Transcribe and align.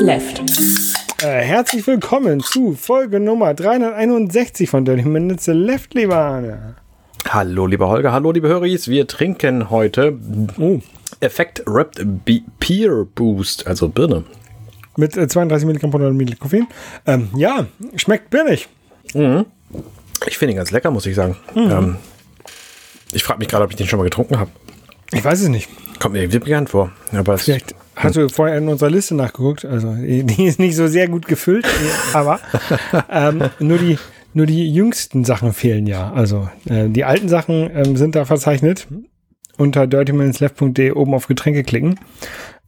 Left. 0.00 0.40
Äh, 1.22 1.42
herzlich 1.42 1.86
willkommen 1.86 2.40
zu 2.40 2.74
Folge 2.74 3.20
Nummer 3.20 3.52
361 3.52 4.70
von 4.70 4.84
Dirty 4.84 5.02
Minutes 5.06 5.46
Left, 5.46 5.92
lieber 5.94 6.16
Arne. 6.16 6.74
Hallo, 7.28 7.66
lieber 7.66 7.88
Holger, 7.88 8.10
hallo, 8.12 8.32
liebe 8.32 8.48
Höris. 8.48 8.88
Wir 8.88 9.06
trinken 9.06 9.68
heute 9.68 10.18
Oh, 10.58 10.80
Effekt 11.20 11.62
Wrapped 11.66 12.02
Be 12.24 12.40
Peer 12.58 13.06
Boost, 13.14 13.66
also 13.66 13.88
Birne. 13.90 14.24
mit 14.96 15.16
äh, 15.18 15.28
32 15.28 15.66
Milligramm 15.66 15.92
von 15.92 16.16
Milligramm 16.16 16.40
Koffein. 16.50 16.66
Ähm, 17.06 17.28
ja, 17.36 17.66
schmeckt 17.96 18.30
birnig. 18.30 18.68
Ich 20.26 20.38
finde 20.38 20.54
ihn 20.54 20.56
ganz 20.56 20.70
lecker, 20.70 20.90
muss 20.90 21.04
ich 21.04 21.14
sagen. 21.14 21.36
Ähm, 21.54 21.96
ich 23.12 23.22
frage 23.22 23.38
mich 23.38 23.48
gerade, 23.48 23.64
ob 23.64 23.70
ich 23.70 23.76
den 23.76 23.86
schon 23.86 23.98
mal 23.98 24.04
getrunken 24.04 24.38
habe. 24.38 24.50
Ich 25.12 25.22
weiß 25.22 25.42
es 25.42 25.48
nicht. 25.48 25.68
Kommt 25.98 26.14
mir 26.14 26.22
irgendwie 26.22 26.38
bekannt 26.38 26.70
vor. 26.70 26.90
Aber 27.12 27.34
es, 27.34 27.42
Vielleicht 27.42 27.74
hast 28.02 28.16
du 28.16 28.28
vorher 28.28 28.58
in 28.58 28.68
unserer 28.68 28.90
Liste 28.90 29.14
nachgeguckt. 29.14 29.64
Also, 29.64 29.94
die 29.94 30.44
ist 30.44 30.58
nicht 30.58 30.76
so 30.76 30.86
sehr 30.86 31.08
gut 31.08 31.26
gefüllt, 31.26 31.66
aber 32.12 32.40
ähm, 33.10 33.44
nur 33.58 33.78
die 33.78 33.98
nur 34.32 34.46
die 34.46 34.72
jüngsten 34.72 35.24
Sachen 35.24 35.52
fehlen 35.52 35.88
ja. 35.88 36.12
Also 36.12 36.48
äh, 36.68 36.88
die 36.88 37.04
alten 37.04 37.28
Sachen 37.28 37.68
ähm, 37.74 37.96
sind 37.96 38.14
da 38.14 38.24
verzeichnet. 38.24 38.86
Unter 39.56 39.86
dirtyminutsleft.de 39.86 40.92
oben 40.92 41.14
auf 41.14 41.26
Getränke 41.26 41.64
klicken. 41.64 41.98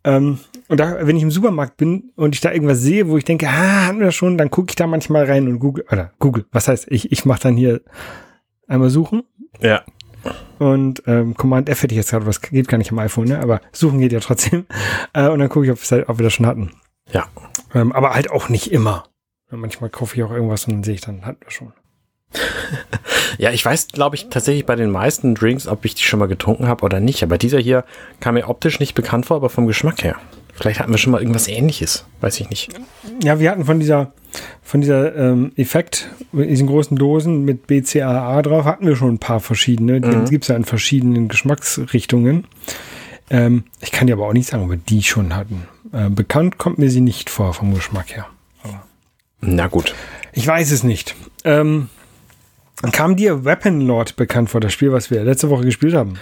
Ähm, 0.04 0.40
und 0.68 0.80
da, 0.80 1.06
wenn 1.06 1.16
ich 1.16 1.23
im 1.23 1.30
Supermarkt 1.30 1.76
bin 1.76 2.10
und 2.16 2.34
ich 2.34 2.40
da 2.40 2.52
irgendwas 2.52 2.80
sehe, 2.80 3.09
wo 3.09 3.16
ich 3.16 3.24
denke, 3.24 3.46
ah, 3.46 3.87
hatten 3.87 4.01
wir 4.01 4.10
schon, 4.10 4.37
dann 4.37 4.51
gucke 4.51 4.70
ich 4.70 4.76
da 4.76 4.87
manchmal 4.87 5.24
rein 5.24 5.46
und 5.46 5.60
google, 5.60 5.84
oder 5.90 6.10
google, 6.18 6.45
was 6.51 6.66
heißt, 6.66 6.87
ich, 6.90 7.12
ich 7.12 7.24
mache 7.24 7.42
dann 7.42 7.57
hier 7.57 7.80
einmal 8.66 8.90
suchen 8.90 9.23
ja. 9.60 9.82
Und 10.59 11.02
ähm, 11.06 11.34
Command 11.34 11.68
F 11.68 11.82
hätte 11.82 11.95
ich 11.95 11.98
jetzt 11.98 12.10
gerade, 12.10 12.26
was 12.26 12.40
geht 12.40 12.68
gar 12.68 12.78
nicht 12.78 12.92
am 12.92 12.98
iPhone, 12.98 13.28
ne? 13.28 13.40
aber 13.40 13.60
suchen 13.73 13.98
geht 14.01 14.12
ja 14.12 14.20
trotzdem. 14.20 14.66
Äh, 15.14 15.29
und 15.29 15.40
dann 15.40 15.48
gucke 15.48 15.66
ich, 15.66 15.73
ob, 15.73 15.79
halt- 15.90 16.09
ob 16.09 16.18
wir 16.18 16.24
das 16.24 16.32
schon 16.32 16.46
hatten. 16.46 16.70
Ja. 17.12 17.26
Ähm, 17.74 17.92
aber 17.92 18.14
halt 18.14 18.30
auch 18.30 18.48
nicht 18.48 18.73
immer. 18.73 19.04
Manchmal 19.51 19.90
kaufe 19.90 20.16
ich 20.16 20.23
auch 20.23 20.30
irgendwas 20.30 20.64
und 20.66 20.73
dann 20.73 20.84
sehe 20.84 20.95
ich 20.95 21.01
dann, 21.02 21.26
hatten 21.26 21.40
wir 21.45 21.51
schon. 21.51 21.73
Ja, 23.38 23.51
ich 23.51 23.64
weiß, 23.64 23.88
glaube 23.88 24.14
ich, 24.14 24.29
tatsächlich 24.29 24.66
bei 24.66 24.76
den 24.76 24.90
meisten 24.90 25.34
Drinks, 25.34 25.66
ob 25.66 25.84
ich 25.87 25.95
die 25.95 26.02
schon 26.02 26.18
mal 26.20 26.26
getrunken 26.29 26.68
habe 26.68 26.84
oder 26.84 27.01
nicht. 27.01 27.23
Aber 27.23 27.38
dieser 27.38 27.59
hier 27.59 27.84
kam 28.20 28.34
mir 28.34 28.48
optisch 28.48 28.79
nicht 28.79 28.95
bekannt 28.95 29.24
vor, 29.26 29.36
aber 29.38 29.48
vom 29.48 29.66
Geschmack 29.66 30.04
her. 30.04 30.16
Vielleicht 30.52 30.80
hatten 30.80 30.92
wir 30.92 30.98
schon 30.98 31.12
mal 31.12 31.20
irgendwas 31.20 31.48
ähnliches. 31.48 32.04
Weiß 32.20 32.38
ich 32.40 32.50
nicht. 32.50 32.70
Ja, 33.22 33.40
wir 33.40 33.50
hatten 33.50 33.64
von 33.64 33.80
dieser, 33.80 34.12
von 34.62 34.80
dieser 34.80 35.16
ähm, 35.16 35.52
Effekt, 35.56 36.10
diesen 36.32 36.66
großen 36.66 36.96
Dosen 36.96 37.45
mit 37.45 37.66
BCAA 37.66 38.42
drauf, 38.42 38.64
hatten 38.64 38.86
wir 38.86 38.96
schon 38.96 39.14
ein 39.14 39.18
paar 39.18 39.40
verschiedene. 39.40 40.00
Die 40.00 40.30
gibt's 40.30 40.48
ja 40.48 40.56
in 40.56 40.64
verschiedenen 40.64 41.28
Geschmacksrichtungen. 41.28 42.46
Ähm, 43.30 43.64
ich 43.80 43.92
kann 43.92 44.06
dir 44.06 44.14
aber 44.14 44.26
auch 44.26 44.34
nicht 44.34 44.48
sagen, 44.48 44.64
ob 44.64 44.70
wir 44.70 44.76
die 44.76 45.02
schon 45.02 45.34
hatten. 45.34 45.66
Äh, 45.92 46.10
bekannt 46.10 46.58
kommt 46.58 46.78
mir 46.78 46.90
sie 46.90 47.00
nicht 47.00 47.30
vor 47.30 47.54
vom 47.54 47.74
Geschmack 47.74 48.14
her. 48.14 48.26
Na 49.40 49.66
gut. 49.66 49.95
Ich 50.32 50.46
weiß 50.46 50.70
es 50.70 50.84
nicht. 50.84 51.16
Ähm, 51.45 51.88
kam 52.92 53.16
dir 53.16 53.45
Weapon 53.45 53.80
Lord 53.80 54.16
bekannt 54.16 54.50
vor, 54.50 54.60
das 54.60 54.73
Spiel, 54.73 54.92
was 54.92 55.10
wir 55.10 55.24
letzte 55.24 55.50
Woche 55.50 55.64
gespielt 55.64 55.95
haben? 55.95 56.14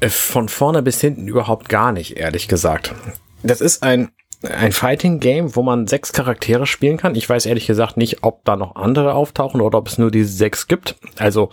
Äh, 0.00 0.08
Von 0.08 0.48
vorne 0.48 0.82
bis 0.82 1.00
hinten 1.00 1.26
überhaupt 1.26 1.68
gar 1.68 1.92
nicht, 1.92 2.16
ehrlich 2.16 2.48
gesagt. 2.48 2.94
Das 3.42 3.60
ist 3.60 3.82
ein, 3.82 4.10
ein 4.42 4.72
Fighting-Game, 4.72 5.56
wo 5.56 5.62
man 5.62 5.86
sechs 5.86 6.12
Charaktere 6.12 6.66
spielen 6.66 6.96
kann. 6.96 7.14
Ich 7.14 7.28
weiß 7.28 7.46
ehrlich 7.46 7.66
gesagt 7.66 7.96
nicht, 7.96 8.22
ob 8.22 8.44
da 8.44 8.56
noch 8.56 8.76
andere 8.76 9.14
auftauchen 9.14 9.60
oder 9.60 9.78
ob 9.78 9.88
es 9.88 9.98
nur 9.98 10.10
diese 10.10 10.32
sechs 10.32 10.66
gibt. 10.66 10.96
Also 11.16 11.50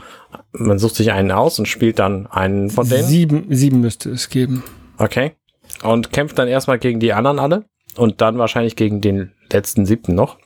man 0.52 0.80
sucht 0.80 0.95
sich 0.95 1.11
einen 1.11 1.31
aus 1.31 1.59
und 1.59 1.67
spielt 1.67 2.00
dann 2.00 2.28
einen 2.28 2.69
von 2.69 2.88
denen. 2.88 3.03
Sieben, 3.03 3.45
sieben 3.50 3.81
müsste 3.81 4.09
es 4.12 4.29
geben. 4.29 4.63
Okay. 4.97 5.34
Und 5.84 6.12
kämpft 6.12 6.38
dann 6.38 6.47
erstmal 6.47 6.79
gegen 6.79 7.00
die 7.00 7.13
anderen 7.13 7.40
alle 7.40 7.66
und 7.97 8.22
dann 8.22 8.38
wahrscheinlich 8.38 8.75
gegen 8.75 9.01
den 9.01 9.31
letzten 9.51 9.85
siebten 9.85 10.16
noch. 10.16 10.38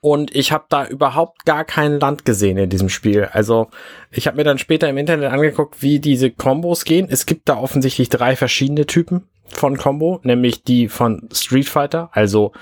Und 0.00 0.36
ich 0.36 0.52
habe 0.52 0.66
da 0.68 0.86
überhaupt 0.86 1.46
gar 1.46 1.64
kein 1.64 1.98
Land 1.98 2.24
gesehen 2.24 2.58
in 2.58 2.70
diesem 2.70 2.88
Spiel. 2.88 3.24
Also 3.24 3.68
ich 4.12 4.26
habe 4.26 4.36
mir 4.36 4.44
dann 4.44 4.58
später 4.58 4.88
im 4.88 4.98
Internet 4.98 5.32
angeguckt, 5.32 5.82
wie 5.82 5.98
diese 5.98 6.30
Kombos 6.30 6.84
gehen. 6.84 7.08
Es 7.10 7.26
gibt 7.26 7.48
da 7.48 7.56
offensichtlich 7.56 8.08
drei 8.08 8.36
verschiedene 8.36 8.86
Typen 8.86 9.26
von 9.48 9.76
Combo, 9.76 10.20
nämlich 10.22 10.62
die 10.62 10.88
von 10.88 11.28
Street 11.32 11.68
Fighter, 11.68 12.10
also 12.12 12.52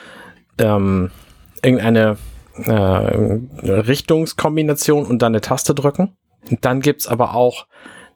ähm, 0.58 1.10
irgendeine 1.62 2.16
äh, 2.64 2.72
Richtungskombination 2.72 5.06
und 5.06 5.22
dann 5.22 5.32
eine 5.32 5.40
Taste 5.40 5.74
drücken. 5.74 6.16
Und 6.50 6.64
dann 6.64 6.80
gibt's 6.80 7.08
aber 7.08 7.34
auch, 7.34 7.66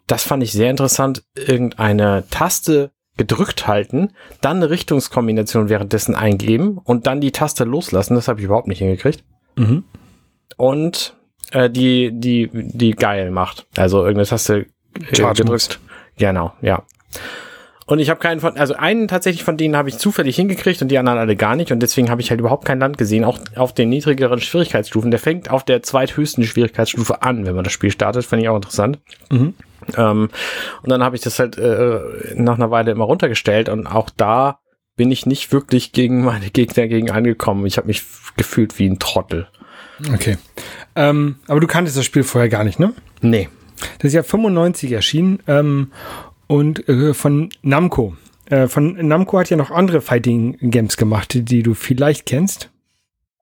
das 0.06 0.24
fand 0.24 0.42
ich 0.42 0.52
sehr 0.52 0.70
interessant, 0.70 1.24
irgendeine 1.34 2.24
Taste 2.30 2.92
gedrückt 3.16 3.66
halten, 3.66 4.12
dann 4.40 4.58
eine 4.58 4.70
Richtungskombination 4.70 5.68
währenddessen 5.68 6.14
eingeben 6.14 6.78
und 6.78 7.06
dann 7.06 7.20
die 7.20 7.32
Taste 7.32 7.64
loslassen. 7.64 8.14
Das 8.14 8.28
habe 8.28 8.40
ich 8.40 8.46
überhaupt 8.46 8.68
nicht 8.68 8.78
hingekriegt. 8.78 9.24
Mhm. 9.56 9.84
Und 10.56 11.16
äh, 11.50 11.68
die, 11.68 12.10
die, 12.12 12.48
die 12.52 12.92
geil 12.92 13.30
macht. 13.30 13.66
Also 13.76 13.98
irgendeine 13.98 14.26
Taste 14.26 14.66
äh, 14.94 15.34
gedrückt. 15.34 15.80
Genau, 16.16 16.52
ja. 16.62 16.84
Und 17.88 18.00
ich 18.00 18.10
habe 18.10 18.20
keinen 18.20 18.40
von, 18.40 18.58
also 18.58 18.74
einen 18.74 19.08
tatsächlich 19.08 19.44
von 19.44 19.56
denen 19.56 19.74
habe 19.74 19.88
ich 19.88 19.96
zufällig 19.96 20.36
hingekriegt 20.36 20.82
und 20.82 20.88
die 20.88 20.98
anderen 20.98 21.18
alle 21.18 21.36
gar 21.36 21.56
nicht. 21.56 21.72
Und 21.72 21.80
deswegen 21.80 22.10
habe 22.10 22.20
ich 22.20 22.28
halt 22.30 22.38
überhaupt 22.38 22.66
kein 22.66 22.78
Land 22.78 22.98
gesehen, 22.98 23.24
auch 23.24 23.38
auf 23.56 23.72
den 23.72 23.88
niedrigeren 23.88 24.42
Schwierigkeitsstufen. 24.42 25.10
Der 25.10 25.18
fängt 25.18 25.50
auf 25.50 25.64
der 25.64 25.82
zweithöchsten 25.82 26.44
Schwierigkeitsstufe 26.44 27.22
an, 27.22 27.46
wenn 27.46 27.54
man 27.54 27.64
das 27.64 27.72
Spiel 27.72 27.90
startet. 27.90 28.26
Fand 28.26 28.42
ich 28.42 28.48
auch 28.50 28.56
interessant. 28.56 28.98
Mhm. 29.30 29.54
Ähm, 29.96 30.28
und 30.82 30.90
dann 30.90 31.02
habe 31.02 31.16
ich 31.16 31.22
das 31.22 31.38
halt 31.38 31.56
äh, 31.56 31.98
nach 32.34 32.56
einer 32.56 32.70
Weile 32.70 32.90
immer 32.90 33.04
runtergestellt 33.04 33.70
und 33.70 33.86
auch 33.86 34.10
da 34.14 34.58
bin 34.96 35.10
ich 35.10 35.24
nicht 35.24 35.50
wirklich 35.50 35.92
gegen 35.92 36.24
meine 36.24 36.50
Gegner 36.52 36.88
gegen 36.88 37.10
angekommen. 37.10 37.64
Ich 37.64 37.78
habe 37.78 37.86
mich 37.86 38.02
gefühlt 38.36 38.78
wie 38.78 38.86
ein 38.86 38.98
Trottel. 38.98 39.48
Okay. 40.12 40.36
Ähm, 40.94 41.36
aber 41.46 41.60
du 41.60 41.66
kanntest 41.66 41.96
das 41.96 42.04
Spiel 42.04 42.22
vorher 42.22 42.50
gar 42.50 42.64
nicht, 42.64 42.78
ne? 42.78 42.92
Nee. 43.22 43.48
Das 43.98 44.08
ist 44.08 44.14
ja 44.14 44.22
95 44.22 44.92
erschienen 44.92 45.38
ähm, 45.46 45.92
und 46.48 46.88
äh, 46.88 47.14
von 47.14 47.50
Namco. 47.62 48.16
Äh, 48.46 48.66
von 48.66 48.94
Namco 49.06 49.38
hat 49.38 49.50
ja 49.50 49.56
noch 49.56 49.70
andere 49.70 50.00
Fighting 50.00 50.58
Games 50.60 50.96
gemacht, 50.96 51.34
die, 51.34 51.62
du 51.62 51.74
vielleicht 51.74 52.26
kennst. 52.26 52.70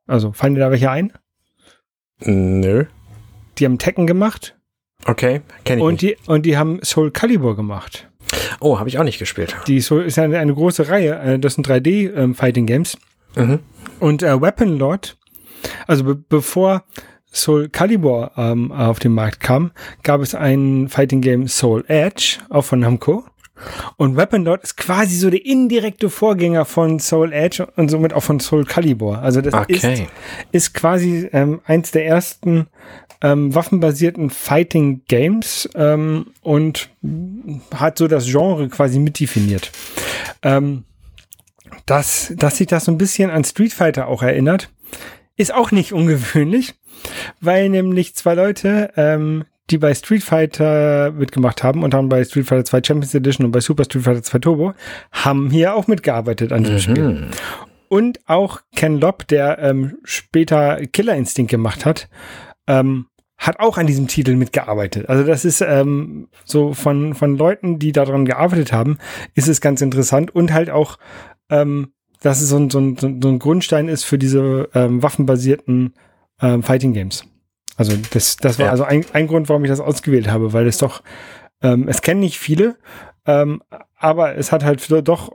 Also 0.07 0.33
fallen 0.33 0.55
dir 0.55 0.61
da 0.61 0.71
welche 0.71 0.91
ein? 0.91 1.13
Nö. 2.21 2.85
Die 3.59 3.65
haben 3.65 3.79
Tekken 3.79 4.07
gemacht 4.07 4.57
Okay, 5.05 5.43
kenne 5.65 5.81
ich 5.81 5.85
und 5.87 6.03
nicht. 6.03 6.19
die, 6.19 6.31
und 6.31 6.47
die 6.47 6.57
haben 6.57 6.81
Soul 6.83 7.11
Calibur 7.11 7.55
gemacht. 7.55 8.09
Oh, 8.61 8.79
habe 8.79 8.89
ich 8.89 8.99
auch 8.99 9.05
nicht 9.05 9.19
gespielt. 9.19 9.57
Die 9.69 9.81
Soul 9.81 10.03
ist 10.03 10.17
ja 10.17 10.25
eine, 10.25 10.39
eine 10.39 10.53
große 10.55 10.89
Reihe. 10.89 11.19
Äh, 11.21 11.39
das 11.39 11.55
sind 11.55 11.69
3D 11.69 12.13
ähm, 12.15 12.35
Fighting 12.35 12.67
Games. 12.67 12.99
Mhm. 13.37 13.61
Und 14.01 14.23
äh, 14.23 14.41
Weapon 14.41 14.79
Lord, 14.79 15.17
also 15.87 16.05
be 16.05 16.17
bevor 16.17 16.85
Soul 17.37 17.69
Calibur 17.69 18.33
ähm, 18.37 18.73
auf 18.73 18.99
den 18.99 19.13
Markt 19.13 19.41
kam, 19.41 19.73
gab 20.03 20.21
es 20.23 20.35
ein 20.35 20.89
Fighting 20.89 21.21
Game 21.21 21.49
Soul 21.49 21.85
Edge, 21.89 22.39
auch 22.49 22.63
von 22.65 22.81
Namco. 22.81 23.25
Und 23.97 24.17
Weapon 24.17 24.45
Lord 24.45 24.63
ist 24.63 24.77
quasi 24.77 25.17
so 25.17 25.31
der 25.31 25.45
indirekte 25.47 26.11
Vorgänger 26.11 26.65
von 26.67 26.99
Soul 27.01 27.33
Edge 27.33 27.67
und 27.77 27.91
somit 27.91 28.13
auch 28.13 28.23
von 28.23 28.39
Soul 28.39 28.65
Calibur. 28.65 29.19
Also 29.21 29.41
das 29.41 29.55
ist, 29.69 29.85
Okay. 29.85 30.07
ist 30.53 30.75
quasi 30.75 31.29
ähm, 31.33 31.61
eins 31.65 31.91
der 31.91 32.07
ersten 32.07 32.67
ähm, 33.23 33.55
waffenbasierten 33.55 34.29
Fighting 34.29 35.03
Games 35.09 35.69
ähm, 35.75 36.27
und 36.43 36.91
hat 37.75 37.97
so 37.97 38.09
das 38.09 38.27
Genre 38.27 38.69
quasi 38.69 38.99
mitdefiniert. 38.99 39.73
Ähm, 40.43 40.85
dass, 41.87 42.33
dass 42.37 42.59
sich 42.59 42.67
das 42.67 42.85
so 42.85 42.93
ein 42.93 42.99
bisschen 42.99 43.31
an 43.31 43.45
Street 43.45 43.73
Fighter 43.73 44.09
auch 44.09 44.23
erinnert, 44.23 44.71
ist 45.37 45.55
auch 45.55 45.71
nicht 45.71 45.93
ungewöhnlich, 45.93 46.75
weil 47.41 47.69
nämlich 47.69 48.15
zwei 48.15 48.35
Leute, 48.35 48.93
ähm, 48.97 49.45
die 49.71 49.79
bei 49.79 49.95
Street 49.95 50.23
Fighter 50.23 51.13
mitgemacht 51.13 51.63
haben 51.63 51.83
und 51.83 51.93
haben 51.93 52.09
bei 52.09 52.25
Street 52.25 52.47
Fighter 52.47 52.65
2 52.65 52.83
Champions 52.85 53.15
Edition 53.15 53.47
und 53.47 53.53
bei 53.53 53.61
Super 53.61 53.85
Street 53.85 54.05
Fighter 54.05 54.23
2 54.23 54.39
Turbo, 54.39 54.75
haben 55.13 55.51
hier 55.51 55.75
auch 55.75 55.89
mitgearbeitet 55.89 56.53
an 56.53 56.63
diesem 56.63 56.79
Spiel. 56.79 57.09
Mhm. 57.09 57.31
Und 57.89 58.21
auch 58.27 58.61
Ken 58.75 59.01
Lobb, 59.01 59.27
der 59.29 59.59
ähm, 59.59 59.99
später 60.05 60.79
Killer 60.93 61.15
Instinct 61.17 61.51
gemacht 61.51 61.85
hat, 61.85 62.09
ähm, 62.67 63.07
hat 63.39 63.61
auch 63.61 63.77
an 63.79 63.87
diesem 63.87 64.09
Titel 64.09 64.35
mitgearbeitet. 64.35 65.09
Also 65.09 65.25
das 65.25 65.45
ist 65.45 65.61
ähm, 65.61 66.29
so 66.45 66.73
von, 66.73 67.15
von 67.15 67.37
Leuten, 67.37 67.79
die 67.79 67.93
daran 67.93 68.25
gearbeitet 68.25 68.73
haben, 68.73 68.99
ist 69.35 69.49
es 69.49 69.61
ganz 69.61 69.83
interessant 69.83 70.35
und 70.35 70.53
halt 70.53 70.71
auch, 70.71 70.99
ähm, 71.51 71.93
dass 72.23 72.41
es 72.41 72.49
so 72.49 72.57
ein, 72.57 72.71
so 72.71 72.79
ein, 72.79 72.97
so 72.99 73.29
ein 73.29 73.39
Grundstein 73.39 73.89
ist 73.89 74.05
für 74.05 74.19
diese 74.19 74.69
ähm, 74.75 75.03
waffenbasierten 75.03 75.95
ähm, 76.41 76.63
Fighting 76.63 76.93
Games. 76.93 77.25
Also 77.77 77.93
das, 78.13 78.37
das 78.37 78.59
war 78.59 78.67
Ja. 78.67 78.73
also 78.73 78.85
ein, 78.85 79.05
ein 79.13 79.27
Grund, 79.27 79.49
warum 79.49 79.65
ich 79.65 79.71
das 79.71 79.81
ausgewählt 79.81 80.29
habe, 80.29 80.53
weil 80.53 80.67
es 80.67 80.79
doch, 80.79 81.03
ähm, 81.63 81.89
es 81.89 82.03
kennen 82.03 82.21
nicht 82.21 82.39
viele, 82.39 82.77
ähm, 83.27 83.63
aber 83.99 84.37
es 84.37 84.53
hat 84.53 84.65
halt 84.65 84.81
für, 84.81 85.03
doch 85.03 85.33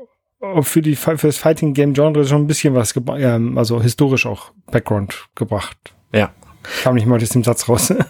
für 0.61 0.81
die 0.81 0.95
für 0.95 1.15
das 1.15 1.37
Fighting 1.37 1.73
Game 1.75 1.93
Genre 1.93 2.25
schon 2.25 2.41
ein 2.41 2.47
bisschen 2.47 2.73
was 2.73 2.95
ähm, 3.15 3.57
also 3.59 3.81
historisch 3.81 4.25
auch 4.25 4.51
Background 4.71 5.27
gebracht. 5.35 5.77
Ja. 6.13 6.31
Kam 6.83 6.95
nicht 6.95 7.05
mal 7.05 7.21
aus 7.21 7.29
dem 7.29 7.43
Satz 7.43 7.67
raus. 7.69 7.93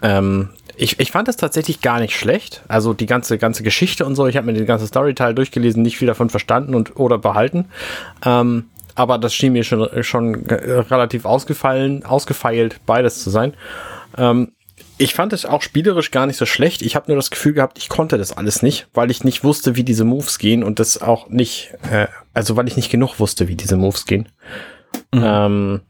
Ähm, 0.00 0.50
ich, 0.78 1.00
ich 1.00 1.10
fand 1.10 1.28
das 1.28 1.36
tatsächlich 1.36 1.80
gar 1.80 2.00
nicht 2.00 2.16
schlecht. 2.16 2.62
Also 2.68 2.94
die 2.94 3.06
ganze, 3.06 3.38
ganze 3.38 3.62
Geschichte 3.62 4.06
und 4.06 4.14
so. 4.14 4.26
Ich 4.26 4.36
habe 4.36 4.46
mir 4.46 4.52
den 4.52 4.66
ganzen 4.66 4.86
Storyteil 4.86 5.34
durchgelesen, 5.34 5.82
nicht 5.82 5.98
viel 5.98 6.06
davon 6.06 6.30
verstanden 6.30 6.74
und 6.74 6.96
oder 6.96 7.18
behalten. 7.18 7.66
Ähm, 8.24 8.70
aber 8.94 9.18
das 9.18 9.34
schien 9.34 9.52
mir 9.52 9.64
schon, 9.64 9.88
schon 10.02 10.46
relativ 10.46 11.24
ausgefallen, 11.24 12.04
ausgefeilt, 12.04 12.80
beides 12.86 13.22
zu 13.22 13.30
sein. 13.30 13.54
Ähm, 14.16 14.52
ich 14.96 15.14
fand 15.14 15.32
es 15.32 15.46
auch 15.46 15.62
spielerisch 15.62 16.10
gar 16.10 16.26
nicht 16.26 16.36
so 16.36 16.46
schlecht. 16.46 16.82
Ich 16.82 16.96
habe 16.96 17.06
nur 17.08 17.16
das 17.16 17.30
Gefühl 17.30 17.52
gehabt, 17.52 17.78
ich 17.78 17.88
konnte 17.88 18.18
das 18.18 18.36
alles 18.36 18.62
nicht, 18.62 18.88
weil 18.94 19.10
ich 19.10 19.22
nicht 19.22 19.44
wusste, 19.44 19.76
wie 19.76 19.84
diese 19.84 20.04
Moves 20.04 20.38
gehen 20.38 20.64
und 20.64 20.80
das 20.80 21.00
auch 21.00 21.28
nicht, 21.28 21.72
äh, 21.90 22.08
also 22.34 22.56
weil 22.56 22.66
ich 22.66 22.76
nicht 22.76 22.90
genug 22.90 23.20
wusste, 23.20 23.46
wie 23.48 23.54
diese 23.54 23.76
Moves 23.76 24.06
gehen. 24.06 24.28
Mhm. 25.12 25.22
Ähm, 25.24 25.80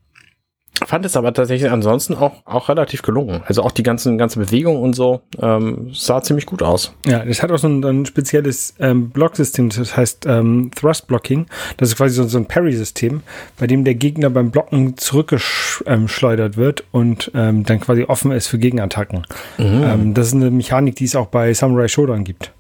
Fand 0.87 1.05
es 1.05 1.17
aber 1.17 1.35
tatsächlich 1.35 1.71
ansonsten 1.71 2.15
auch, 2.15 2.35
auch 2.45 2.69
relativ 2.69 3.03
gelungen. 3.03 3.43
Also 3.47 3.63
auch 3.63 3.73
die 3.73 3.83
ganzen, 3.83 4.17
ganze 4.17 4.39
Bewegung 4.39 4.81
und 4.81 4.95
so 4.95 5.23
ähm, 5.41 5.91
sah 5.93 6.23
ziemlich 6.23 6.47
gut 6.47 6.63
aus. 6.63 6.95
Ja, 7.05 7.25
das 7.25 7.43
hat 7.43 7.51
auch 7.51 7.59
so 7.59 7.69
ein, 7.69 7.85
ein 7.85 8.07
spezielles 8.07 8.75
ähm, 8.79 9.11
Blocksystem, 9.11 9.71
das 9.71 9.97
heißt 9.97 10.27
ähm, 10.27 10.71
Thrust 10.77 11.09
Blocking. 11.09 11.47
Das 11.79 11.89
ist 11.89 11.97
quasi 11.97 12.15
so, 12.15 12.29
so 12.29 12.39
ein 12.39 12.47
Parry-System, 12.47 13.23
bei 13.59 13.67
dem 13.67 13.85
der 13.85 13.97
Gegner 13.97 14.31
beim 14.31 14.53
Blocken 14.53 14.97
zurückgeschleudert 14.97 16.57
wird 16.57 16.85
und 16.93 17.33
ähm, 17.35 17.65
dann 17.65 17.81
quasi 17.81 18.05
offen 18.05 18.31
ist 18.31 18.47
für 18.47 18.59
Gegenattacken. 18.59 19.27
Mhm. 19.59 19.83
Ähm, 19.83 20.15
das 20.15 20.29
ist 20.29 20.35
eine 20.35 20.51
Mechanik, 20.51 20.95
die 20.95 21.05
es 21.05 21.17
auch 21.17 21.27
bei 21.27 21.53
Samurai 21.55 21.89
Shodown 21.89 22.23
gibt. 22.23 22.53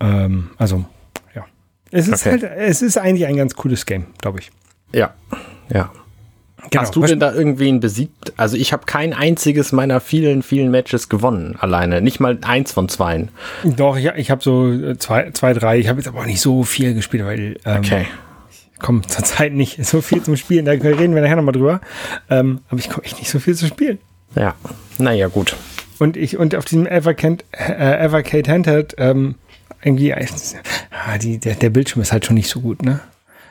Ähm, 0.00 0.50
also, 0.56 0.84
ja. 1.34 1.44
Es 1.90 2.08
ist 2.08 2.26
okay. 2.26 2.30
halt, 2.30 2.42
es 2.44 2.80
ist 2.80 2.96
eigentlich 2.96 3.26
ein 3.26 3.36
ganz 3.36 3.54
cooles 3.54 3.84
Game, 3.84 4.06
glaube 4.22 4.38
ich. 4.40 4.50
Ja, 4.92 5.12
ja. 5.68 5.90
Genau. 6.70 6.82
Hast 6.82 6.96
du 6.96 7.02
denn 7.02 7.20
da 7.20 7.32
irgendwen 7.32 7.80
besiegt? 7.80 8.32
Also 8.36 8.56
ich 8.56 8.72
habe 8.72 8.84
kein 8.86 9.12
einziges 9.12 9.72
meiner 9.72 10.00
vielen, 10.00 10.42
vielen 10.42 10.70
Matches 10.70 11.08
gewonnen 11.08 11.56
alleine. 11.58 12.00
Nicht 12.00 12.20
mal 12.20 12.38
eins 12.42 12.72
von 12.72 12.88
zweien. 12.88 13.30
Doch, 13.64 13.96
ich, 13.96 14.06
ich 14.16 14.30
habe 14.30 14.42
so 14.42 14.72
äh, 14.72 14.98
zwei, 14.98 15.30
zwei, 15.32 15.52
drei. 15.52 15.78
Ich 15.78 15.88
habe 15.88 15.98
jetzt 15.98 16.08
aber 16.08 16.20
auch 16.20 16.26
nicht 16.26 16.40
so 16.40 16.64
viel 16.64 16.94
gespielt, 16.94 17.24
weil 17.24 17.58
ähm, 17.64 17.78
okay. 17.78 18.06
ich 18.50 18.78
komme 18.80 19.02
zurzeit 19.02 19.52
nicht 19.52 19.84
so 19.84 20.00
viel 20.00 20.22
zum 20.22 20.36
Spielen. 20.36 20.64
Da 20.64 20.72
reden 20.72 21.14
wir 21.14 21.22
nachher 21.22 21.36
nochmal 21.36 21.52
drüber. 21.52 21.80
Ähm, 22.30 22.60
aber 22.68 22.80
ich 22.80 22.90
komme 22.90 23.04
echt 23.04 23.18
nicht 23.18 23.30
so 23.30 23.38
viel 23.38 23.54
zu 23.54 23.66
spielen. 23.66 23.98
Ja, 24.34 24.54
naja, 24.98 25.28
gut. 25.28 25.56
Und 25.98 26.16
ich, 26.16 26.36
und 26.36 26.54
auf 26.54 26.64
diesem 26.64 26.86
Evercade, 26.86 27.38
äh, 27.52 28.04
Evercade 28.04 28.50
Handheld, 28.50 28.94
ähm, 28.98 29.36
irgendwie, 29.82 30.10
äh, 30.10 30.26
die, 31.22 31.38
der, 31.38 31.54
der 31.54 31.70
Bildschirm 31.70 32.02
ist 32.02 32.12
halt 32.12 32.26
schon 32.26 32.34
nicht 32.34 32.50
so 32.50 32.60
gut, 32.60 32.82
ne? 32.82 33.00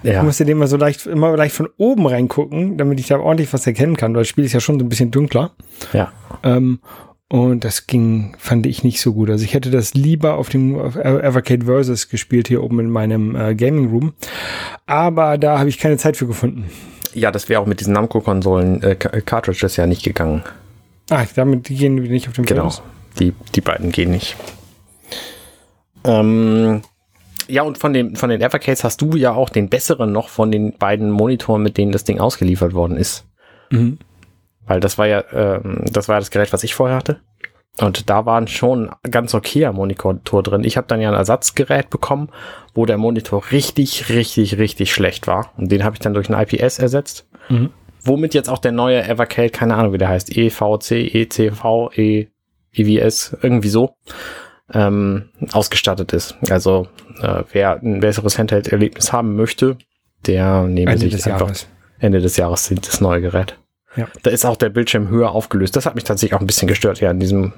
Ja. 0.03 0.17
Ich 0.19 0.23
musste 0.23 0.45
den 0.45 0.57
mal 0.57 0.67
so 0.67 0.77
leicht, 0.77 1.05
immer 1.07 1.35
leicht 1.35 1.55
von 1.55 1.67
oben 1.77 2.05
reingucken, 2.05 2.77
damit 2.77 2.99
ich 2.99 3.07
da 3.07 3.19
ordentlich 3.19 3.51
was 3.53 3.65
erkennen 3.65 3.97
kann, 3.97 4.13
weil 4.13 4.21
das 4.21 4.27
Spiel 4.27 4.45
ist 4.45 4.53
ja 4.53 4.59
schon 4.59 4.79
so 4.79 4.85
ein 4.85 4.89
bisschen 4.89 5.11
dunkler. 5.11 5.51
Ja. 5.93 6.11
Ähm, 6.43 6.79
und 7.27 7.63
das 7.63 7.87
ging, 7.87 8.35
fand 8.37 8.67
ich 8.67 8.83
nicht 8.83 9.01
so 9.01 9.13
gut. 9.13 9.31
Also 9.31 9.43
ich 9.43 9.55
hätte 9.55 9.71
das 9.71 9.95
lieber 9.95 10.35
auf 10.35 10.49
dem 10.49 10.77
auf 10.79 10.95
Evercade 10.95 11.65
Versus 11.65 12.09
gespielt 12.09 12.47
hier 12.47 12.61
oben 12.63 12.79
in 12.79 12.89
meinem 12.91 13.35
äh, 13.35 13.55
Gaming 13.55 13.89
Room. 13.89 14.13
Aber 14.85 15.37
da 15.39 15.57
habe 15.57 15.69
ich 15.69 15.79
keine 15.79 15.97
Zeit 15.97 16.17
für 16.17 16.27
gefunden. 16.27 16.69
Ja, 17.13 17.31
das 17.31 17.49
wäre 17.49 17.61
auch 17.61 17.65
mit 17.65 17.79
diesen 17.79 17.93
Namco-Konsolen 17.93 18.83
äh, 18.83 18.95
Cartridges 18.95 19.75
ja 19.75 19.87
nicht 19.87 20.03
gegangen. 20.03 20.43
Ah, 21.09 21.23
damit 21.35 21.69
die 21.69 21.75
gehen 21.75 21.95
nicht 21.95 22.27
auf 22.27 22.35
dem 22.35 22.45
Genau, 22.45 22.63
Versus. 22.69 22.83
die, 23.19 23.33
die 23.55 23.61
beiden 23.61 23.91
gehen 23.91 24.11
nicht. 24.11 24.35
Ähm, 26.03 26.81
ja, 27.47 27.63
und 27.63 27.77
von, 27.77 27.93
dem, 27.93 28.15
von 28.15 28.29
den 28.29 28.41
Evercades 28.41 28.83
hast 28.83 29.01
du 29.01 29.15
ja 29.15 29.33
auch 29.33 29.49
den 29.49 29.69
besseren 29.69 30.11
noch 30.11 30.29
von 30.29 30.51
den 30.51 30.77
beiden 30.77 31.11
Monitoren, 31.11 31.63
mit 31.63 31.77
denen 31.77 31.91
das 31.91 32.03
Ding 32.03 32.19
ausgeliefert 32.19 32.73
worden 32.73 32.97
ist. 32.97 33.25
Mhm. 33.69 33.99
Weil 34.65 34.79
das 34.79 34.97
war 34.97 35.07
ja, 35.07 35.23
ähm, 35.31 35.81
das 35.91 36.07
war 36.07 36.15
ja 36.15 36.19
das 36.19 36.31
Gerät, 36.31 36.53
was 36.53 36.63
ich 36.63 36.73
vorher 36.73 36.97
hatte. 36.97 37.19
Und 37.79 38.09
da 38.09 38.25
waren 38.25 38.47
schon 38.47 38.89
ganz 39.09 39.33
okayer 39.35 39.73
Monitor 39.73 40.15
drin. 40.43 40.63
Ich 40.63 40.77
habe 40.77 40.87
dann 40.87 41.01
ja 41.01 41.09
ein 41.09 41.15
Ersatzgerät 41.15 41.89
bekommen, 41.89 42.29
wo 42.73 42.85
der 42.85 42.97
Monitor 42.97 43.43
richtig, 43.51 44.09
richtig, 44.09 44.57
richtig 44.57 44.93
schlecht 44.93 45.27
war. 45.27 45.51
Und 45.57 45.71
den 45.71 45.83
habe 45.83 45.95
ich 45.95 45.99
dann 45.99 46.13
durch 46.13 46.29
ein 46.29 46.41
IPS 46.41 46.79
ersetzt. 46.79 47.27
Mhm. 47.49 47.71
Womit 48.03 48.33
jetzt 48.33 48.49
auch 48.49 48.59
der 48.59 48.71
neue 48.71 49.03
Evercade, 49.03 49.49
keine 49.49 49.75
Ahnung 49.75 49.91
wie 49.91 49.97
der 49.97 50.09
heißt, 50.09 50.35
EVC, 50.35 51.13
ECV, 51.13 51.89
E, 51.95 52.27
EVS, 52.71 53.37
irgendwie 53.41 53.69
so 53.69 53.95
ähm, 54.73 55.29
ausgestattet 55.51 56.13
ist. 56.13 56.35
Also 56.49 56.87
äh, 57.21 57.43
wer 57.51 57.81
ein 57.81 57.99
besseres 57.99 58.37
Handheld-Erlebnis 58.37 59.13
haben 59.13 59.35
möchte, 59.35 59.77
der 60.25 60.63
nehme 60.63 60.91
Ende 60.91 61.09
sich 61.09 61.25
einfach 61.25 61.47
Jahres. 61.47 61.67
Ende 61.99 62.21
des 62.21 62.37
Jahres 62.37 62.73
das 62.81 63.01
neue 63.01 63.21
Gerät. 63.21 63.57
Ja. 63.95 64.09
Da 64.23 64.29
ist 64.29 64.45
auch 64.45 64.57
der 64.57 64.69
Bildschirm 64.69 65.07
höher 65.07 65.31
aufgelöst. 65.31 65.75
Das 65.75 65.85
hat 65.85 65.95
mich 65.95 66.03
tatsächlich 66.03 66.35
auch 66.35 66.41
ein 66.41 66.47
bisschen 66.47 66.67
gestört 66.67 66.99
ja 66.99 67.09
an 67.11 67.19
diesem 67.19 67.53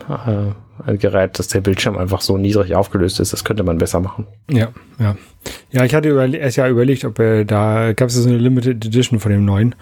äh, 0.85 0.97
Gerät, 0.97 1.39
dass 1.39 1.47
der 1.47 1.61
Bildschirm 1.61 1.97
einfach 1.97 2.21
so 2.21 2.37
niedrig 2.37 2.75
aufgelöst 2.75 3.19
ist. 3.19 3.33
Das 3.33 3.43
könnte 3.43 3.63
man 3.63 3.79
besser 3.79 3.99
machen. 3.99 4.27
Ja, 4.49 4.69
ja. 4.99 5.17
Ja, 5.71 5.83
ich 5.83 5.95
hatte 5.95 6.09
erst 6.37 6.57
ja 6.57 6.67
überlegt, 6.67 7.05
ob 7.05 7.17
äh, 7.19 7.43
da 7.43 7.93
gab 7.93 8.09
es 8.09 8.15
so 8.15 8.29
eine 8.29 8.37
Limited 8.37 8.85
Edition 8.85 9.19
von 9.19 9.31
dem 9.31 9.45
neuen. 9.45 9.73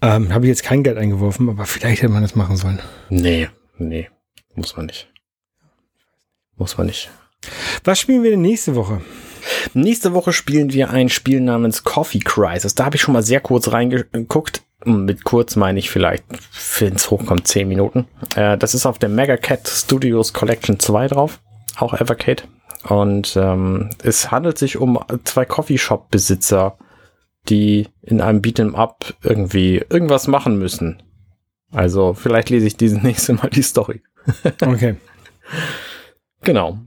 Ähm, 0.00 0.32
Habe 0.32 0.46
ich 0.46 0.50
jetzt 0.50 0.64
kein 0.64 0.82
Geld 0.82 0.98
eingeworfen, 0.98 1.48
aber 1.48 1.64
vielleicht 1.64 2.02
hätte 2.02 2.12
man 2.12 2.22
das 2.22 2.34
machen 2.34 2.56
sollen. 2.56 2.78
Nee, 3.08 3.48
nee, 3.78 4.08
muss 4.54 4.76
man 4.76 4.86
nicht. 4.86 5.10
Muss 6.56 6.78
man 6.78 6.86
nicht. 6.86 7.10
Was 7.84 7.98
spielen 7.98 8.22
wir 8.22 8.30
denn 8.30 8.42
nächste 8.42 8.74
Woche? 8.74 9.00
Nächste 9.74 10.14
Woche 10.14 10.32
spielen 10.32 10.72
wir 10.72 10.90
ein 10.90 11.08
Spiel 11.08 11.40
namens 11.40 11.84
Coffee 11.84 12.20
Crisis. 12.20 12.74
Da 12.74 12.86
habe 12.86 12.96
ich 12.96 13.02
schon 13.02 13.14
mal 13.14 13.22
sehr 13.22 13.40
kurz 13.40 13.72
reingeguckt. 13.72 14.62
Mit 14.84 15.24
kurz 15.24 15.56
meine 15.56 15.78
ich 15.78 15.90
vielleicht, 15.90 16.24
wenn 16.78 16.94
es 16.94 17.10
hochkommt, 17.10 17.48
10 17.48 17.68
Minuten. 17.68 18.06
Äh, 18.36 18.58
das 18.58 18.74
ist 18.74 18.84
auf 18.84 18.98
der 18.98 19.08
Mega 19.08 19.36
Cat 19.36 19.66
Studios 19.66 20.32
Collection 20.32 20.78
2 20.78 21.08
drauf. 21.08 21.40
Auch 21.76 21.94
Evercade. 21.94 22.42
Und 22.88 23.34
ähm, 23.36 23.90
es 24.02 24.30
handelt 24.30 24.58
sich 24.58 24.76
um 24.76 24.98
zwei 25.24 25.46
Coffeeshop-Besitzer, 25.46 26.76
die 27.48 27.88
in 28.02 28.20
einem 28.20 28.40
Beat'em 28.40 28.74
Up 28.74 29.14
irgendwie 29.22 29.82
irgendwas 29.88 30.26
machen 30.26 30.58
müssen. 30.58 31.02
Also 31.72 32.12
vielleicht 32.12 32.50
lese 32.50 32.66
ich 32.66 32.76
diesen 32.76 33.02
nächste 33.02 33.32
Mal 33.32 33.48
die 33.50 33.62
Story. 33.62 34.02
okay. 34.60 34.96
Genau. 36.44 36.78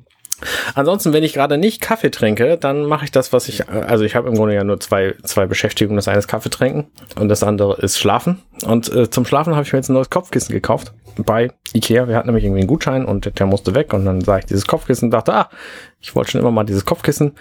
Ansonsten, 0.75 1.13
wenn 1.13 1.23
ich 1.23 1.33
gerade 1.33 1.57
nicht 1.57 1.81
Kaffee 1.81 2.11
trinke, 2.11 2.57
dann 2.57 2.83
mache 2.83 3.05
ich 3.05 3.11
das, 3.11 3.33
was 3.33 3.47
ich, 3.47 3.67
also 3.69 4.03
ich 4.03 4.15
habe 4.15 4.29
im 4.29 4.35
Grunde 4.35 4.53
ja 4.53 4.63
nur 4.63 4.79
zwei, 4.79 5.15
zwei 5.23 5.47
Beschäftigungen. 5.47 5.95
Das 5.95 6.07
eine 6.07 6.19
ist 6.19 6.27
Kaffee 6.27 6.51
trinken 6.51 6.91
und 7.19 7.29
das 7.29 7.41
andere 7.41 7.77
ist 7.77 7.97
Schlafen. 7.97 8.43
Und 8.63 8.93
äh, 8.93 9.09
zum 9.09 9.25
Schlafen 9.25 9.55
habe 9.55 9.65
ich 9.65 9.73
mir 9.73 9.79
jetzt 9.79 9.89
ein 9.89 9.93
neues 9.93 10.11
Kopfkissen 10.11 10.53
gekauft 10.53 10.93
bei 11.17 11.51
Ikea. 11.73 12.07
Wir 12.07 12.15
hatten 12.15 12.27
nämlich 12.27 12.43
irgendwie 12.43 12.61
einen 12.61 12.67
Gutschein 12.67 13.05
und 13.05 13.39
der 13.39 13.45
musste 13.47 13.73
weg 13.73 13.93
und 13.93 14.05
dann 14.05 14.21
sah 14.21 14.37
ich 14.37 14.45
dieses 14.45 14.67
Kopfkissen 14.67 15.07
und 15.07 15.11
dachte, 15.11 15.33
ah, 15.33 15.49
ich 15.99 16.15
wollte 16.15 16.31
schon 16.31 16.41
immer 16.41 16.51
mal 16.51 16.65
dieses 16.65 16.85
Kopfkissen 16.85 17.33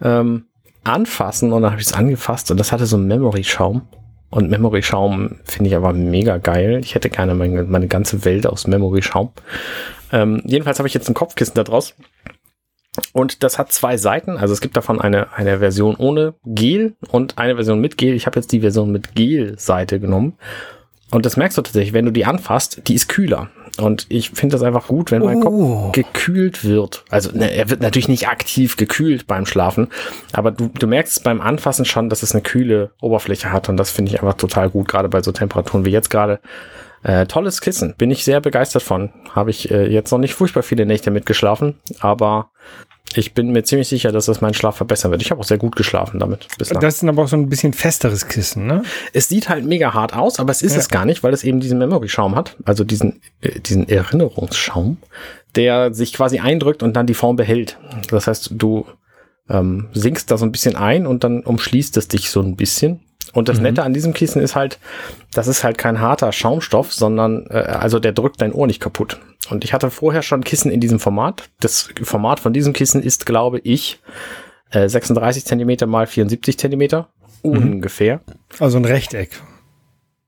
ähm, 0.00 0.44
anfassen 0.84 1.52
und 1.52 1.62
dann 1.62 1.72
habe 1.72 1.80
ich 1.80 1.88
es 1.88 1.92
angefasst 1.92 2.52
und 2.52 2.60
das 2.60 2.70
hatte 2.70 2.86
so 2.86 2.96
einen 2.96 3.08
Memory-Schaum. 3.08 3.88
Und 4.30 4.50
Memory-Schaum 4.50 5.36
finde 5.44 5.70
ich 5.70 5.76
aber 5.76 5.92
mega 5.92 6.36
geil. 6.36 6.80
Ich 6.82 6.94
hätte 6.94 7.08
gerne 7.08 7.34
meine, 7.34 7.64
meine 7.64 7.88
ganze 7.88 8.24
Welt 8.24 8.46
aus 8.46 8.66
Memory-Schaum. 8.66 9.30
Ähm, 10.12 10.42
jedenfalls 10.44 10.78
habe 10.78 10.88
ich 10.88 10.94
jetzt 10.94 11.08
ein 11.08 11.14
Kopfkissen 11.14 11.54
da 11.54 11.64
draus. 11.64 11.94
Und 13.12 13.42
das 13.42 13.58
hat 13.58 13.72
zwei 13.72 13.96
Seiten. 13.96 14.36
Also 14.36 14.52
es 14.52 14.60
gibt 14.60 14.76
davon 14.76 15.00
eine, 15.00 15.32
eine 15.32 15.58
Version 15.58 15.94
ohne 15.96 16.34
Gel 16.44 16.96
und 17.10 17.38
eine 17.38 17.54
Version 17.54 17.80
mit 17.80 17.96
Gel. 17.96 18.14
Ich 18.14 18.26
habe 18.26 18.38
jetzt 18.38 18.52
die 18.52 18.60
Version 18.60 18.90
mit 18.90 19.14
Gel-Seite 19.14 20.00
genommen. 20.00 20.36
Und 21.10 21.24
das 21.24 21.36
merkst 21.36 21.56
du 21.56 21.62
tatsächlich, 21.62 21.92
wenn 21.94 22.04
du 22.04 22.10
die 22.10 22.26
anfasst, 22.26 22.82
die 22.86 22.94
ist 22.94 23.08
kühler. 23.08 23.48
Und 23.78 24.06
ich 24.08 24.30
finde 24.30 24.54
das 24.54 24.62
einfach 24.62 24.88
gut, 24.88 25.10
wenn 25.10 25.22
mein 25.22 25.42
oh. 25.42 25.86
Kopf 25.86 25.92
gekühlt 25.92 26.64
wird. 26.64 27.04
Also 27.10 27.30
ne, 27.32 27.50
er 27.50 27.70
wird 27.70 27.80
natürlich 27.80 28.08
nicht 28.08 28.28
aktiv 28.28 28.76
gekühlt 28.76 29.26
beim 29.26 29.46
Schlafen, 29.46 29.88
aber 30.32 30.50
du, 30.50 30.68
du 30.68 30.86
merkst 30.86 31.22
beim 31.22 31.40
Anfassen 31.40 31.84
schon, 31.84 32.08
dass 32.08 32.22
es 32.22 32.34
eine 32.34 32.42
kühle 32.42 32.90
Oberfläche 33.00 33.52
hat. 33.52 33.68
Und 33.68 33.76
das 33.76 33.90
finde 33.90 34.12
ich 34.12 34.20
einfach 34.20 34.34
total 34.34 34.68
gut, 34.70 34.88
gerade 34.88 35.08
bei 35.08 35.22
so 35.22 35.32
Temperaturen 35.32 35.84
wie 35.84 35.90
jetzt 35.90 36.10
gerade. 36.10 36.40
Äh, 37.04 37.26
tolles 37.26 37.60
Kissen, 37.60 37.94
bin 37.96 38.10
ich 38.10 38.24
sehr 38.24 38.40
begeistert 38.40 38.82
von. 38.82 39.10
Habe 39.30 39.50
ich 39.50 39.70
äh, 39.70 39.86
jetzt 39.86 40.10
noch 40.10 40.18
nicht 40.18 40.34
furchtbar 40.34 40.64
viele 40.64 40.84
Nächte 40.84 41.12
mitgeschlafen, 41.12 41.76
aber 42.00 42.50
ich 43.14 43.32
bin 43.34 43.52
mir 43.52 43.62
ziemlich 43.62 43.88
sicher, 43.88 44.12
dass 44.12 44.26
das 44.26 44.40
meinen 44.40 44.54
Schlaf 44.54 44.76
verbessern 44.76 45.10
wird. 45.10 45.22
Ich 45.22 45.30
habe 45.30 45.40
auch 45.40 45.44
sehr 45.44 45.58
gut 45.58 45.76
geschlafen 45.76 46.20
damit. 46.20 46.46
Bislang. 46.58 46.80
Das 46.80 47.02
ist 47.02 47.08
aber 47.08 47.22
auch 47.22 47.28
so 47.28 47.36
ein 47.36 47.48
bisschen 47.48 47.72
festeres 47.72 48.28
Kissen, 48.28 48.66
ne? 48.66 48.82
Es 49.12 49.28
sieht 49.28 49.48
halt 49.48 49.64
mega 49.64 49.94
hart 49.94 50.14
aus, 50.14 50.38
aber 50.38 50.50
es 50.50 50.62
ist 50.62 50.74
ja. 50.74 50.78
es 50.78 50.88
gar 50.88 51.04
nicht, 51.04 51.22
weil 51.22 51.32
es 51.32 51.44
eben 51.44 51.60
diesen 51.60 51.78
Memory-Schaum 51.78 52.36
hat, 52.36 52.56
also 52.64 52.84
diesen, 52.84 53.20
äh, 53.40 53.60
diesen 53.60 53.88
Erinnerungsschaum, 53.88 54.98
der 55.54 55.94
sich 55.94 56.12
quasi 56.12 56.38
eindrückt 56.38 56.82
und 56.82 56.94
dann 56.94 57.06
die 57.06 57.14
Form 57.14 57.36
behält. 57.36 57.78
Das 58.10 58.26
heißt, 58.26 58.50
du 58.52 58.86
ähm, 59.48 59.88
sinkst 59.92 60.30
da 60.30 60.36
so 60.36 60.44
ein 60.44 60.52
bisschen 60.52 60.76
ein 60.76 61.06
und 61.06 61.24
dann 61.24 61.40
umschließt 61.40 61.96
es 61.96 62.08
dich 62.08 62.30
so 62.30 62.40
ein 62.40 62.56
bisschen. 62.56 63.00
Und 63.32 63.48
das 63.48 63.58
mhm. 63.58 63.64
Nette 63.64 63.82
an 63.82 63.92
diesem 63.92 64.14
Kissen 64.14 64.40
ist 64.42 64.54
halt, 64.54 64.78
das 65.32 65.46
ist 65.46 65.64
halt 65.64 65.78
kein 65.78 66.00
harter 66.00 66.32
Schaumstoff, 66.32 66.92
sondern 66.92 67.46
äh, 67.50 67.58
also 67.58 67.98
der 67.98 68.12
drückt 68.12 68.40
dein 68.40 68.52
Ohr 68.52 68.66
nicht 68.66 68.80
kaputt. 68.80 69.20
Und 69.50 69.64
ich 69.64 69.72
hatte 69.72 69.90
vorher 69.90 70.22
schon 70.22 70.44
Kissen 70.44 70.70
in 70.70 70.80
diesem 70.80 71.00
Format. 71.00 71.48
Das 71.60 71.88
Format 72.02 72.40
von 72.40 72.52
diesem 72.52 72.72
Kissen 72.72 73.02
ist, 73.02 73.26
glaube 73.26 73.60
ich, 73.60 74.00
äh, 74.70 74.88
36 74.88 75.44
Zentimeter 75.44 75.86
mal 75.86 76.06
74 76.06 76.58
Zentimeter 76.58 77.08
mhm. 77.42 77.56
ungefähr. 77.56 78.20
Also 78.58 78.78
ein 78.78 78.84
Rechteck. 78.84 79.30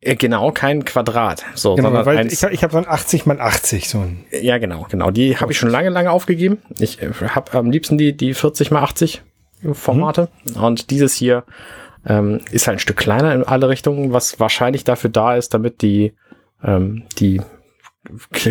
Äh, 0.01 0.17
genau, 0.17 0.51
kein 0.53 0.85
Quadrat. 0.85 1.45
So, 1.55 1.75
genau, 1.75 1.89
sondern 1.89 2.07
weil 2.07 2.27
ich, 2.27 2.43
ich 2.43 2.63
habe 2.63 2.73
so 2.73 2.79
ein 2.79 2.89
80 2.89 3.27
mal 3.27 3.41
80 3.41 3.89
so 3.89 3.99
ein. 3.99 4.25
Ja, 4.31 4.59
genau, 4.59 4.87
genau. 4.91 5.11
Die 5.11 5.37
habe 5.37 5.53
ich 5.53 5.59
schon 5.59 5.69
lange, 5.69 5.91
lange 5.91 6.11
aufgegeben. 6.11 6.59
Ich 6.79 7.03
äh, 7.03 7.11
habe 7.13 7.53
am 7.59 7.71
liebsten 7.71 7.99
die 7.99 8.17
die 8.17 8.35
40 8.35 8.71
mal 8.71 8.83
80 8.83 9.23
Formate 9.73 10.29
mhm. 10.45 10.63
und 10.63 10.91
dieses 10.91 11.15
hier 11.15 11.45
Ähm, 12.07 12.41
ist 12.51 12.67
halt 12.67 12.77
ein 12.77 12.81
Stück 12.81 12.97
kleiner 12.97 13.35
in 13.35 13.45
alle 13.45 13.69
Richtungen, 13.69 14.13
was 14.13 14.41
wahrscheinlich 14.41 14.85
dafür 14.85 15.11
da 15.11 15.37
ist, 15.37 15.53
damit 15.53 15.83
die, 15.83 16.15
ähm, 16.65 17.05
die 17.19 17.43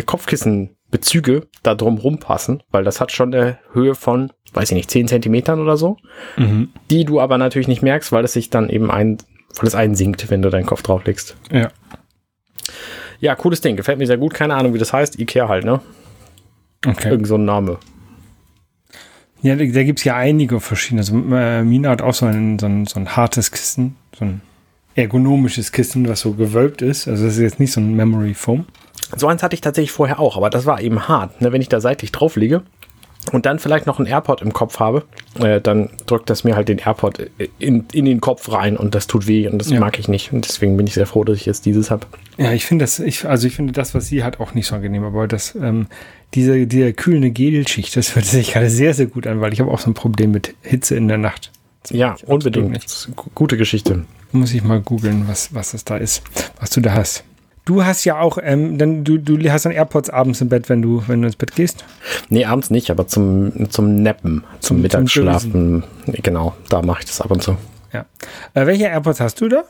Kopfkissenbezüge 0.06 1.48
da 1.62 1.74
drum 1.74 2.18
passen, 2.18 2.62
weil 2.70 2.84
das 2.84 3.00
hat 3.00 3.10
schon 3.10 3.34
eine 3.34 3.58
Höhe 3.72 3.94
von, 3.94 4.32
weiß 4.52 4.70
ich 4.70 4.76
nicht, 4.76 4.90
10 4.90 5.08
Zentimetern 5.08 5.60
oder 5.60 5.76
so, 5.76 5.96
mhm. 6.36 6.68
die 6.90 7.04
du 7.04 7.20
aber 7.20 7.38
natürlich 7.38 7.68
nicht 7.68 7.82
merkst, 7.82 8.12
weil 8.12 8.24
es 8.24 8.34
sich 8.34 8.50
dann 8.50 8.68
eben 8.68 8.90
ein, 8.90 9.18
weil 9.56 9.66
es 9.66 9.74
einsinkt, 9.74 10.30
wenn 10.30 10.42
du 10.42 10.50
deinen 10.50 10.66
Kopf 10.66 10.82
drauflegst. 10.82 11.36
Ja. 11.50 11.70
Ja, 13.18 13.34
cooles 13.34 13.60
Ding, 13.60 13.76
gefällt 13.76 13.98
mir 13.98 14.06
sehr 14.06 14.16
gut, 14.16 14.32
keine 14.32 14.54
Ahnung, 14.54 14.72
wie 14.74 14.78
das 14.78 14.92
heißt, 14.92 15.18
Ikea 15.18 15.48
halt, 15.48 15.64
ne? 15.64 15.80
Okay. 16.86 17.10
Irgend 17.10 17.26
so 17.26 17.34
ein 17.34 17.44
Name. 17.44 17.78
Ja, 19.42 19.56
da, 19.56 19.64
da 19.64 19.82
gibt 19.84 20.00
es 20.00 20.04
ja 20.04 20.16
einige 20.16 20.60
verschiedene. 20.60 21.00
Also, 21.00 21.14
äh, 21.34 21.62
Mina 21.62 21.90
hat 21.90 22.02
auch 22.02 22.14
so 22.14 22.26
ein, 22.26 22.58
so, 22.58 22.66
ein, 22.66 22.86
so 22.86 23.00
ein 23.00 23.16
hartes 23.16 23.50
Kissen, 23.50 23.96
so 24.16 24.24
ein 24.24 24.42
ergonomisches 24.94 25.72
Kissen, 25.72 26.08
was 26.08 26.20
so 26.20 26.32
gewölbt 26.32 26.82
ist. 26.82 27.08
Also 27.08 27.24
das 27.24 27.34
ist 27.34 27.40
jetzt 27.40 27.60
nicht 27.60 27.72
so 27.72 27.80
ein 27.80 27.94
Memory 27.94 28.34
Foam. 28.34 28.66
So 29.16 29.26
eins 29.26 29.42
hatte 29.42 29.54
ich 29.54 29.60
tatsächlich 29.60 29.92
vorher 29.92 30.20
auch, 30.20 30.36
aber 30.36 30.50
das 30.50 30.66
war 30.66 30.80
eben 30.80 31.08
hart. 31.08 31.40
Ne? 31.40 31.52
Wenn 31.52 31.60
ich 31.60 31.68
da 31.68 31.80
seitlich 31.80 32.12
drauf 32.12 32.36
liege 32.36 32.62
und 33.32 33.46
dann 33.46 33.58
vielleicht 33.58 33.86
noch 33.86 33.98
einen 33.98 34.06
AirPod 34.06 34.40
im 34.42 34.52
Kopf 34.52 34.78
habe, 34.78 35.04
äh, 35.38 35.60
dann 35.60 35.90
drückt 36.06 36.30
das 36.30 36.44
mir 36.44 36.56
halt 36.56 36.68
den 36.68 36.78
AirPod 36.78 37.30
in, 37.58 37.86
in 37.92 38.04
den 38.04 38.20
Kopf 38.20 38.50
rein 38.52 38.76
und 38.76 38.94
das 38.94 39.06
tut 39.06 39.26
weh 39.26 39.48
und 39.48 39.58
das 39.58 39.70
ja. 39.70 39.80
mag 39.80 39.98
ich 39.98 40.08
nicht. 40.08 40.32
Und 40.32 40.46
deswegen 40.48 40.76
bin 40.76 40.86
ich 40.86 40.94
sehr 40.94 41.06
froh, 41.06 41.24
dass 41.24 41.36
ich 41.36 41.46
jetzt 41.46 41.66
dieses 41.66 41.90
habe. 41.90 42.06
Ja, 42.36 42.52
ich 42.52 42.66
finde 42.66 42.84
das, 42.84 42.98
ich, 42.98 43.26
also 43.26 43.46
ich 43.46 43.54
finde 43.54 43.72
das, 43.72 43.94
was 43.94 44.06
sie 44.06 44.22
hat, 44.22 44.40
auch 44.40 44.54
nicht 44.54 44.66
so 44.66 44.74
angenehm, 44.74 45.04
aber 45.04 45.26
das, 45.28 45.54
ähm, 45.54 45.86
diese, 46.34 46.66
diese 46.66 46.92
kühlende 46.92 47.30
Gelschicht, 47.30 47.96
das 47.96 48.14
hört 48.14 48.24
sich 48.24 48.52
gerade 48.52 48.70
sehr, 48.70 48.94
sehr 48.94 49.06
gut 49.06 49.26
an, 49.26 49.40
weil 49.40 49.52
ich 49.52 49.60
habe 49.60 49.70
auch 49.70 49.78
so 49.78 49.90
ein 49.90 49.94
Problem 49.94 50.30
mit 50.30 50.54
Hitze 50.62 50.96
in 50.96 51.08
der 51.08 51.18
Nacht. 51.18 51.50
Ja, 51.90 52.16
unbedingt. 52.26 53.08
Gute 53.34 53.56
Geschichte. 53.56 54.04
Muss 54.32 54.52
ich 54.52 54.62
mal 54.62 54.80
googeln, 54.80 55.26
was, 55.26 55.54
was 55.54 55.74
es 55.74 55.84
da 55.84 55.96
ist, 55.96 56.22
was 56.60 56.70
du 56.70 56.80
da 56.80 56.92
hast. 56.92 57.24
Du 57.64 57.84
hast 57.84 58.04
ja 58.04 58.18
auch, 58.18 58.38
ähm, 58.42 58.78
dann, 58.78 59.04
du, 59.04 59.18
du 59.18 59.38
hast 59.50 59.64
dann 59.64 59.72
AirPods 59.72 60.10
abends 60.10 60.40
im 60.40 60.48
Bett, 60.48 60.68
wenn 60.68 60.82
du, 60.82 61.02
wenn 61.06 61.20
du 61.20 61.26
ins 61.26 61.36
Bett 61.36 61.54
gehst? 61.54 61.84
Nee, 62.28 62.44
abends 62.44 62.70
nicht, 62.70 62.90
aber 62.90 63.06
zum, 63.06 63.70
zum 63.70 64.02
Nappen, 64.02 64.44
zum, 64.60 64.60
zum 64.60 64.82
Mittagsschlafen. 64.82 65.84
Zum 66.04 66.14
genau, 66.22 66.54
da 66.68 66.82
mache 66.82 67.00
ich 67.00 67.06
das 67.06 67.20
ab 67.20 67.30
und 67.30 67.42
zu. 67.42 67.56
Ja. 67.92 68.06
Äh, 68.54 68.66
welche 68.66 68.84
AirPods 68.84 69.20
hast 69.20 69.40
du 69.40 69.48
da? 69.48 69.64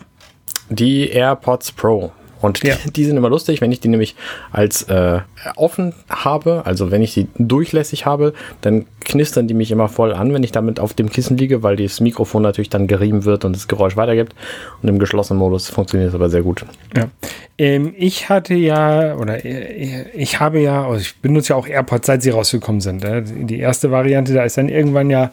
Die 0.69 1.09
AirPods 1.09 1.73
Pro. 1.73 2.13
Und 2.41 2.63
ja. 2.63 2.77
die, 2.85 2.91
die, 2.93 3.05
sind 3.05 3.17
immer 3.17 3.29
lustig, 3.29 3.61
wenn 3.61 3.73
ich 3.73 3.81
die 3.81 3.89
nämlich 3.89 4.17
als 4.51 4.83
äh, 4.85 5.21
offen 5.57 5.95
habe, 6.09 6.63
also 6.65 6.91
wenn 6.91 7.03
ich 7.03 7.13
sie 7.13 7.29
durchlässig 7.39 8.07
habe, 8.07 8.33
dann 8.61 8.87
knistern 9.01 9.49
die 9.49 9.55
mich 9.55 9.71
immer 9.71 9.89
voll 9.89 10.13
an, 10.13 10.33
wenn 10.33 10.43
ich 10.43 10.53
damit 10.53 10.81
auf 10.81 10.95
dem 10.95 11.11
Kissen 11.11 11.37
liege, 11.37 11.63
weil 11.63 11.77
das 11.77 12.01
Mikrofon 12.01 12.43
natürlich 12.43 12.71
dann 12.71 12.87
gerieben 12.87 13.25
wird 13.25 13.45
und 13.45 13.55
das 13.55 13.69
Geräusch 13.69 13.97
weitergibt. 13.97 14.35
Und 14.83 14.89
im 14.89 14.99
geschlossenen 14.99 15.39
Modus 15.39 15.69
funktioniert 15.69 16.11
es 16.11 16.15
aber 16.15 16.31
sehr 16.31 16.43
gut. 16.43 16.65
Ja. 16.97 17.09
Ähm, 17.59 17.95
ich 17.97 18.29
hatte 18.29 18.55
ja, 18.55 19.17
oder 19.17 19.45
äh, 19.45 20.11
ich 20.15 20.41
habe 20.41 20.61
ja, 20.61 20.87
also 20.87 21.01
ich 21.01 21.17
benutze 21.21 21.53
ja 21.53 21.57
auch 21.57 21.67
AirPods, 21.67 22.07
seit 22.07 22.23
sie 22.23 22.31
rausgekommen 22.31 22.81
sind. 22.81 23.05
Äh. 23.05 23.23
Die 23.23 23.59
erste 23.59 23.91
Variante, 23.91 24.33
da 24.33 24.45
ist 24.45 24.57
dann 24.57 24.69
irgendwann 24.69 25.11
ja 25.11 25.31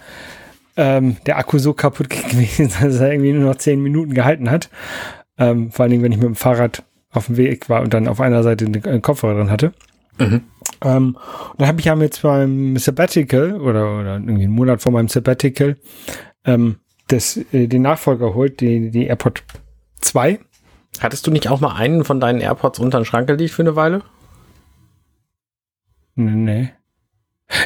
ähm, 0.78 1.18
der 1.26 1.38
Akku 1.38 1.58
so 1.58 1.74
kaputt 1.74 2.10
gewesen, 2.30 2.72
dass 2.82 3.00
er 3.00 3.12
irgendwie 3.12 3.34
nur 3.34 3.50
noch 3.52 3.58
zehn 3.58 3.82
Minuten 3.82 4.14
gehalten 4.14 4.50
hat. 4.50 4.70
Ähm, 5.38 5.72
vor 5.72 5.84
allen 5.84 5.92
Dingen, 5.92 6.04
wenn 6.04 6.12
ich 6.12 6.18
mit 6.18 6.28
dem 6.28 6.36
Fahrrad 6.36 6.84
auf 7.18 7.28
dem 7.28 7.38
Weg 7.38 7.70
war 7.70 7.82
und 7.82 7.94
dann 7.94 8.08
auf 8.08 8.22
einer 8.22 8.44
Seite 8.44 8.66
den 8.66 9.02
Kopfhörer 9.02 9.36
drin 9.36 9.52
hatte. 9.52 9.74
Mhm. 10.20 10.44
Ähm, 10.82 11.18
und 11.52 11.60
dann 11.60 11.68
habe 11.68 11.80
ich 11.80 11.86
ja 11.86 11.96
jetzt 11.96 12.22
beim 12.22 12.78
Sabbatical 12.78 13.60
oder, 13.60 14.00
oder 14.00 14.16
irgendwie 14.16 14.44
einen 14.44 14.54
Monat 14.54 14.82
vor 14.82 14.92
meinem 14.92 15.08
Sabbatical 15.08 15.78
ähm, 16.46 16.78
das, 17.08 17.38
äh, 17.52 17.68
den 17.68 17.82
Nachfolger 17.82 18.28
geholt, 18.28 18.62
die, 18.62 18.92
die 18.92 19.08
AirPod 19.08 19.44
2. 20.02 20.40
Hattest 21.00 21.28
du 21.28 21.32
nicht 21.32 21.48
auch 21.50 21.60
mal 21.60 21.76
einen 21.76 22.04
von 22.04 22.20
deinen 22.20 22.42
AirPods 22.42 22.80
unter 22.80 23.00
den 23.00 23.06
Schrank 23.06 23.28
gelegt 23.28 23.54
für 23.54 23.62
eine 23.62 23.76
Weile? 23.76 24.02
Nee. 26.16 26.70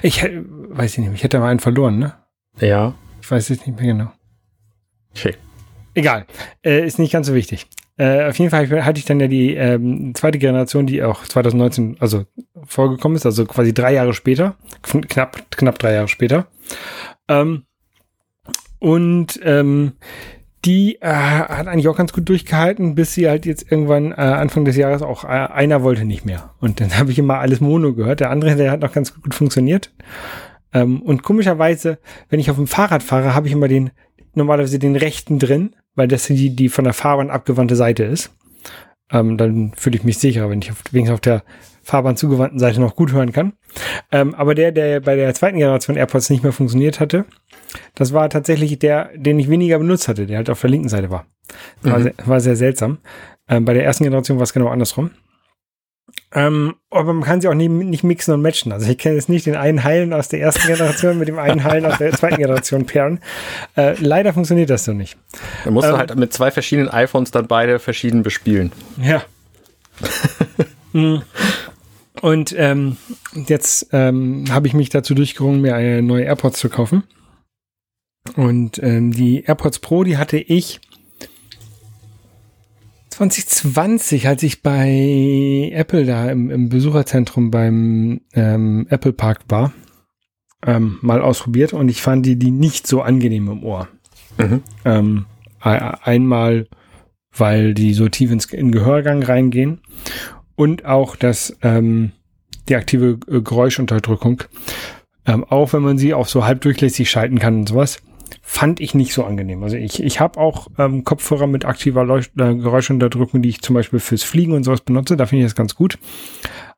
Ich 0.03 0.22
weiß 0.24 0.98
ich 0.98 0.98
nicht, 1.00 1.13
ich 1.13 1.24
hätte 1.24 1.39
mal 1.39 1.50
einen 1.50 1.60
verloren, 1.60 1.98
ne? 1.98 2.13
Ja. 2.60 2.93
Ich 3.22 3.31
weiß 3.31 3.50
es 3.50 3.65
nicht 3.65 3.79
mehr 3.79 3.93
genau. 3.93 4.12
Okay. 5.15 5.36
Egal. 5.93 6.25
Äh, 6.63 6.86
ist 6.86 7.00
nicht 7.00 7.12
ganz 7.12 7.27
so 7.27 7.34
wichtig. 7.34 7.67
Äh, 7.98 8.30
auf 8.30 8.40
jeden 8.40 8.52
Fall 8.52 8.86
hatte 8.86 9.00
ich 9.00 9.06
dann 9.06 9.20
ja 9.20 9.28
die 9.28 9.54
ähm, 9.54 10.14
zweite 10.16 10.40
Generation, 10.40 10.88
die 10.88 11.04
auch 11.04 11.24
2019 11.24 11.98
also 12.00 12.26
vorgekommen 12.66 13.16
ist, 13.16 13.26
also 13.26 13.46
quasi 13.46 13.74
drei 13.74 13.94
Jahre 13.94 14.14
später, 14.14 14.56
knapp 14.82 15.52
knapp 15.52 15.80
drei 15.80 15.94
Jahre 15.94 16.08
später. 16.08 16.48
Ähm, 17.28 17.64
und 18.80 19.40
ähm, 19.44 19.94
die 20.66 21.02
äh, 21.02 21.08
hat 21.08 21.68
eigentlich 21.68 21.88
auch 21.88 21.98
ganz 21.98 22.14
gut 22.14 22.30
durchgehalten, 22.30 22.96
bis 22.96 23.14
sie 23.14 23.28
halt 23.28 23.46
jetzt 23.46 23.72
irgendwann 23.72 24.12
äh, 24.12 24.16
Anfang 24.16 24.64
des 24.66 24.76
Jahres 24.76 25.02
auch 25.02 25.24
äh, 25.24 25.28
einer 25.28 25.82
wollte 25.82 26.06
nicht 26.06 26.26
mehr. 26.26 26.54
Und 26.60 26.80
dann 26.80 26.98
habe 26.98 27.12
ich 27.12 27.20
immer 27.20 27.40
alles 27.40 27.62
Mono 27.62 27.94
gehört. 27.94 28.20
Der 28.20 28.30
andere, 28.30 28.56
der 28.56 28.72
hat 28.72 28.82
noch 28.82 28.94
ganz 28.94 29.14
gut 29.20 29.34
funktioniert. 29.34 29.92
Ähm, 30.74 31.02
und 31.02 31.24
komischerweise, 31.24 32.00
wenn 32.30 32.40
ich 32.40 32.50
auf 32.50 32.58
dem 32.58 32.68
Fahrrad 32.68 33.04
fahre, 33.04 33.34
habe 33.34 33.48
ich 33.48 33.54
immer 33.54 33.68
den 33.68 33.92
normalerweise 34.34 34.80
den 34.80 34.96
rechten 34.96 35.40
drin 35.40 35.76
weil 35.96 36.08
das 36.08 36.28
die, 36.28 36.56
die 36.56 36.70
von 36.70 36.84
der 36.84 36.94
Fahrbahn 36.94 37.30
abgewandte 37.30 37.76
Seite 37.76 38.04
ist. 38.04 38.32
Ähm, 39.12 39.38
dann 39.38 39.74
fühle 39.76 39.98
ich 39.98 40.04
mich 40.04 40.18
sicherer, 40.18 40.50
wenn 40.50 40.62
ich 40.62 40.72
auf, 40.72 40.84
wenigstens 40.92 41.16
auf 41.16 41.22
der 41.22 41.44
Fahrbahn 41.84 42.16
zugewandten 42.16 42.60
Seite 42.60 42.80
noch 42.80 42.96
gut 42.96 43.12
hören 43.12 43.32
kann. 43.32 43.54
Ähm, 44.12 44.36
aber 44.36 44.56
der, 44.56 44.72
der 44.72 45.02
bei 45.02 45.16
der 45.16 45.34
zweiten 45.34 45.58
Generation 45.58 45.98
AirPods 45.98 46.30
nicht 46.30 46.44
mehr 46.44 46.54
funktioniert 46.54 47.00
hatte, 47.00 47.26
das 47.96 48.14
war 48.14 48.30
tatsächlich 48.30 48.78
der, 48.80 49.10
den 49.16 49.40
ich 49.40 49.50
weniger 49.50 49.80
benutzt 49.80 50.08
hatte, 50.08 50.28
der 50.28 50.38
halt 50.38 50.50
auf 50.50 50.62
der 50.62 50.70
linken 50.70 50.90
Seite 50.90 51.10
war. 51.10 51.26
War, 51.82 52.00
mhm. 52.00 52.04
sehr, 52.04 52.14
war 52.26 52.40
sehr 52.40 52.56
seltsam. 52.56 53.00
Ähm, 53.50 53.66
bei 53.66 53.74
der 53.74 53.84
ersten 53.84 54.04
Generation 54.04 54.38
war 54.38 54.44
es 54.44 54.54
genau 54.54 54.68
andersrum. 54.68 55.12
Ähm, 56.34 56.76
aber 56.90 57.14
man 57.14 57.24
kann 57.24 57.42
sie 57.42 57.50
auch 57.50 57.54
nicht, 57.54 57.70
nicht 57.70 58.04
mixen 58.04 58.34
und 58.34 58.42
matchen. 58.42 58.72
Also 58.72 58.90
ich 58.90 58.98
kenne 58.98 59.16
jetzt 59.16 59.28
nicht 59.28 59.46
den 59.46 59.56
einen 59.56 59.84
Heilen 59.84 60.14
aus 60.14 60.30
der 60.30 60.40
ersten 60.40 60.66
Generation 60.66 61.18
mit 61.20 61.28
dem 61.28 61.38
einen 61.38 61.64
Heilen 61.64 61.86
aus 61.86 61.98
der 61.98 62.14
zweiten 62.14 62.38
Generation 62.38 62.86
pairen. 62.86 63.20
Äh, 63.76 63.96
leider 64.00 64.34
funktioniert 64.34 64.70
das 64.70 64.86
so 64.86 64.94
nicht. 64.94 65.18
Man 65.66 65.74
muss 65.74 65.86
ähm, 65.86 65.98
halt 65.98 66.16
mit 66.16 66.32
zwei 66.32 66.50
verschiedenen 66.52 66.90
iPhones 66.90 67.32
dann 67.32 67.48
beide 67.48 67.80
verschieden 67.80 68.24
bespielen. 68.24 68.72
Ja. 69.02 69.24
Mhm. 70.94 71.22
und 72.20 72.54
ähm, 72.58 72.98
jetzt 73.48 73.88
ähm, 73.94 74.44
habe 74.50 74.68
ich 74.68 74.74
mich 74.74 74.90
dazu 74.90 75.16
durchgerungen, 75.16 75.62
mir 75.62 75.74
eine 75.74 76.02
neue 76.02 76.26
AirPods 76.26 76.60
zu 76.60 76.68
kaufen. 76.68 77.04
Und 78.36 78.78
ähm, 78.84 79.14
die 79.14 79.46
AirPods 79.46 79.80
Pro, 79.80 80.04
die 80.04 80.18
hatte 80.18 80.38
ich 80.38 80.82
2020, 83.12 84.27
als 84.27 84.41
ich 84.41 84.62
bei 84.62 85.70
Apple 85.74 86.06
da 86.06 86.30
im, 86.30 86.50
im 86.50 86.70
Besucherzentrum 86.70 87.51
beim 87.51 88.22
ähm, 88.34 88.88
Apple 88.89 89.13
Park 89.13 89.41
war, 89.50 89.74
ähm, 90.65 90.98
mal 91.01 91.22
ausprobiert 91.22 91.74
und 91.74 91.89
ich 91.89 92.01
fand 92.01 92.25
die, 92.25 92.38
die 92.38 92.51
nicht 92.51 92.88
so 92.88 93.01
angenehm 93.01 93.50
im 93.50 93.63
Ohr. 93.63 93.89
Mhm. 94.38 94.63
Ähm, 94.86 95.25
einmal, 95.60 96.68
weil 97.36 97.74
die 97.74 97.94
so 97.94 98.08
tief 98.08 98.32
ins 98.32 98.46
in 98.46 98.72
Gehörgang 98.72 99.22
reingehen 99.24 99.82
und 100.56 100.86
auch 100.86 101.15
das 101.15 101.58
ähm, 101.62 102.13
die 102.70 102.75
aktive 102.75 103.20
äh, 103.27 103.41
Geräuschunterdrückung, 103.41 104.44
ähm, 105.25 105.44
auch 105.44 105.74
wenn 105.74 105.84
man 105.84 105.98
sie 105.98 106.13
auch 106.13 106.27
so 106.27 106.46
halbdurchlässig 106.46 107.12
schalten 107.12 107.39
kann 107.39 107.60
und 107.60 107.70
sowas, 107.70 108.01
fand 108.51 108.81
ich 108.81 108.93
nicht 108.93 109.13
so 109.13 109.24
angenehm. 109.24 109.63
Also 109.63 109.77
ich, 109.77 110.03
ich 110.03 110.20
habe 110.20 110.38
auch 110.38 110.67
ähm, 110.77 111.05
Kopfhörer 111.05 111.48
mit 111.48 111.63
aktiver 111.63 112.03
Leucht 112.03 112.31
äh, 112.38 112.53
Geräuschunterdrückung, 112.53 113.41
die 113.41 113.48
ich 113.48 113.62
zum 113.62 113.75
Beispiel 113.75 114.00
fürs 114.00 114.24
Fliegen 114.24 114.51
und 114.51 114.65
sowas 114.65 114.81
benutze. 114.81 115.15
Da 115.15 115.25
finde 115.25 115.46
ich 115.46 115.50
das 115.50 115.55
ganz 115.55 115.74
gut. 115.74 115.98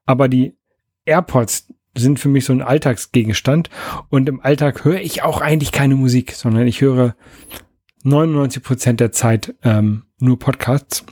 Aber 0.06 0.30
die 0.30 0.56
AirPods 1.06 1.74
sind 1.98 2.20
für 2.20 2.30
mich 2.30 2.46
so 2.46 2.54
ein 2.54 2.62
Alltagsgegenstand. 2.62 3.72
Und 4.10 4.30
im 4.30 4.40
Alltag 4.40 4.86
höre 4.86 5.02
ich 5.02 5.24
auch 5.24 5.42
eigentlich 5.42 5.72
keine 5.72 5.96
Musik, 5.96 6.34
sondern 6.34 6.68
ich 6.68 6.80
höre 6.80 7.16
99 8.04 8.62
Prozent 8.62 9.00
der 9.00 9.12
Zeit 9.12 9.56
ähm, 9.64 10.04
nur 10.20 10.38
Podcasts. 10.38 11.04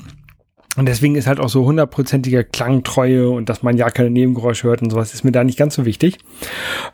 Und 0.77 0.87
deswegen 0.87 1.15
ist 1.15 1.27
halt 1.27 1.39
auch 1.39 1.49
so 1.49 1.65
hundertprozentiger 1.65 2.43
Klangtreue 2.43 3.29
und 3.29 3.49
dass 3.49 3.61
man 3.61 3.77
ja 3.77 3.89
keine 3.89 4.09
Nebengeräusche 4.09 4.67
hört 4.67 4.81
und 4.81 4.89
sowas 4.89 5.13
ist 5.13 5.23
mir 5.23 5.33
da 5.33 5.43
nicht 5.43 5.57
ganz 5.57 5.75
so 5.75 5.85
wichtig. 5.85 6.17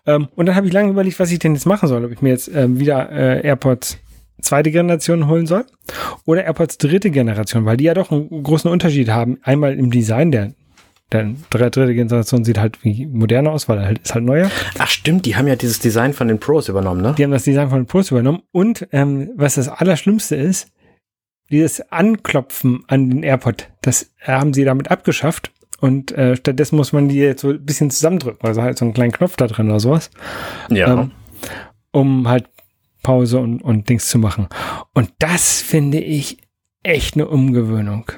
Ähm, 0.06 0.30
und 0.36 0.48
dann 0.48 0.56
habe 0.56 0.68
ich 0.68 0.74
lange 0.74 0.90
überlegt, 0.90 1.20
was 1.20 1.32
ich 1.32 1.40
denn 1.40 1.54
jetzt 1.54 1.66
machen 1.66 1.88
soll. 1.88 2.04
Ob 2.04 2.12
ich 2.12 2.22
mir 2.22 2.30
jetzt 2.30 2.50
ähm, 2.54 2.80
wieder 2.80 3.12
äh, 3.12 3.46
AirPods 3.46 4.00
zweite 4.42 4.72
Generation 4.72 5.28
holen 5.28 5.48
soll 5.48 5.66
oder 6.26 6.44
AirPods 6.44 6.78
dritte 6.78 7.12
Generation, 7.12 7.66
weil 7.66 7.78
die 7.78 7.86
ja 7.86 7.94
doch 7.94 8.12
einen 8.12 8.44
großen 8.44 8.70
Unterschied 8.70 9.10
haben. 9.10 9.38
Einmal 9.44 9.74
im 9.74 9.92
Design, 9.92 10.32
der 10.32 10.54
der 11.12 11.36
dritte 11.50 11.94
Generation 11.94 12.44
sieht 12.44 12.58
halt 12.58 12.84
wie 12.84 13.06
moderner 13.06 13.52
aus, 13.52 13.70
weil 13.70 13.78
er 13.78 13.86
halt, 13.86 14.00
ist 14.00 14.14
halt 14.14 14.26
neuer. 14.26 14.52
Ach 14.78 14.90
stimmt, 14.90 15.26
die 15.26 15.38
haben 15.38 15.48
ja 15.48 15.56
dieses 15.56 15.80
Design 15.80 16.12
von 16.12 16.28
den 16.28 16.38
Pros 16.38 16.68
übernommen, 16.68 17.02
ne? 17.02 17.16
Die 17.18 17.24
haben 17.24 17.32
das 17.32 17.44
Design 17.44 17.70
von 17.70 17.80
den 17.80 17.86
Pros 17.86 18.12
übernommen. 18.12 18.42
Und 18.52 18.88
ähm, 18.92 19.30
was 19.36 19.56
das 19.56 19.70
Allerschlimmste 19.70 20.36
ist, 20.36 20.70
dieses 21.50 21.82
Anklopfen 21.92 22.84
an 22.88 23.10
den 23.10 23.24
AirPod, 23.24 23.70
das 23.82 24.12
haben 24.22 24.54
sie 24.54 24.66
damit 24.66 24.92
abgeschafft. 24.92 25.52
Und 25.80 26.12
äh, 26.14 26.36
stattdessen 26.36 26.76
muss 26.76 26.92
man 26.92 27.08
die 27.08 27.18
jetzt 27.18 27.42
so 27.42 27.50
ein 27.50 27.64
bisschen 27.64 27.92
zusammendrücken, 27.92 28.48
also 28.48 28.64
halt 28.64 28.78
so 28.78 28.86
einen 28.86 28.94
kleinen 28.94 29.12
Knopf 29.12 29.36
da 29.36 29.48
drin 29.48 29.70
oder 29.70 29.80
sowas. 29.80 30.10
Ja. 30.70 31.02
Ähm, 31.02 31.12
um 31.92 32.28
halt 32.28 32.50
Pause 33.04 33.40
und, 33.40 33.62
und 33.62 33.88
Dings 33.88 34.10
zu 34.10 34.18
machen. 34.18 34.48
Und 34.94 35.12
das 35.20 35.62
finde 35.62 36.00
ich 36.00 36.40
echt 36.84 37.16
eine 37.16 37.28
Umgewöhnung. 37.28 38.12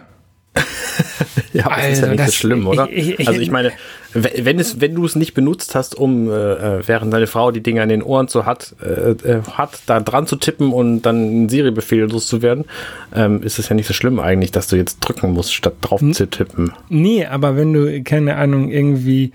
ja, 1.54 1.66
aber 1.66 1.76
also, 1.76 1.92
ist 1.92 2.02
ja 2.02 2.08
nicht 2.08 2.20
das, 2.20 2.28
so 2.28 2.34
schlimm, 2.34 2.68
oder? 2.68 2.88
Ich, 2.92 3.20
ich, 3.20 3.28
also 3.28 3.40
ich 3.40 3.52
meine, 3.52 3.72
wenn 4.14 4.60
es, 4.60 4.82
wenn 4.82 4.96
du 4.96 5.06
es 5.06 5.16
nicht 5.16 5.34
benutzt 5.34 5.76
hast, 5.76 5.96
um 5.96 6.30
äh, 6.30 6.34
äh, 6.34 6.88
während 6.88 7.14
deine 7.14 7.28
Frau 7.28 7.52
die 7.52 7.62
Dinge 7.62 7.82
an 7.82 7.90
den 7.90 8.02
Ohren 8.02 8.28
zu 8.28 8.46
hat, 8.46 8.76
äh, 8.82 9.12
äh, 9.12 9.42
hat, 9.52 9.82
da 9.86 10.00
dran 10.00 10.28
zu 10.28 10.36
tippen 10.36 10.72
und 10.72 11.04
dann 11.04 11.16
einen 11.16 11.50
Siri-Befehl 11.50 12.10
loszuwerden, 12.10 12.66
ähm, 13.14 13.44
ist 13.44 13.60
es 13.60 13.70
ja 13.70 13.76
nicht 13.76 13.88
so 13.88 13.94
schlimm 13.94 14.20
eigentlich, 14.20 14.52
dass 14.52 14.68
du 14.68 14.76
jetzt 14.76 15.00
drücken 15.00 15.32
musst, 15.32 15.54
statt 15.54 15.76
drauf 15.82 16.02
zu 16.12 16.28
tippen. 16.28 16.74
Nee, 16.90 17.26
aber 17.26 17.56
wenn 17.56 17.74
du, 17.74 18.04
keine 18.04 18.36
Ahnung, 18.36 18.70
irgendwie 18.70 19.32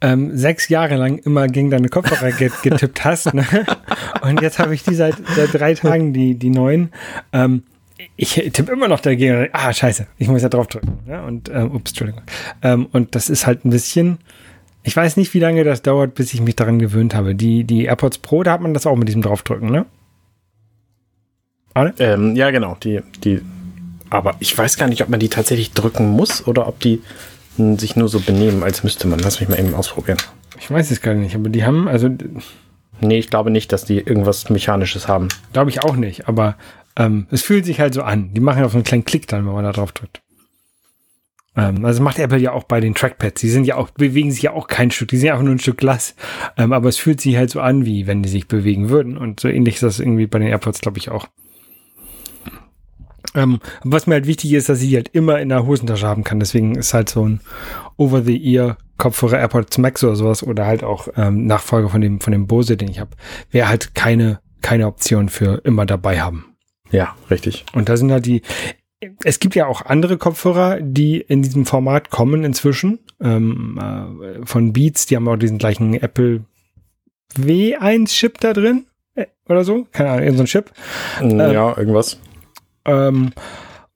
ähm, 0.00 0.36
sechs 0.36 0.68
Jahre 0.68 0.96
lang 0.96 1.18
immer 1.18 1.48
gegen 1.48 1.70
deine 1.70 1.88
Kopfhörer 1.88 2.32
getippt 2.62 3.04
hast, 3.04 3.32
ne? 3.32 3.46
und 4.22 4.42
jetzt 4.42 4.58
habe 4.58 4.74
ich 4.74 4.82
die 4.82 4.94
seit, 4.94 5.14
seit 5.34 5.54
drei 5.54 5.74
Tagen, 5.74 6.12
die, 6.12 6.34
die 6.34 6.50
neuen, 6.50 6.90
ähm, 7.32 7.62
ich 8.16 8.34
tippe 8.34 8.72
immer 8.72 8.88
noch 8.88 9.00
dagegen. 9.00 9.48
Ah, 9.52 9.72
scheiße, 9.72 10.06
ich 10.18 10.28
muss 10.28 10.42
ja 10.42 10.48
drauf 10.48 10.66
drücken. 10.66 10.98
Ja, 11.06 11.24
und, 11.24 11.48
ähm, 11.48 11.72
ups, 11.72 11.92
Entschuldigung. 11.92 12.22
Ähm, 12.62 12.86
und 12.92 13.14
das 13.14 13.30
ist 13.30 13.46
halt 13.46 13.64
ein 13.64 13.70
bisschen, 13.70 14.18
ich 14.82 14.96
weiß 14.96 15.16
nicht, 15.16 15.32
wie 15.34 15.38
lange 15.38 15.64
das 15.64 15.82
dauert, 15.82 16.14
bis 16.14 16.34
ich 16.34 16.40
mich 16.40 16.56
daran 16.56 16.78
gewöhnt 16.78 17.14
habe. 17.14 17.34
Die, 17.34 17.64
die 17.64 17.84
AirPods 17.84 18.18
Pro, 18.18 18.42
da 18.42 18.52
hat 18.52 18.60
man 18.60 18.74
das 18.74 18.86
auch 18.86 18.96
mit 18.96 19.08
diesem 19.08 19.22
Draufdrücken, 19.22 19.70
ne? 19.70 19.86
Ähm, 21.98 22.36
ja, 22.36 22.50
genau. 22.50 22.76
Die, 22.82 23.00
die, 23.24 23.40
aber 24.10 24.36
ich 24.38 24.56
weiß 24.56 24.76
gar 24.76 24.88
nicht, 24.88 25.02
ob 25.02 25.08
man 25.08 25.20
die 25.20 25.28
tatsächlich 25.28 25.72
drücken 25.72 26.08
muss 26.08 26.46
oder 26.46 26.68
ob 26.68 26.78
die 26.80 27.02
hm, 27.56 27.78
sich 27.78 27.96
nur 27.96 28.08
so 28.08 28.20
benehmen, 28.20 28.62
als 28.62 28.84
müsste 28.84 29.08
man. 29.08 29.18
Lass 29.18 29.40
mich 29.40 29.48
mal 29.48 29.58
eben 29.58 29.74
ausprobieren. 29.74 30.18
Ich 30.60 30.70
weiß 30.70 30.90
es 30.90 31.00
gar 31.00 31.14
nicht, 31.14 31.34
aber 31.34 31.48
die 31.48 31.64
haben, 31.64 31.88
also. 31.88 32.08
Nee, 33.00 33.18
ich 33.18 33.28
glaube 33.28 33.50
nicht, 33.50 33.72
dass 33.72 33.84
die 33.84 33.98
irgendwas 33.98 34.50
Mechanisches 34.50 35.08
haben. 35.08 35.28
Glaube 35.52 35.68
ich 35.70 35.82
auch 35.82 35.96
nicht, 35.96 36.28
aber 36.28 36.56
ähm, 36.96 37.26
es 37.30 37.42
fühlt 37.42 37.64
sich 37.64 37.80
halt 37.80 37.94
so 37.94 38.02
an. 38.02 38.32
Die 38.34 38.40
machen 38.40 38.60
ja 38.60 38.68
so 38.68 38.76
einen 38.76 38.84
kleinen 38.84 39.04
Klick 39.04 39.26
dann, 39.26 39.46
wenn 39.46 39.52
man 39.52 39.64
da 39.64 39.72
drauf 39.72 39.92
drückt. 39.92 40.22
Ähm, 41.56 41.84
also 41.84 42.02
macht 42.02 42.18
Apple 42.18 42.38
ja 42.38 42.52
auch 42.52 42.64
bei 42.64 42.80
den 42.80 42.94
Trackpads. 42.94 43.40
Die 43.40 43.48
sind 43.48 43.64
ja 43.64 43.76
auch, 43.76 43.90
bewegen 43.90 44.30
sich 44.30 44.42
ja 44.42 44.52
auch 44.52 44.66
kein 44.66 44.90
Stück, 44.90 45.08
die 45.08 45.16
sind 45.16 45.28
ja 45.28 45.32
einfach 45.32 45.44
nur 45.44 45.54
ein 45.54 45.60
Stück 45.60 45.78
Glas. 45.78 46.14
Ähm, 46.56 46.72
aber 46.72 46.88
es 46.88 46.96
fühlt 46.96 47.20
sich 47.20 47.36
halt 47.36 47.50
so 47.50 47.60
an, 47.60 47.86
wie 47.86 48.06
wenn 48.06 48.22
die 48.22 48.28
sich 48.28 48.48
bewegen 48.48 48.90
würden. 48.90 49.16
Und 49.16 49.40
so 49.40 49.48
ähnlich 49.48 49.76
ist 49.76 49.82
das 49.82 50.00
irgendwie 50.00 50.26
bei 50.26 50.38
den 50.38 50.48
AirPods, 50.48 50.80
glaube 50.80 50.98
ich, 50.98 51.10
auch. 51.10 51.26
Ähm, 53.34 53.58
was 53.82 54.06
mir 54.06 54.14
halt 54.14 54.26
wichtig 54.26 54.52
ist, 54.52 54.68
dass 54.68 54.80
ich 54.80 54.90
die 54.90 54.96
halt 54.96 55.08
immer 55.08 55.40
in 55.40 55.48
der 55.48 55.66
Hosentasche 55.66 56.06
haben 56.06 56.22
kann. 56.22 56.38
Deswegen 56.38 56.76
ist 56.76 56.94
halt 56.94 57.08
so 57.08 57.26
ein 57.26 57.40
Over-the-Ear 57.96 58.78
Kopfhörer 58.96 59.38
AirPods 59.38 59.78
Max 59.78 60.04
oder 60.04 60.14
sowas 60.14 60.44
oder 60.44 60.66
halt 60.66 60.84
auch 60.84 61.08
ähm, 61.16 61.46
Nachfolger 61.46 61.88
von 61.88 62.00
dem 62.00 62.20
von 62.20 62.32
dem 62.32 62.46
Bose, 62.46 62.76
den 62.76 62.88
ich 62.88 63.00
habe, 63.00 63.10
wäre 63.50 63.68
halt 63.68 63.96
keine 63.96 64.38
keine 64.62 64.86
Option 64.86 65.28
für 65.28 65.60
immer 65.64 65.84
dabei 65.84 66.20
haben. 66.20 66.53
Ja, 66.90 67.16
richtig. 67.30 67.64
Und 67.72 67.88
da 67.88 67.96
sind 67.96 68.12
halt 68.12 68.26
die, 68.26 68.42
es 69.22 69.40
gibt 69.40 69.54
ja 69.54 69.66
auch 69.66 69.84
andere 69.84 70.16
Kopfhörer, 70.16 70.80
die 70.80 71.20
in 71.20 71.42
diesem 71.42 71.66
Format 71.66 72.10
kommen 72.10 72.44
inzwischen. 72.44 73.00
Ähm, 73.20 73.78
äh, 73.78 74.46
von 74.46 74.72
Beats, 74.72 75.06
die 75.06 75.16
haben 75.16 75.28
auch 75.28 75.36
diesen 75.36 75.58
gleichen 75.58 75.94
Apple 75.94 76.44
W1-Chip 77.36 78.40
da 78.40 78.52
drin. 78.52 78.86
Äh, 79.14 79.26
oder 79.48 79.64
so. 79.64 79.86
Keine 79.92 80.10
Ahnung, 80.10 80.24
irgendein 80.24 80.46
Chip. 80.46 80.72
Mm, 81.20 81.40
ja, 81.40 81.70
ähm, 81.70 81.78
irgendwas. 81.78 82.20
Ähm, 82.84 83.32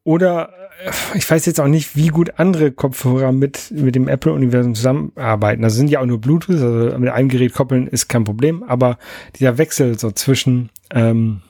oder 0.04 0.50
äh, 0.84 0.90
ich 1.14 1.30
weiß 1.30 1.46
jetzt 1.46 1.60
auch 1.60 1.68
nicht, 1.68 1.96
wie 1.96 2.08
gut 2.08 2.38
andere 2.38 2.72
Kopfhörer 2.72 3.32
mit, 3.32 3.70
mit 3.70 3.94
dem 3.94 4.08
Apple-Universum 4.08 4.74
zusammenarbeiten. 4.74 5.64
Also 5.64 5.76
sind 5.76 5.90
ja 5.90 6.00
auch 6.00 6.06
nur 6.06 6.20
Bluetooth, 6.20 6.56
also 6.56 6.98
mit 6.98 7.10
einem 7.10 7.28
Gerät 7.28 7.54
koppeln 7.54 7.86
ist 7.86 8.08
kein 8.08 8.24
Problem, 8.24 8.62
aber 8.62 8.98
dieser 9.36 9.58
Wechsel 9.58 9.98
so 9.98 10.10
zwischen 10.10 10.70
ähm, 10.90 11.42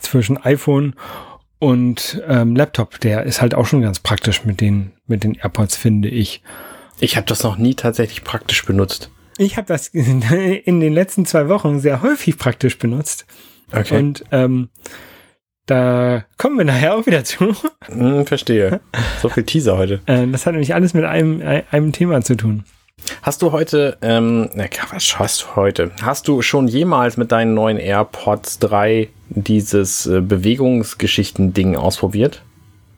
zwischen 0.00 0.36
iPhone 0.38 0.94
und 1.58 2.22
ähm, 2.26 2.56
Laptop, 2.56 2.98
der 3.00 3.24
ist 3.24 3.42
halt 3.42 3.54
auch 3.54 3.66
schon 3.66 3.82
ganz 3.82 4.00
praktisch 4.00 4.44
mit 4.44 4.60
den, 4.60 4.92
mit 5.06 5.24
den 5.24 5.34
AirPods, 5.34 5.76
finde 5.76 6.08
ich. 6.08 6.42
Ich 7.00 7.16
habe 7.16 7.26
das 7.26 7.42
noch 7.42 7.58
nie 7.58 7.74
tatsächlich 7.74 8.24
praktisch 8.24 8.64
benutzt. 8.64 9.10
Ich 9.38 9.56
habe 9.56 9.66
das 9.66 9.88
in 9.88 10.80
den 10.80 10.92
letzten 10.92 11.26
zwei 11.26 11.48
Wochen 11.48 11.80
sehr 11.80 12.02
häufig 12.02 12.38
praktisch 12.38 12.78
benutzt. 12.78 13.26
Okay. 13.72 13.98
Und 13.98 14.24
ähm, 14.32 14.70
da 15.66 16.24
kommen 16.36 16.58
wir 16.58 16.64
nachher 16.64 16.94
auch 16.94 17.06
wieder 17.06 17.24
zu. 17.24 17.54
Hm, 17.86 18.26
verstehe. 18.26 18.80
So 19.22 19.28
viel 19.28 19.44
Teaser 19.44 19.76
heute. 19.76 20.00
Äh, 20.06 20.26
das 20.28 20.46
hat 20.46 20.52
nämlich 20.52 20.74
alles 20.74 20.94
mit 20.94 21.04
einem, 21.04 21.42
einem 21.70 21.92
Thema 21.92 22.22
zu 22.22 22.36
tun. 22.36 22.64
Hast 23.22 23.42
du 23.42 23.52
heute, 23.52 23.98
ähm, 24.02 24.48
was 24.92 25.18
hast 25.18 25.42
du 25.42 25.56
heute? 25.56 25.90
Hast 26.02 26.28
du 26.28 26.42
schon 26.42 26.68
jemals 26.68 27.16
mit 27.16 27.32
deinen 27.32 27.54
neuen 27.54 27.76
AirPods 27.76 28.58
3 28.60 29.08
dieses 29.28 30.06
äh, 30.06 30.20
Bewegungsgeschichten-Ding 30.20 31.76
ausprobiert? 31.76 32.42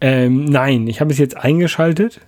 Ähm, 0.00 0.44
nein, 0.44 0.86
ich 0.88 1.00
habe 1.00 1.12
es 1.12 1.18
jetzt 1.18 1.36
eingeschaltet, 1.36 2.20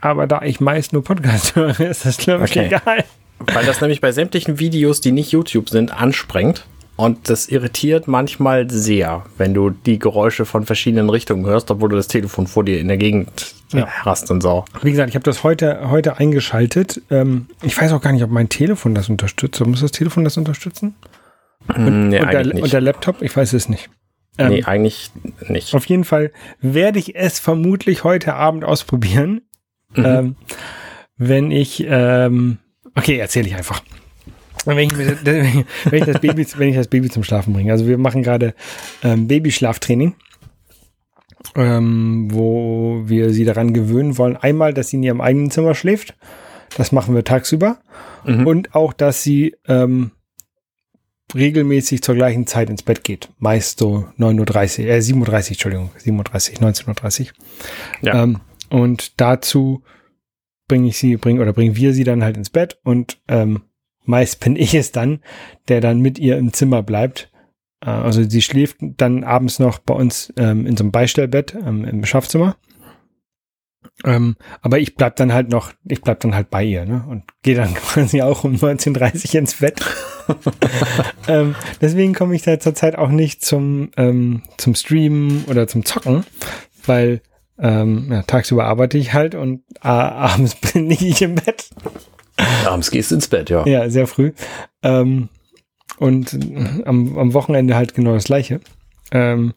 aber 0.00 0.26
da 0.26 0.42
ich 0.42 0.60
meist 0.60 0.92
nur 0.92 1.04
Podcast 1.04 1.56
höre, 1.56 1.80
ist 1.80 2.04
das 2.04 2.16
glaube 2.18 2.44
ich 2.44 2.52
okay. 2.52 2.66
egal. 2.66 3.04
Weil 3.38 3.64
das 3.64 3.80
nämlich 3.80 4.00
bei 4.00 4.12
sämtlichen 4.12 4.58
Videos, 4.58 5.00
die 5.00 5.12
nicht 5.12 5.32
YouTube 5.32 5.70
sind, 5.70 5.92
ansprengt. 5.94 6.66
Und 6.96 7.30
das 7.30 7.48
irritiert 7.48 8.08
manchmal 8.08 8.68
sehr, 8.68 9.24
wenn 9.38 9.54
du 9.54 9.70
die 9.70 9.98
Geräusche 9.98 10.44
von 10.44 10.66
verschiedenen 10.66 11.08
Richtungen 11.08 11.46
hörst, 11.46 11.70
obwohl 11.70 11.88
du 11.88 11.96
das 11.96 12.08
Telefon 12.08 12.46
vor 12.46 12.64
dir 12.64 12.78
in 12.78 12.88
der 12.88 12.98
Gegend 12.98 13.30
ja. 13.72 13.88
und 14.28 14.42
so. 14.42 14.64
Wie 14.82 14.90
gesagt, 14.90 15.10
ich 15.10 15.14
habe 15.14 15.24
das 15.24 15.44
heute, 15.44 15.90
heute 15.90 16.18
eingeschaltet. 16.18 17.02
Ähm, 17.10 17.46
ich 17.62 17.80
weiß 17.80 17.92
auch 17.92 18.00
gar 18.00 18.12
nicht, 18.12 18.24
ob 18.24 18.30
mein 18.30 18.48
Telefon 18.48 18.94
das 18.94 19.08
unterstützt. 19.08 19.64
Muss 19.64 19.80
das 19.80 19.92
Telefon 19.92 20.24
das 20.24 20.36
unterstützen? 20.36 20.94
Und, 21.68 21.76
hm, 21.76 22.08
nee, 22.08 22.20
und, 22.20 22.32
der, 22.32 22.54
und, 22.54 22.72
der, 22.72 22.80
Laptop? 22.80 23.22
Ich 23.22 23.36
weiß 23.36 23.52
es 23.52 23.68
nicht. 23.68 23.90
Ähm, 24.38 24.48
nee, 24.48 24.64
eigentlich 24.64 25.10
nicht. 25.48 25.74
Auf 25.74 25.86
jeden 25.86 26.04
Fall 26.04 26.32
werde 26.60 26.98
ich 26.98 27.16
es 27.16 27.38
vermutlich 27.38 28.04
heute 28.04 28.34
Abend 28.34 28.64
ausprobieren. 28.64 29.42
Mhm. 29.94 30.04
Ähm, 30.04 30.36
wenn 31.16 31.50
ich, 31.50 31.84
ähm, 31.86 32.58
okay, 32.94 33.18
erzähle 33.18 33.48
ich 33.48 33.54
einfach. 33.54 33.82
Wenn 34.64 34.78
ich, 34.78 34.96
wenn, 35.24 35.64
ich 35.92 36.04
das 36.04 36.20
Baby, 36.20 36.46
wenn 36.56 36.68
ich 36.68 36.76
das 36.76 36.88
Baby 36.88 37.10
zum 37.10 37.24
Schlafen 37.24 37.52
bringe. 37.52 37.72
Also 37.72 37.86
wir 37.86 37.98
machen 37.98 38.22
gerade 38.22 38.54
ähm, 39.02 39.28
Babyschlaftraining, 39.28 40.14
ähm, 41.54 42.28
wo 42.30 43.02
wir 43.06 43.30
sie 43.30 43.44
daran 43.44 43.72
gewöhnen 43.72 44.18
wollen. 44.18 44.36
Einmal, 44.36 44.74
dass 44.74 44.88
sie 44.88 44.96
in 44.96 45.02
ihrem 45.02 45.20
eigenen 45.20 45.50
Zimmer 45.50 45.74
schläft. 45.74 46.16
Das 46.76 46.92
machen 46.92 47.14
wir 47.14 47.24
tagsüber. 47.24 47.78
Mhm. 48.24 48.46
Und 48.46 48.74
auch, 48.74 48.92
dass 48.92 49.22
sie 49.22 49.56
ähm, 49.66 50.12
regelmäßig 51.34 52.02
zur 52.02 52.14
gleichen 52.14 52.46
Zeit 52.46 52.70
ins 52.70 52.82
Bett 52.82 53.04
geht. 53.04 53.28
Meist 53.38 53.78
so 53.78 54.06
9.30 54.18 54.84
Uhr, 54.84 54.90
äh 54.90 54.98
7.30 54.98 55.14
Uhr, 55.14 55.48
Entschuldigung, 55.48 55.90
7.30 55.98 56.62
Uhr, 56.62 56.68
19.30 56.68 57.20
Uhr. 57.20 57.26
Ja. 58.02 58.22
Ähm, 58.22 58.40
und 58.68 59.20
dazu 59.20 59.82
bringe 60.68 60.88
ich 60.88 60.98
sie, 60.98 61.16
bring, 61.16 61.40
oder 61.40 61.52
bringen 61.52 61.76
wir 61.76 61.92
sie 61.92 62.04
dann 62.04 62.22
halt 62.22 62.36
ins 62.36 62.50
Bett 62.50 62.78
und 62.84 63.18
ähm, 63.28 63.62
meist 64.04 64.40
bin 64.40 64.56
ich 64.56 64.74
es 64.74 64.92
dann, 64.92 65.20
der 65.68 65.80
dann 65.80 66.00
mit 66.00 66.18
ihr 66.18 66.38
im 66.38 66.52
Zimmer 66.52 66.82
bleibt. 66.82 67.29
Äh, 67.80 67.90
also 67.90 68.22
sie 68.22 68.42
schläft 68.42 68.78
dann 68.80 69.24
abends 69.24 69.58
noch 69.58 69.78
bei 69.78 69.94
uns 69.94 70.32
ähm, 70.36 70.66
in 70.66 70.76
so 70.76 70.84
einem 70.84 70.92
Beistellbett 70.92 71.54
ähm, 71.54 71.84
im 71.84 72.04
Schlafzimmer. 72.04 72.56
Ähm, 74.04 74.36
aber 74.62 74.78
ich 74.78 74.94
bleib 74.94 75.16
dann 75.16 75.32
halt 75.32 75.50
noch, 75.50 75.72
ich 75.84 76.00
bleib 76.00 76.20
dann 76.20 76.34
halt 76.34 76.50
bei 76.50 76.64
ihr, 76.64 76.84
ne? 76.84 77.04
Und 77.08 77.24
gehe 77.42 77.54
dann 77.54 77.74
quasi 77.74 78.22
auch 78.22 78.44
um 78.44 78.54
19.30 78.54 79.36
ins 79.36 79.54
Bett. 79.54 79.80
ähm, 81.28 81.54
deswegen 81.80 82.14
komme 82.14 82.34
ich 82.34 82.42
da 82.42 82.58
zurzeit 82.60 82.96
auch 82.96 83.10
nicht 83.10 83.44
zum, 83.44 83.90
ähm, 83.96 84.42
zum 84.56 84.74
Streamen 84.74 85.44
oder 85.46 85.66
zum 85.66 85.84
Zocken, 85.84 86.24
weil 86.86 87.20
ähm, 87.58 88.08
ja, 88.10 88.22
tagsüber 88.22 88.64
arbeite 88.64 88.96
ich 88.96 89.12
halt 89.12 89.34
und 89.34 89.62
äh, 89.82 89.88
abends 89.88 90.54
bin 90.54 90.90
ich 90.90 91.20
im 91.20 91.34
Bett. 91.34 91.68
Abends 92.64 92.90
gehst 92.90 93.10
du 93.10 93.16
ins 93.16 93.28
Bett, 93.28 93.50
ja. 93.50 93.66
Ja, 93.66 93.90
sehr 93.90 94.06
früh. 94.06 94.32
Ähm, 94.82 95.28
und 96.00 96.38
am, 96.86 97.18
am 97.18 97.34
Wochenende 97.34 97.76
halt 97.76 97.94
genau 97.94 98.14
das 98.14 98.24
gleiche. 98.24 98.60
Ähm, 99.12 99.52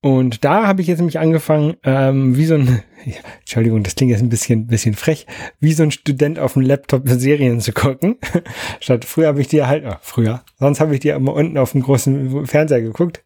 und 0.00 0.44
da 0.44 0.66
habe 0.66 0.82
ich 0.82 0.88
jetzt 0.88 0.98
nämlich 0.98 1.18
angefangen, 1.18 1.76
ähm, 1.82 2.36
wie 2.36 2.46
so 2.46 2.54
ein, 2.54 2.82
ja, 3.04 3.14
Entschuldigung, 3.40 3.82
das 3.82 3.94
klingt 3.94 4.10
jetzt 4.10 4.22
ein 4.22 4.28
bisschen, 4.28 4.66
bisschen 4.66 4.94
frech, 4.94 5.26
wie 5.60 5.72
so 5.72 5.82
ein 5.82 5.90
Student 5.90 6.38
auf 6.38 6.54
dem 6.54 6.62
Laptop 6.62 7.08
Serien 7.08 7.60
zu 7.60 7.72
gucken. 7.72 8.16
Statt 8.80 9.04
früher 9.04 9.28
habe 9.28 9.40
ich 9.40 9.48
die 9.48 9.62
halt, 9.62 9.84
oh, 9.86 9.96
früher, 10.00 10.42
sonst 10.58 10.80
habe 10.80 10.94
ich 10.94 11.00
die 11.00 11.10
immer 11.10 11.34
unten 11.34 11.58
auf 11.58 11.72
dem 11.72 11.82
großen 11.82 12.46
Fernseher 12.46 12.80
geguckt. 12.80 13.22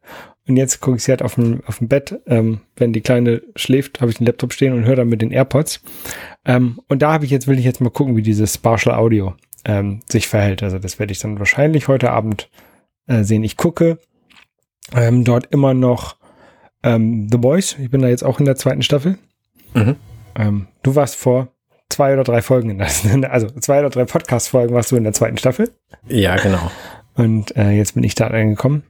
Und 0.48 0.56
jetzt 0.56 0.80
gucke 0.80 0.96
ich 0.96 1.04
sie 1.04 1.12
halt 1.12 1.22
auf 1.22 1.34
dem, 1.34 1.62
auf 1.66 1.78
dem 1.78 1.88
Bett. 1.88 2.20
Ähm, 2.26 2.62
wenn 2.76 2.92
die 2.92 3.02
Kleine 3.02 3.42
schläft, 3.54 4.00
habe 4.00 4.10
ich 4.10 4.18
den 4.18 4.26
Laptop 4.26 4.52
stehen 4.52 4.72
und 4.72 4.84
höre 4.84 4.96
dann 4.96 5.08
mit 5.08 5.20
den 5.20 5.30
AirPods. 5.30 5.80
Ähm, 6.44 6.80
und 6.88 7.02
da 7.02 7.12
habe 7.12 7.24
ich 7.24 7.30
jetzt, 7.30 7.46
will 7.46 7.58
ich 7.58 7.64
jetzt 7.64 7.80
mal 7.80 7.90
gucken, 7.90 8.16
wie 8.16 8.22
dieses 8.22 8.54
Spatial 8.54 8.96
Audio 8.96 9.34
ähm, 9.68 10.00
sich 10.10 10.26
verhält. 10.26 10.62
Also 10.64 10.78
das 10.78 10.98
werde 10.98 11.12
ich 11.12 11.20
dann 11.20 11.38
wahrscheinlich 11.38 11.86
heute 11.86 12.10
Abend 12.10 12.50
äh, 13.06 13.22
sehen. 13.22 13.44
Ich 13.44 13.56
gucke 13.56 13.98
ähm, 14.96 15.24
dort 15.24 15.52
immer 15.52 15.74
noch 15.74 16.16
ähm, 16.82 17.28
The 17.30 17.38
Boys. 17.38 17.76
Ich 17.78 17.90
bin 17.90 18.00
da 18.00 18.08
jetzt 18.08 18.24
auch 18.24 18.40
in 18.40 18.46
der 18.46 18.56
zweiten 18.56 18.82
Staffel. 18.82 19.18
Mhm. 19.74 19.96
Ähm, 20.34 20.66
du 20.82 20.96
warst 20.96 21.16
vor 21.16 21.48
zwei 21.90 22.14
oder 22.14 22.24
drei 22.24 22.40
Folgen 22.42 22.70
in 22.70 22.78
der, 22.78 22.88
also 23.32 23.48
zwei 23.60 23.80
oder 23.80 23.90
drei 23.90 24.06
Podcast-Folgen 24.06 24.74
warst 24.74 24.90
du 24.90 24.96
in 24.96 25.04
der 25.04 25.12
zweiten 25.12 25.36
Staffel. 25.36 25.70
Ja, 26.08 26.36
genau. 26.36 26.70
Und 27.14 27.56
äh, 27.56 27.70
jetzt 27.70 27.94
bin 27.94 28.04
ich 28.04 28.14
da 28.14 28.28
reingekommen. 28.28 28.84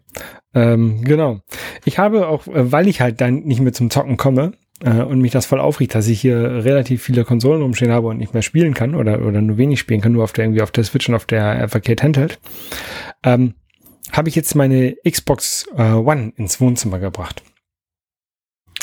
Ähm, 0.55 1.03
genau. 1.03 1.41
Ich 1.85 1.99
habe 1.99 2.29
auch, 2.29 2.47
äh, 2.47 2.71
weil 2.71 2.87
ich 2.87 3.01
halt 3.01 3.21
dann 3.21 3.41
nicht 3.41 3.61
mehr 3.61 3.73
zum 3.73 3.91
Zocken 3.91 4.17
komme 4.17 4.53
äh, 4.85 5.03
und 5.03 5.21
mich 5.21 5.33
das 5.33 5.47
voll 5.47 5.61
aufregt, 5.61 5.95
dass 5.95 6.09
ich 6.09 6.21
hier 6.21 6.65
relativ 6.65 7.03
viele 7.03 7.25
Konsolen 7.25 7.63
rumstehen 7.63 7.93
habe 7.93 8.09
und 8.09 8.19
nicht 8.19 8.35
mehr 8.35 8.43
spielen 8.43 8.75
kann 8.75 8.95
oder, 8.95 9.25
oder 9.25 9.41
nur 9.41 9.57
wenig 9.57 9.81
spielen 9.81 10.01
kann, 10.01 10.13
nur 10.13 10.25
auf 10.25 10.33
der 10.33 10.45
irgendwie 10.45 10.63
auf 10.63 10.71
der 10.71 10.85
Switch 10.85 11.09
und 11.09 11.15
auf 11.15 11.27
der 11.27 11.45
Advocate 11.63 12.03
Handheld, 12.03 12.39
ähm, 13.25 13.55
habe 14.13 14.29
ich 14.29 14.35
jetzt 14.35 14.55
meine 14.55 14.97
Xbox 15.09 15.67
äh, 15.77 15.93
One 15.93 16.33
ins 16.37 16.61
Wohnzimmer 16.61 16.99
gebracht. 16.99 17.43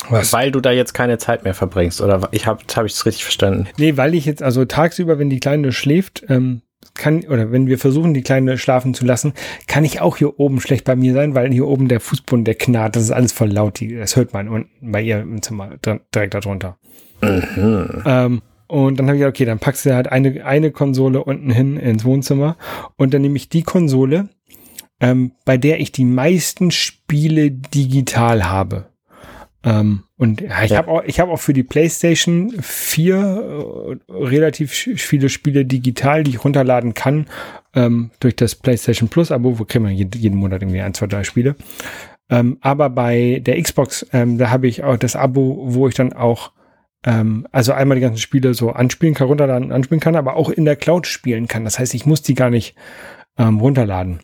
Was? 0.09 0.33
Weil 0.33 0.51
du 0.51 0.59
da 0.59 0.71
jetzt 0.71 0.93
keine 0.93 1.17
Zeit 1.17 1.43
mehr 1.43 1.53
verbringst, 1.53 2.01
oder 2.01 2.27
ich 2.31 2.45
habe 2.45 2.63
hab 2.75 2.85
ich 2.85 2.93
es 2.93 3.05
richtig 3.05 3.23
verstanden? 3.23 3.67
Nee, 3.77 3.97
weil 3.97 4.13
ich 4.13 4.25
jetzt, 4.25 4.43
also 4.43 4.65
tagsüber, 4.65 5.17
wenn 5.17 5.29
die 5.29 5.39
Kleine 5.39 5.71
schläft, 5.71 6.25
ähm, 6.29 6.61
kann, 6.93 7.25
oder 7.25 7.51
wenn 7.51 7.67
wir 7.67 7.77
versuchen, 7.77 8.13
die 8.13 8.21
Kleine 8.21 8.57
schlafen 8.57 8.93
zu 8.93 9.05
lassen, 9.05 9.33
kann 9.67 9.83
ich 9.83 10.01
auch 10.01 10.17
hier 10.17 10.39
oben 10.39 10.61
schlecht 10.61 10.85
bei 10.85 10.95
mir 10.95 11.13
sein, 11.13 11.35
weil 11.35 11.51
hier 11.51 11.67
oben 11.67 11.87
der 11.87 11.99
Fußboden, 11.99 12.45
der 12.45 12.55
knarrt, 12.55 12.95
das 12.95 13.03
ist 13.03 13.11
alles 13.11 13.31
voll 13.31 13.51
laut, 13.51 13.79
die, 13.79 13.95
das 13.95 14.15
hört 14.15 14.33
man 14.33 14.47
unten 14.47 14.91
bei 14.91 15.01
ihr 15.01 15.19
im 15.21 15.41
Zimmer 15.41 15.71
direkt 16.13 16.33
darunter. 16.33 16.77
Mhm. 17.21 18.03
Ähm, 18.05 18.41
und 18.67 18.97
dann 18.97 19.07
habe 19.07 19.17
ich 19.17 19.21
gesagt, 19.21 19.37
okay, 19.37 19.45
dann 19.45 19.59
packst 19.59 19.85
du 19.85 19.95
halt 19.95 20.11
eine, 20.11 20.45
eine 20.45 20.71
Konsole 20.71 21.23
unten 21.23 21.51
hin 21.51 21.77
ins 21.77 22.03
Wohnzimmer 22.03 22.57
und 22.97 23.13
dann 23.13 23.21
nehme 23.21 23.37
ich 23.37 23.49
die 23.49 23.63
Konsole, 23.63 24.29
ähm, 24.99 25.33
bei 25.45 25.57
der 25.57 25.79
ich 25.79 25.91
die 25.91 26.05
meisten 26.05 26.71
Spiele 26.71 27.51
digital 27.51 28.49
habe. 28.49 28.87
Ähm, 29.65 30.03
und 30.17 30.41
ja, 30.41 30.63
ich 30.63 30.71
ja. 30.71 30.77
habe 30.77 30.89
auch, 30.89 31.03
ich 31.03 31.19
habe 31.19 31.31
auch 31.31 31.39
für 31.39 31.53
die 31.53 31.63
PlayStation 31.63 32.53
4 32.61 33.15
äh, 33.15 34.13
relativ 34.13 34.71
viele 34.71 35.27
Spiele 35.27 35.65
digital, 35.65 36.23
die 36.23 36.31
ich 36.31 36.43
runterladen 36.43 36.93
kann 36.93 37.25
ähm, 37.73 38.11
durch 38.19 38.35
das 38.35 38.53
PlayStation 38.53 39.09
Plus 39.09 39.31
Abo, 39.31 39.57
wo 39.57 39.65
kriegen 39.65 39.85
wir 39.85 39.91
jeden, 39.91 40.21
jeden 40.21 40.37
Monat 40.37 40.61
irgendwie 40.61 40.81
ein, 40.81 40.93
zwei, 40.93 41.07
drei 41.07 41.23
Spiele. 41.23 41.55
Ähm, 42.29 42.57
aber 42.61 42.91
bei 42.91 43.41
der 43.43 43.59
Xbox, 43.61 44.05
ähm, 44.13 44.37
da 44.37 44.51
habe 44.51 44.67
ich 44.67 44.83
auch 44.83 44.97
das 44.97 45.15
Abo, 45.15 45.57
wo 45.65 45.87
ich 45.87 45.95
dann 45.95 46.13
auch 46.13 46.51
ähm, 47.03 47.47
also 47.51 47.73
einmal 47.73 47.95
die 47.95 48.01
ganzen 48.01 48.19
Spiele 48.19 48.53
so 48.53 48.69
anspielen 48.69 49.15
kann, 49.15 49.27
runterladen, 49.27 49.71
anspielen 49.71 49.99
kann, 49.99 50.15
aber 50.15 50.35
auch 50.35 50.49
in 50.49 50.65
der 50.65 50.75
Cloud 50.75 51.07
spielen 51.07 51.47
kann. 51.47 51.63
Das 51.63 51.79
heißt, 51.79 51.95
ich 51.95 52.05
muss 52.05 52.21
die 52.21 52.35
gar 52.35 52.51
nicht 52.51 52.75
ähm, 53.37 53.59
runterladen. 53.59 54.19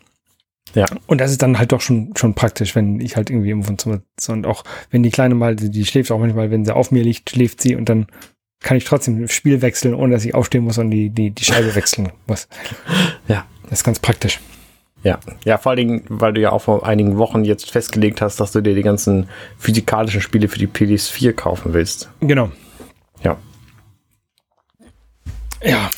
Ja. 0.74 0.86
Und 1.06 1.20
das 1.20 1.30
ist 1.30 1.42
dann 1.42 1.58
halt 1.58 1.72
doch 1.72 1.80
schon, 1.80 2.12
schon 2.16 2.34
praktisch, 2.34 2.74
wenn 2.74 3.00
ich 3.00 3.16
halt 3.16 3.30
irgendwie 3.30 3.50
im 3.50 3.68
Wohnzimmer 3.68 4.00
so 4.18 4.32
und 4.32 4.46
auch 4.46 4.64
wenn 4.90 5.02
die 5.02 5.10
Kleine 5.10 5.34
mal, 5.34 5.54
die 5.56 5.84
schläft 5.84 6.10
auch 6.10 6.18
manchmal, 6.18 6.50
wenn 6.50 6.64
sie 6.64 6.74
auf 6.74 6.90
mir 6.90 7.02
liegt, 7.02 7.30
schläft 7.30 7.60
sie 7.60 7.76
und 7.76 7.88
dann 7.88 8.06
kann 8.60 8.76
ich 8.76 8.84
trotzdem 8.84 9.20
das 9.20 9.32
Spiel 9.32 9.60
wechseln, 9.60 9.94
ohne 9.94 10.14
dass 10.14 10.24
ich 10.24 10.34
aufstehen 10.34 10.64
muss 10.64 10.78
und 10.78 10.90
die, 10.90 11.10
die, 11.10 11.30
die 11.30 11.44
Scheibe 11.44 11.74
wechseln 11.74 12.10
muss. 12.26 12.48
Ja. 13.28 13.44
Das 13.72 13.80
ist 13.80 13.84
ganz 13.84 13.98
praktisch. 14.00 14.38
Ja, 15.02 15.18
ja, 15.44 15.56
vor 15.56 15.70
allen 15.70 15.78
Dingen, 15.78 16.04
weil 16.08 16.34
du 16.34 16.40
ja 16.40 16.52
auch 16.52 16.60
vor 16.60 16.86
einigen 16.86 17.16
Wochen 17.16 17.42
jetzt 17.42 17.70
festgelegt 17.70 18.20
hast, 18.20 18.38
dass 18.38 18.52
du 18.52 18.60
dir 18.60 18.74
die 18.74 18.82
ganzen 18.82 19.28
physikalischen 19.58 20.20
Spiele 20.20 20.46
für 20.46 20.58
die 20.58 20.68
PS4 20.68 21.32
kaufen 21.32 21.72
willst. 21.72 22.10
Genau. 22.20 22.52
Ja. 23.24 23.36
Ja. 25.64 25.90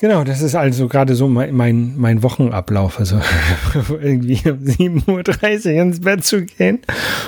Genau, 0.00 0.22
das 0.22 0.42
ist 0.42 0.54
also 0.54 0.86
gerade 0.86 1.16
so 1.16 1.26
mein, 1.26 1.54
mein, 1.54 1.94
mein 1.96 2.22
Wochenablauf. 2.22 3.00
Also 3.00 3.20
irgendwie 3.88 4.48
um 4.48 4.58
7.30 4.58 5.74
Uhr 5.74 5.82
ins 5.82 6.00
Bett 6.00 6.24
zu 6.24 6.44
gehen 6.44 6.80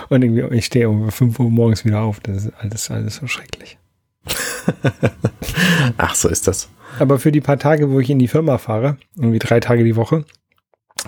und 0.09 0.23
irgendwie 0.23 0.57
ich 0.57 0.67
stehe 0.67 0.89
um 0.89 1.11
5 1.11 1.39
Uhr 1.41 1.51
morgens 1.51 1.85
wieder 1.85 2.01
auf. 2.01 2.21
Das 2.21 2.45
ist 2.45 2.53
alles, 2.59 2.91
alles 2.91 3.17
so 3.17 3.27
schrecklich. 3.27 3.79
Ach, 5.97 6.15
so 6.15 6.29
ist 6.29 6.47
das. 6.47 6.69
Aber 6.99 7.19
für 7.19 7.33
die 7.33 7.41
paar 7.41 7.59
Tage, 7.59 7.91
wo 7.91 7.99
ich 7.99 8.11
in 8.11 8.19
die 8.19 8.29
Firma 8.29 8.59
fahre, 8.59 8.99
irgendwie 9.17 9.39
drei 9.39 9.59
Tage 9.59 9.83
die 9.83 9.97
Woche, 9.97 10.25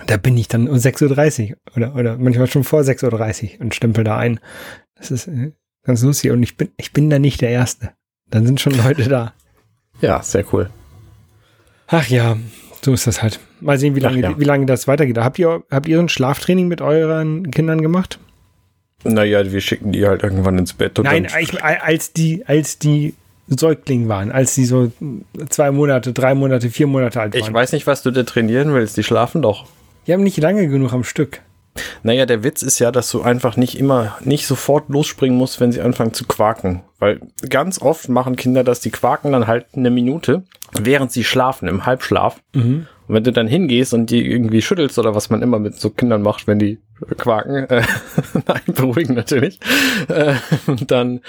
da 0.07 0.17
bin 0.17 0.37
ich 0.37 0.49
dann 0.49 0.67
um 0.67 0.75
6.30 0.75 1.51
Uhr 1.51 1.57
oder, 1.75 1.95
oder 1.95 2.17
manchmal 2.17 2.47
schon 2.47 2.65
vor 2.65 2.81
6.30 2.81 3.55
Uhr 3.55 3.61
und 3.61 3.75
stempel 3.75 4.03
da 4.03 4.17
ein. 4.17 4.39
Das 4.95 5.11
ist 5.11 5.27
äh, 5.27 5.53
ganz 5.83 6.01
lustig 6.01 6.31
und 6.31 6.43
ich 6.43 6.57
bin, 6.57 6.71
ich 6.75 6.91
bin 6.91 7.09
da 7.09 7.19
nicht 7.19 7.39
der 7.39 7.51
Erste. 7.51 7.91
Dann 8.29 8.45
sind 8.45 8.59
schon 8.59 8.75
Leute 8.75 9.07
da. 9.07 9.33
Ja, 10.01 10.21
sehr 10.21 10.43
cool. 10.51 10.69
Ach 11.87 12.07
ja, 12.07 12.37
so 12.83 12.93
ist 12.93 13.07
das 13.07 13.21
halt. 13.21 13.39
Mal 13.61 13.77
sehen, 13.77 13.95
wie 13.95 13.99
lange, 13.99 14.21
ja. 14.21 14.39
wie 14.39 14.43
lange 14.43 14.65
das 14.65 14.87
weitergeht. 14.87 15.17
Habt 15.17 15.39
ihr, 15.39 15.63
habt 15.69 15.87
ihr 15.87 15.99
ein 15.99 16.09
Schlaftraining 16.09 16.67
mit 16.67 16.81
euren 16.81 17.49
Kindern 17.51 17.81
gemacht? 17.81 18.19
Naja, 19.03 19.51
wir 19.51 19.61
schicken 19.61 19.91
die 19.91 20.05
halt 20.05 20.23
irgendwann 20.23 20.57
ins 20.57 20.73
Bett. 20.73 20.97
Nein, 21.01 21.27
ich, 21.39 21.63
als 21.63 22.13
die, 22.13 22.45
als 22.45 22.79
die 22.79 23.15
Säugling 23.47 24.07
waren, 24.07 24.31
als 24.31 24.55
die 24.55 24.65
so 24.65 24.91
zwei 25.49 25.71
Monate, 25.71 26.13
drei 26.13 26.35
Monate, 26.35 26.69
vier 26.69 26.87
Monate 26.87 27.19
alt 27.19 27.33
waren. 27.33 27.41
Ich 27.41 27.53
weiß 27.53 27.73
nicht, 27.73 27.85
was 27.85 28.01
du 28.01 28.11
da 28.11 28.23
trainieren 28.23 28.73
willst. 28.73 28.95
Die 28.95 29.03
schlafen 29.03 29.41
doch. 29.41 29.65
Die 30.07 30.13
haben 30.13 30.23
nicht 30.23 30.37
lange 30.37 30.67
genug 30.67 30.93
am 30.93 31.03
Stück. 31.03 31.41
Naja, 32.03 32.25
der 32.25 32.43
Witz 32.43 32.61
ist 32.61 32.79
ja, 32.79 32.91
dass 32.91 33.09
du 33.09 33.21
einfach 33.21 33.57
nicht 33.57 33.77
immer, 33.77 34.17
nicht 34.21 34.45
sofort 34.45 34.89
losspringen 34.89 35.37
musst, 35.37 35.59
wenn 35.59 35.71
sie 35.71 35.81
anfangen 35.81 36.13
zu 36.13 36.25
quaken. 36.25 36.83
Weil 36.99 37.21
ganz 37.49 37.81
oft 37.81 38.09
machen 38.09 38.35
Kinder 38.35 38.63
das, 38.63 38.79
die 38.79 38.91
quaken 38.91 39.31
dann 39.31 39.47
halt 39.47 39.67
eine 39.75 39.89
Minute, 39.89 40.43
während 40.71 41.11
sie 41.11 41.23
schlafen, 41.23 41.67
im 41.67 41.85
Halbschlaf. 41.85 42.41
Mhm. 42.53 42.87
Und 43.07 43.15
wenn 43.15 43.23
du 43.23 43.31
dann 43.31 43.47
hingehst 43.47 43.93
und 43.93 44.09
die 44.09 44.25
irgendwie 44.25 44.61
schüttelst 44.61 44.97
oder 44.97 45.13
was 45.13 45.29
man 45.29 45.41
immer 45.41 45.59
mit 45.59 45.75
so 45.75 45.89
Kindern 45.89 46.21
macht, 46.21 46.47
wenn 46.47 46.59
die 46.59 46.79
quaken, 47.17 47.69
äh, 47.69 47.83
nein, 48.47 48.61
beruhigen 48.67 49.13
natürlich, 49.13 49.59
äh, 50.07 50.35
dann, 50.87 51.21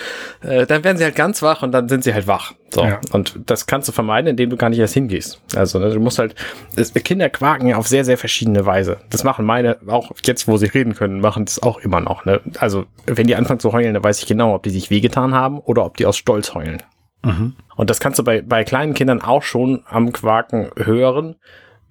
äh, 0.43 0.67
dann 0.67 0.85
werden 0.85 0.97
sie 0.97 1.05
halt 1.05 1.17
ganz 1.17 1.43
wach 1.43 1.63
und 1.63 1.73
dann 1.73 1.89
sind 1.89 2.05
sie 2.05 2.15
halt 2.15 2.27
wach. 2.27 2.55
So. 2.73 2.85
Ja. 2.85 3.01
Und 3.13 3.39
das 3.47 3.67
kannst 3.67 3.89
du 3.89 3.93
vermeiden, 3.93 4.29
indem 4.29 4.51
du 4.51 4.57
gar 4.57 4.71
nicht 4.71 4.79
erst 4.79 4.95
hingehst. 4.95 5.41
Also 5.55 5.79
ne, 5.79 5.91
du 5.91 6.01
musst 6.01 6.19
halt, 6.19 6.35
das, 6.77 6.93
Kinder 6.95 7.29
quaken 7.29 7.67
ja 7.67 7.77
auf 7.77 7.89
sehr, 7.89 8.05
sehr 8.05 8.19
verschiedene 8.19 8.67
Weise. 8.67 8.99
Das 9.11 9.25
machen 9.25 9.45
meine, 9.45 9.79
auch 9.87 10.13
jetzt, 10.25 10.47
wo 10.47 10.57
sie 10.57 10.67
reden 10.67 10.95
können, 10.95 11.21
machen 11.21 11.45
das 11.45 11.63
auch 11.63 11.79
immer 11.79 12.01
noch. 12.01 12.25
Ne? 12.25 12.41
Also 12.59 12.87
wenn 13.07 13.27
die 13.27 13.37
anfangen 13.37 13.61
zu 13.61 13.73
heulen, 13.73 13.95
dann 13.95 14.05
weiß 14.05 14.21
ich 14.21 14.27
genau, 14.27 14.55
ob 14.55 14.63
die 14.63 14.71
sich 14.71 14.91
wehgetan 14.91 15.35
haben 15.35 15.59
oder 15.59 15.85
ob 15.85 15.97
die 15.97 16.07
aus 16.07 16.17
Stolz 16.17 16.55
heulen. 16.55 16.83
Mhm. 17.25 17.55
Und 17.77 17.91
das 17.91 18.01
kannst 18.01 18.19
du 18.19 18.25
bei, 18.25 18.43
bei 18.43 18.65
kleinen 18.65 18.95
Kindern 18.95 19.23
auch 19.23 19.43
schon 19.43 19.83
am 19.89 20.13
Quaken 20.13 20.71
hören, 20.77 21.37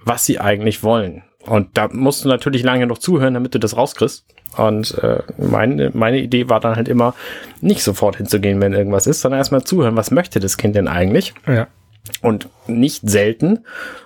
was 0.06 0.26
sie 0.26 0.40
eigentlich 0.40 0.84
wollen. 0.84 1.24
Und 1.46 1.78
da 1.78 1.90
musst 1.92 2.24
du 2.24 2.30
natürlich 2.30 2.64
lange 2.64 2.88
noch 2.88 2.98
zuhören, 2.98 3.34
damit 3.34 3.54
du 3.54 3.60
das 3.60 3.76
rauskriegst. 3.76 4.26
Und 4.58 4.98
äh, 5.00 5.24
meine, 5.38 5.92
meine 5.94 6.20
Idee 6.20 6.48
war 6.48 6.60
dann 6.60 6.76
halt 6.76 6.88
immer, 6.88 7.16
nicht 7.60 7.84
sofort 7.84 8.18
hinzugehen, 8.18 8.62
wenn 8.62 8.74
irgendwas 8.74 9.08
ist, 9.08 9.22
sondern 9.22 9.40
erstmal 9.40 9.64
zuhören, 9.64 9.96
was 9.96 10.12
möchte 10.12 10.40
das 10.40 10.58
Kind 10.58 10.76
denn 10.76 10.88
eigentlich? 10.88 11.34
Ja. 11.48 11.68
Und 12.22 12.50
nicht 12.68 13.10
selten 13.10 13.60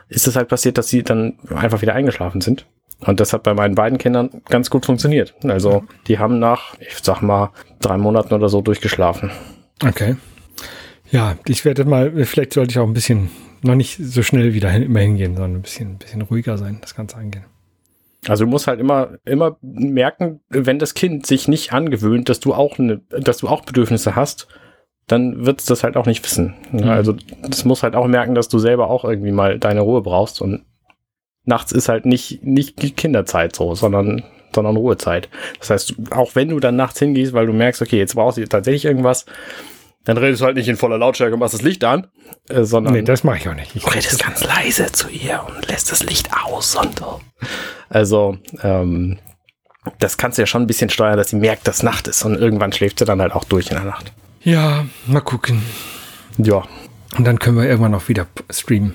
ist 0.09 0.27
es 0.27 0.35
halt 0.35 0.47
passiert, 0.47 0.77
dass 0.77 0.87
sie 0.87 1.03
dann 1.03 1.33
einfach 1.53 1.81
wieder 1.81 1.93
eingeschlafen 1.93 2.41
sind. 2.41 2.65
Und 2.99 3.19
das 3.19 3.33
hat 3.33 3.43
bei 3.43 3.53
meinen 3.53 3.75
beiden 3.75 3.97
Kindern 3.97 4.41
ganz 4.49 4.69
gut 4.69 4.85
funktioniert. 4.85 5.35
Also 5.43 5.83
die 6.07 6.17
haben 6.17 6.39
nach, 6.39 6.75
ich 6.79 6.97
sag 7.01 7.21
mal, 7.21 7.51
drei 7.79 7.97
Monaten 7.97 8.33
oder 8.33 8.49
so 8.49 8.61
durchgeschlafen. 8.61 9.31
Okay. 9.85 10.15
Ja, 11.11 11.35
ich 11.45 11.63
werde 11.63 11.85
mal, 11.85 12.25
vielleicht 12.25 12.53
sollte 12.53 12.71
ich 12.71 12.79
auch 12.79 12.87
ein 12.87 12.93
bisschen 12.93 13.29
noch 13.61 13.75
nicht 13.75 13.97
so 13.97 14.23
schnell 14.23 14.53
wieder 14.53 14.69
hin, 14.69 14.83
immer 14.83 14.99
hingehen, 14.99 15.35
sondern 15.35 15.55
ein 15.55 15.61
bisschen, 15.61 15.91
ein 15.91 15.97
bisschen 15.97 16.21
ruhiger 16.21 16.57
sein, 16.57 16.77
das 16.81 16.95
Ganze 16.95 17.17
angehen. 17.17 17.45
Also 18.27 18.45
du 18.45 18.49
musst 18.49 18.67
halt 18.67 18.79
immer, 18.79 19.17
immer 19.25 19.57
merken, 19.61 20.41
wenn 20.49 20.79
das 20.79 20.93
Kind 20.93 21.25
sich 21.25 21.47
nicht 21.47 21.71
angewöhnt, 21.73 22.29
dass 22.29 22.39
du 22.39 22.53
auch 22.53 22.79
eine, 22.79 23.01
dass 23.09 23.37
du 23.37 23.47
auch 23.47 23.61
Bedürfnisse 23.61 24.15
hast, 24.15 24.47
dann 25.07 25.45
wird 25.45 25.59
es 25.59 25.65
das 25.65 25.83
halt 25.83 25.95
auch 25.95 26.05
nicht 26.05 26.23
wissen. 26.25 26.53
Mhm. 26.71 26.83
Also 26.83 27.15
das 27.47 27.63
muss 27.63 27.83
halt 27.83 27.95
auch 27.95 28.07
merken, 28.07 28.35
dass 28.35 28.49
du 28.49 28.59
selber 28.59 28.89
auch 28.89 29.05
irgendwie 29.05 29.31
mal 29.31 29.59
deine 29.59 29.81
Ruhe 29.81 30.01
brauchst 30.01 30.41
und 30.41 30.65
nachts 31.45 31.71
ist 31.71 31.87
halt 31.87 32.05
nicht, 32.05 32.43
nicht 32.43 32.97
Kinderzeit 32.97 33.55
so, 33.55 33.73
sondern, 33.73 34.23
sondern 34.53 34.75
Ruhezeit. 34.75 35.29
Das 35.59 35.69
heißt, 35.69 35.95
auch 36.11 36.35
wenn 36.35 36.49
du 36.49 36.59
dann 36.59 36.75
nachts 36.75 36.99
hingehst, 36.99 37.31
weil 37.31 37.45
du 37.45 37.53
merkst, 37.53 37.81
okay, 37.81 37.97
jetzt 37.97 38.15
brauchst 38.15 38.37
du 38.37 38.45
tatsächlich 38.45 38.83
irgendwas, 38.83 39.25
dann 40.07 40.17
redest 40.17 40.41
du 40.41 40.45
halt 40.45 40.55
nicht 40.55 40.69
in 40.69 40.77
voller 40.77 40.97
Lautstärke 40.97 41.33
und 41.33 41.41
machst 41.41 41.53
das 41.53 41.61
Licht 41.61 41.83
an, 41.83 42.07
äh, 42.47 42.63
sondern. 42.63 42.93
Nee, 42.93 43.01
das 43.01 43.25
mache 43.25 43.37
ich 43.39 43.49
auch 43.49 43.53
nicht. 43.53 43.75
Ich 43.75 43.83
du 43.83 43.89
redest 43.89 44.23
ganz 44.23 44.41
leise 44.41 44.89
zu 44.93 45.09
ihr 45.09 45.43
und 45.45 45.67
lässt 45.67 45.91
das 45.91 46.01
Licht 46.01 46.29
aus 46.45 46.77
und 46.77 46.99
so. 46.99 47.19
Also, 47.89 48.37
ähm, 48.63 49.19
das 49.99 50.17
kannst 50.17 50.37
du 50.37 50.43
ja 50.43 50.45
schon 50.45 50.61
ein 50.61 50.67
bisschen 50.67 50.89
steuern, 50.89 51.17
dass 51.17 51.31
sie 51.31 51.35
merkt, 51.35 51.67
dass 51.67 51.83
Nacht 51.83 52.07
ist 52.07 52.23
und 52.23 52.35
irgendwann 52.35 52.71
schläft 52.71 52.99
sie 52.99 53.05
dann 53.05 53.21
halt 53.21 53.33
auch 53.33 53.43
durch 53.43 53.69
in 53.69 53.75
der 53.75 53.83
Nacht. 53.83 54.13
Ja, 54.43 54.85
mal 55.07 55.19
gucken. 55.19 55.61
Ja. 56.37 56.63
Und 57.17 57.25
dann 57.25 57.37
können 57.37 57.57
wir 57.57 57.65
irgendwann 57.65 57.93
auch 57.93 58.07
wieder 58.07 58.27
streamen. 58.49 58.93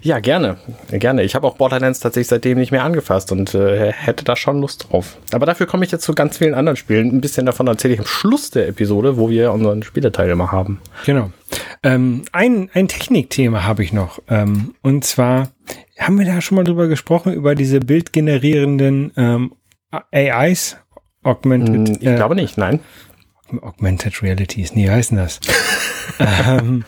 Ja, 0.00 0.18
gerne. 0.20 0.56
Gerne. 0.90 1.22
Ich 1.22 1.34
habe 1.34 1.46
auch 1.46 1.56
Borderlands 1.56 2.00
tatsächlich 2.00 2.28
seitdem 2.28 2.58
nicht 2.58 2.72
mehr 2.72 2.84
angefasst 2.84 3.32
und 3.32 3.54
äh, 3.54 3.92
hätte 3.92 4.24
da 4.24 4.36
schon 4.36 4.60
Lust 4.60 4.88
drauf. 4.90 5.16
Aber 5.32 5.46
dafür 5.46 5.66
komme 5.66 5.84
ich 5.84 5.92
jetzt 5.92 6.04
zu 6.04 6.14
ganz 6.14 6.38
vielen 6.38 6.54
anderen 6.54 6.76
Spielen. 6.76 7.10
Ein 7.10 7.20
bisschen 7.20 7.46
davon 7.46 7.66
erzähle 7.66 7.94
ich 7.94 8.00
am 8.00 8.06
Schluss 8.06 8.50
der 8.50 8.68
Episode, 8.68 9.16
wo 9.16 9.30
wir 9.30 9.52
unseren 9.52 9.82
Spieleteil 9.82 10.30
immer 10.30 10.50
haben. 10.50 10.80
Genau. 11.06 11.30
Ähm, 11.82 12.22
ein, 12.32 12.70
ein 12.74 12.88
Technikthema 12.88 13.64
habe 13.64 13.82
ich 13.82 13.92
noch. 13.92 14.20
Ähm, 14.28 14.74
und 14.82 15.04
zwar 15.04 15.50
haben 15.98 16.18
wir 16.18 16.26
da 16.26 16.40
schon 16.40 16.56
mal 16.56 16.64
drüber 16.64 16.88
gesprochen, 16.88 17.32
über 17.32 17.54
diese 17.54 17.80
bildgenerierenden 17.80 19.12
ähm, 19.16 19.52
AIs? 20.10 20.76
Augmented, 21.22 21.88
hm, 21.88 21.98
ich 22.00 22.06
äh, 22.06 22.16
glaube 22.16 22.34
nicht, 22.34 22.58
nein. 22.58 22.80
Augmented 23.60 24.22
Realities, 24.22 24.74
nee, 24.74 24.86
wie 24.86 24.90
heißen 24.90 25.16
das? 25.16 25.38
ähm, 26.18 26.84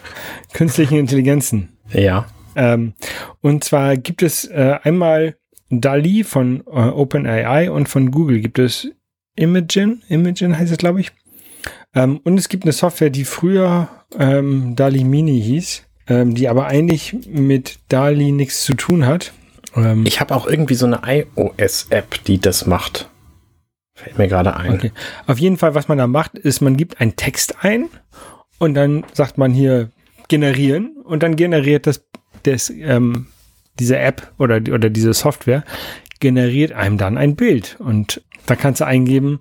künstlichen 0.53 0.97
Intelligenzen. 0.97 1.77
Ja. 1.93 2.27
Ähm, 2.57 2.95
und 3.41 3.65
zwar 3.65 3.97
gibt 3.97 4.23
es 4.23 4.45
äh, 4.45 4.79
einmal 4.83 5.37
DALI 5.71 6.25
von 6.25 6.63
äh, 6.67 6.71
OpenAI 6.71 7.71
und 7.71 7.89
von 7.89 8.11
Google 8.11 8.41
gibt 8.41 8.59
es 8.59 8.89
Imagen, 9.37 10.03
Imagen 10.09 10.57
heißt 10.57 10.73
es, 10.73 10.79
glaube 10.79 11.01
ich. 11.01 11.13
Ähm, 11.95 12.21
und 12.25 12.39
es 12.39 12.49
gibt 12.49 12.65
eine 12.65 12.73
Software, 12.73 13.11
die 13.11 13.25
früher 13.25 13.89
ähm, 14.19 14.77
DALI 14.77 15.05
Mini 15.05 15.41
hieß, 15.41 15.83
ähm, 16.09 16.35
die 16.35 16.49
aber 16.49 16.67
eigentlich 16.67 17.17
mit 17.27 17.79
DALI 17.89 18.33
nichts 18.33 18.65
zu 18.65 18.75
tun 18.75 19.07
hat. 19.07 19.33
Ähm, 19.77 20.05
ich 20.07 20.21
habe 20.21 20.35
auch 20.35 20.47
irgendwie 20.47 20.75
so 20.75 20.87
eine 20.87 21.01
iOS-App, 21.05 22.25
die 22.25 22.39
das 22.39 22.67
macht. 22.67 23.09
Fällt 23.95 24.19
mir 24.19 24.29
gerade 24.29 24.57
ein. 24.57 24.75
Okay. 24.75 24.93
Auf 25.27 25.39
jeden 25.39 25.57
Fall, 25.57 25.75
was 25.75 25.89
man 25.89 25.99
da 25.99 26.07
macht, 26.07 26.37
ist, 26.37 26.61
man 26.61 26.77
gibt 26.77 27.01
einen 27.01 27.15
Text 27.17 27.65
ein 27.65 27.89
und 28.59 28.75
dann 28.75 29.05
sagt 29.13 29.39
man 29.39 29.53
hier 29.53 29.91
generieren 30.29 30.97
und 31.05 31.23
dann 31.23 31.37
generiert 31.37 31.87
das, 31.87 32.05
das 32.45 32.71
ähm, 32.71 33.27
diese 33.79 33.99
App 33.99 34.33
oder, 34.39 34.57
oder 34.57 34.91
diese 34.91 35.13
Software 35.13 35.65
generiert 36.21 36.73
einem 36.73 36.97
dann 36.97 37.19
ein 37.19 37.37
Bild 37.37 37.77
und 37.81 38.23
da 38.47 38.57
kannst 38.57 38.81
du 38.81 38.87
eingeben, 38.87 39.41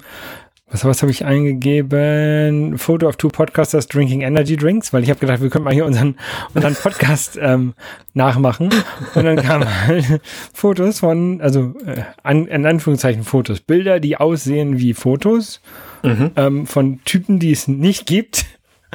was, 0.74 0.84
was 0.86 1.02
habe 1.04 1.12
ich 1.12 1.24
eingegeben? 1.24 2.80
Photo 2.80 3.08
of 3.08 3.16
two 3.18 3.28
podcasters 3.28 3.88
drinking 3.88 4.22
energy 4.22 4.58
drinks, 4.58 4.92
weil 4.92 5.04
ich 5.04 5.10
habe 5.10 5.20
gedacht, 5.20 5.40
wir 5.42 5.50
können 5.50 5.66
mal 5.66 5.74
hier 5.74 5.86
unseren, 5.86 6.16
unseren 6.56 6.74
Podcast 6.74 7.38
ähm, 7.40 7.76
nachmachen. 8.16 8.70
Und 9.14 9.24
dann 9.24 9.36
kamen 9.36 9.68
halt 9.88 10.20
Fotos 10.54 11.00
von, 11.00 11.42
also 11.42 11.76
äh, 11.86 12.02
an, 12.24 12.48
in 12.48 12.66
Anführungszeichen 12.66 13.24
Fotos, 13.24 13.60
Bilder, 13.60 14.00
die 14.00 14.18
aussehen 14.18 14.80
wie 14.80 14.96
Fotos 14.96 15.62
mhm. 16.02 16.32
ähm, 16.36 16.66
von 16.66 17.04
Typen, 17.06 17.38
die 17.38 17.52
es 17.52 17.68
nicht 17.68 18.08
gibt, 18.08 18.46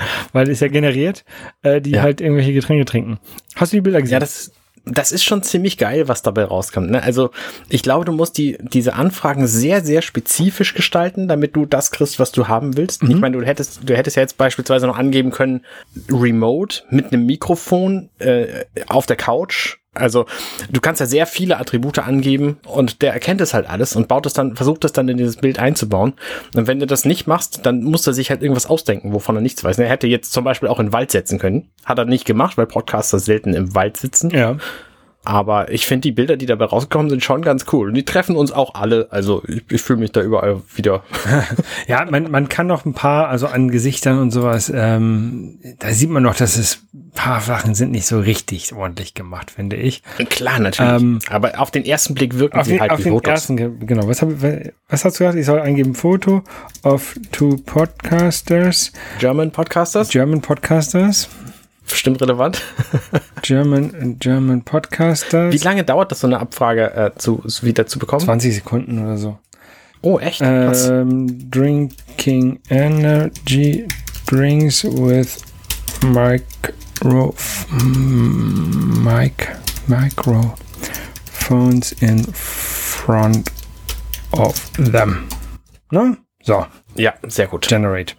weil 0.33 0.51
es 0.51 0.61
ja 0.61 0.69
generiert, 0.69 1.25
äh, 1.63 1.81
die 1.81 1.93
ja. 1.93 2.03
halt 2.03 2.21
irgendwelche 2.21 2.53
Getränke 2.53 2.85
trinken. 2.85 3.19
Hast 3.57 3.73
du 3.73 3.77
die 3.77 3.81
Bilder 3.83 4.01
gesehen? 4.01 4.15
Ja, 4.15 4.21
das 4.21 4.53
das 4.91 5.13
ist 5.13 5.25
schon 5.25 5.43
ziemlich 5.43 5.79
geil, 5.79 6.09
was 6.09 6.23
dabei 6.23 6.45
rauskommt. 6.45 6.91
Ne? 6.91 7.03
Also 7.03 7.31
ich 7.69 7.83
glaube, 7.83 8.05
du 8.05 8.13
musst 8.13 8.39
die, 8.39 8.59
diese 8.61 8.95
Anfragen 8.95 9.47
sehr, 9.47 9.83
sehr 9.85 10.03
spezifisch 10.03 10.75
gestalten, 10.75 11.29
damit 11.29 11.57
du 11.57 11.67
das 11.67 11.91
kriegst, 11.91 12.19
was 12.19 12.33
du 12.33 12.49
haben 12.49 12.77
willst. 12.77 13.03
Mhm. 13.03 13.11
Ich 13.11 13.17
meine, 13.17 13.37
du 13.39 13.45
hättest, 13.45 13.89
du 13.89 13.97
hättest 13.97 14.17
ja 14.17 14.23
jetzt 14.23 14.39
beispielsweise 14.39 14.87
noch 14.87 14.99
angeben 14.99 15.31
können, 15.31 15.65
remote 16.11 16.83
mit 16.91 17.13
einem 17.13 17.27
Mikrofon 17.27 18.11
äh, 18.19 18.65
auf 18.87 19.07
der 19.07 19.17
Couch. 19.17 19.79
Also 19.99 20.27
du 20.71 20.81
kannst 20.81 21.01
ja 21.01 21.07
sehr 21.07 21.27
viele 21.27 21.59
Attribute 21.59 21.99
angeben 21.99 22.59
und 22.67 23.03
der 23.03 23.13
erkennt 23.13 23.41
es 23.41 23.55
halt 23.55 23.69
alles 23.69 23.97
und 23.97 24.09
baut 24.09 24.27
es 24.27 24.33
dann, 24.33 24.57
versucht 24.57 24.85
es 24.85 24.93
dann 24.93 25.09
in 25.09 25.17
dieses 25.17 25.37
Bild 25.37 25.59
einzubauen. 25.59 26.15
Und 26.55 26.67
wenn 26.67 26.81
du 26.81 26.87
das 26.87 27.05
nicht 27.05 27.27
machst, 27.27 27.67
dann 27.67 27.83
muss 27.83 28.07
er 28.07 28.13
sich 28.13 28.31
halt 28.31 28.43
irgendwas 28.43 28.67
ausdenken, 28.67 29.13
wovon 29.13 29.37
er 29.37 29.43
nichts 29.43 29.63
weiß. 29.63 29.79
Er 29.79 29.89
hätte 29.89 30.07
jetzt 30.07 30.33
zum 30.33 30.45
Beispiel 30.45 30.69
auch 30.69 30.79
in 30.79 30.87
den 30.87 30.93
Wald 30.93 31.11
setzen 31.11 31.39
können. 31.39 31.69
Hat 31.85 31.99
er 31.99 32.05
nicht 32.05 32.25
gemacht, 32.25 32.57
weil 32.57 32.67
Podcaster 32.67 33.19
selten 33.19 33.55
im 33.55 33.75
Wald 33.75 33.97
sitzen. 33.97 34.31
Ja. 34.31 34.57
Aber 35.29 35.71
ich 35.71 35.85
finde 35.85 36.09
die 36.09 36.13
Bilder, 36.13 36.39
die 36.39 36.47
dabei 36.47 36.65
rausgekommen 36.65 37.11
sind, 37.11 37.23
schon 37.23 37.43
ganz 37.43 37.67
cool. 37.71 37.89
Und 37.89 37.95
die 37.95 38.07
treffen 38.07 38.35
uns 38.35 38.51
auch 38.51 38.75
alle. 38.75 39.09
Also 39.11 39.43
ich, 39.47 39.63
ich 39.69 39.83
fühle 39.83 39.99
mich 39.99 40.11
da 40.11 40.23
überall 40.23 40.63
wieder. 40.75 41.03
ja, 41.87 42.07
man, 42.11 42.31
man 42.31 42.49
kann 42.49 42.67
noch 42.67 42.87
ein 42.87 42.95
paar, 42.95 43.29
also 43.29 43.47
an 43.47 43.71
Gesichtern 43.71 44.19
und 44.21 44.31
sowas, 44.31 44.73
ähm, 44.75 45.59
da 45.81 45.91
sieht 45.91 46.09
man 46.09 46.23
noch, 46.23 46.35
dass 46.35 46.57
es 46.57 46.81
ein 46.95 47.11
paar 47.15 47.43
Sachen 47.43 47.75
sind 47.75 47.91
nicht 47.91 48.07
so 48.07 48.19
richtig 48.21 48.73
ordentlich 48.73 49.13
gemacht, 49.13 49.51
finde 49.51 49.77
ich. 49.77 50.03
Klar, 50.31 50.61
natürlich. 50.61 50.93
Ähm, 50.93 51.19
Aber 51.29 51.61
auf 51.61 51.71
den 51.71 51.85
ersten 51.85 52.15
Blick 52.15 52.39
wirken 52.39 52.65
sie 52.65 52.71
den, 52.71 52.81
halt 52.81 52.93
auf 52.93 53.01
wie 53.01 53.03
den 53.03 53.13
Fotos. 53.13 53.31
Ersten, 53.31 53.87
genau. 53.87 54.09
Was, 54.09 54.23
hab, 54.23 54.31
was 54.41 55.05
hast 55.05 55.21
du 55.21 55.25
gesagt? 55.25 55.39
Ich 55.39 55.45
soll 55.45 55.61
eingeben 55.61 55.95
Foto 55.95 56.43
of 56.85 57.15
two 57.33 57.59
podcasters. 57.67 58.95
German 59.19 59.51
Podcasters? 59.51 60.09
German 60.09 60.41
Podcasters 60.41 61.29
bestimmt 61.89 62.21
relevant. 62.23 62.63
German, 63.43 64.19
German 64.19 64.63
Podcaster. 64.63 65.53
Wie 65.53 65.59
lange 65.59 65.85
dauert 65.85 66.11
das, 66.11 66.21
so 66.21 66.27
eine 66.27 66.41
Abfrage 66.41 66.95
äh, 66.95 67.11
zu, 67.17 67.43
wieder 67.63 67.87
zu 67.87 67.99
bekommen? 67.99 68.25
20 68.25 68.55
Sekunden 68.55 69.05
oder 69.05 69.17
so. 69.17 69.39
Oh, 70.03 70.19
echt? 70.19 70.41
Ähm, 70.43 71.51
drinking 71.51 72.61
energy 72.69 73.87
drinks 74.29 74.85
with 74.85 75.43
micro, 76.03 77.35
mic, 79.03 79.49
microphones 79.89 81.93
in 82.03 82.23
front 82.33 83.51
of 84.33 84.71
them. 84.77 85.27
Ne? 85.91 86.19
So. 86.43 86.67
Ja, 86.95 87.15
sehr 87.27 87.47
gut. 87.47 87.67
Generate. 87.67 88.15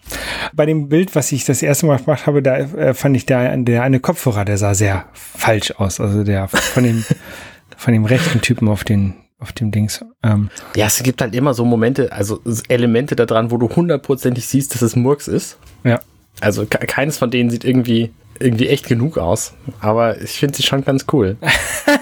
Bei 0.54 0.66
dem 0.66 0.90
Bild, 0.90 1.16
was 1.16 1.32
ich 1.32 1.46
das 1.46 1.62
erste 1.62 1.86
Mal 1.86 1.98
gemacht 1.98 2.28
habe, 2.28 2.42
da 2.42 2.58
äh, 2.58 2.94
fand 2.94 3.16
ich 3.16 3.26
der, 3.26 3.56
der 3.58 3.84
eine 3.84 4.00
Kopfhörer, 4.00 4.46
der 4.46 4.58
sah 4.58 4.74
sehr 4.74 5.06
falsch 5.14 5.72
aus. 5.72 6.00
Also 6.00 6.24
der 6.24 6.48
von 6.48 6.84
dem, 6.84 7.04
von 7.78 7.94
dem 7.94 8.06
rechten 8.06 8.42
Typen 8.42 8.68
auf 8.68 8.84
den, 8.84 9.16
auf 9.40 9.52
dem 9.52 9.72
Dings. 9.72 10.04
Ähm. 10.24 10.50
Ja, 10.76 10.88
es 10.88 11.02
gibt 11.04 11.22
halt 11.22 11.36
immer 11.36 11.54
so 11.54 11.66
Momente, 11.66 12.12
also 12.12 12.42
Elemente 12.68 13.16
da 13.16 13.26
dran, 13.26 13.52
wo 13.52 13.58
du 13.58 13.70
hundertprozentig 13.70 14.46
siehst, 14.48 14.74
dass 14.76 14.82
es 14.82 14.96
Murks 14.96 15.28
ist. 15.28 15.58
Ja. 15.84 16.00
Also 16.42 16.66
keines 16.66 17.18
von 17.18 17.32
denen 17.32 17.50
sieht 17.50 17.66
irgendwie 17.66 18.12
irgendwie 18.40 18.68
echt 18.68 18.88
genug 18.88 19.18
aus. 19.18 19.54
Aber 19.80 20.22
ich 20.22 20.32
finde 20.32 20.56
sie 20.56 20.64
schon 20.64 20.84
ganz 20.84 21.06
cool. 21.12 21.38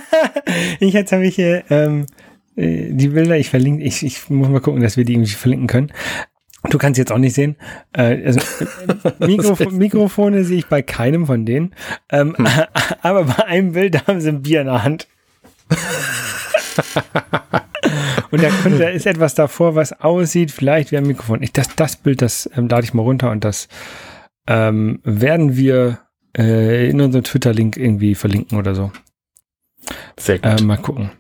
ich 0.80 0.94
jetzt 0.94 1.12
habe 1.12 1.26
ich 1.26 1.36
hier 1.36 1.64
ähm, 1.70 2.06
äh, 2.56 2.90
die 2.92 3.10
Bilder, 3.10 3.38
ich 3.38 3.50
verlinke, 3.50 3.84
ich, 3.84 4.04
ich 4.04 4.30
muss 4.30 4.50
mal 4.50 4.62
gucken, 4.62 4.82
dass 4.82 4.98
wir 4.98 5.06
die 5.06 5.14
irgendwie 5.14 5.32
verlinken 5.32 5.68
können. 5.68 5.92
Du 6.70 6.78
kannst 6.78 6.98
jetzt 6.98 7.12
auch 7.12 7.18
nicht 7.18 7.34
sehen. 7.34 7.56
Äh, 7.94 8.26
also, 8.26 8.40
Mikrofo 9.20 9.70
Mikrofone 9.70 10.44
sehe 10.44 10.60
ich 10.60 10.68
bei 10.68 10.82
keinem 10.82 11.26
von 11.26 11.46
denen. 11.46 11.74
Ähm, 12.10 12.36
hm. 12.38 12.48
Aber 13.02 13.24
bei 13.26 13.46
einem 13.46 13.74
Bild 13.74 14.08
haben 14.08 14.22
sie 14.22 14.30
ein 14.30 14.42
Bier 14.42 14.62
in 14.62 14.68
der 14.68 14.84
Hand. 14.84 15.08
und 18.32 18.42
da, 18.42 18.50
könnte, 18.50 18.80
da 18.80 18.90
ist 18.90 19.06
etwas 19.06 19.36
davor, 19.36 19.76
was 19.76 20.00
aussieht, 20.02 20.52
vielleicht 20.52 20.92
wie 20.92 20.98
ein 20.98 21.06
Mikrofon. 21.06 21.44
Ich, 21.44 21.54
das, 21.54 21.76
das 21.76 21.96
Bild, 21.98 22.22
das 22.22 22.50
ähm, 22.56 22.68
lade 22.68 22.84
ich 22.86 22.94
mal 22.94 23.04
runter 23.04 23.32
und 23.32 23.44
das 23.44 23.68
ähm, 24.48 25.00
werden 25.04 25.58
wir 25.58 26.00
äh, 26.38 26.90
in 26.90 27.02
unserem 27.02 27.24
Twitter-Link 27.24 27.78
irgendwie 27.78 28.16
verlinken 28.16 28.58
oder 28.58 28.76
so. 28.76 28.92
Sehr 30.18 30.40
gut. 30.40 30.62
Äh, 30.62 30.64
mal 30.64 30.78
gucken. 30.78 31.12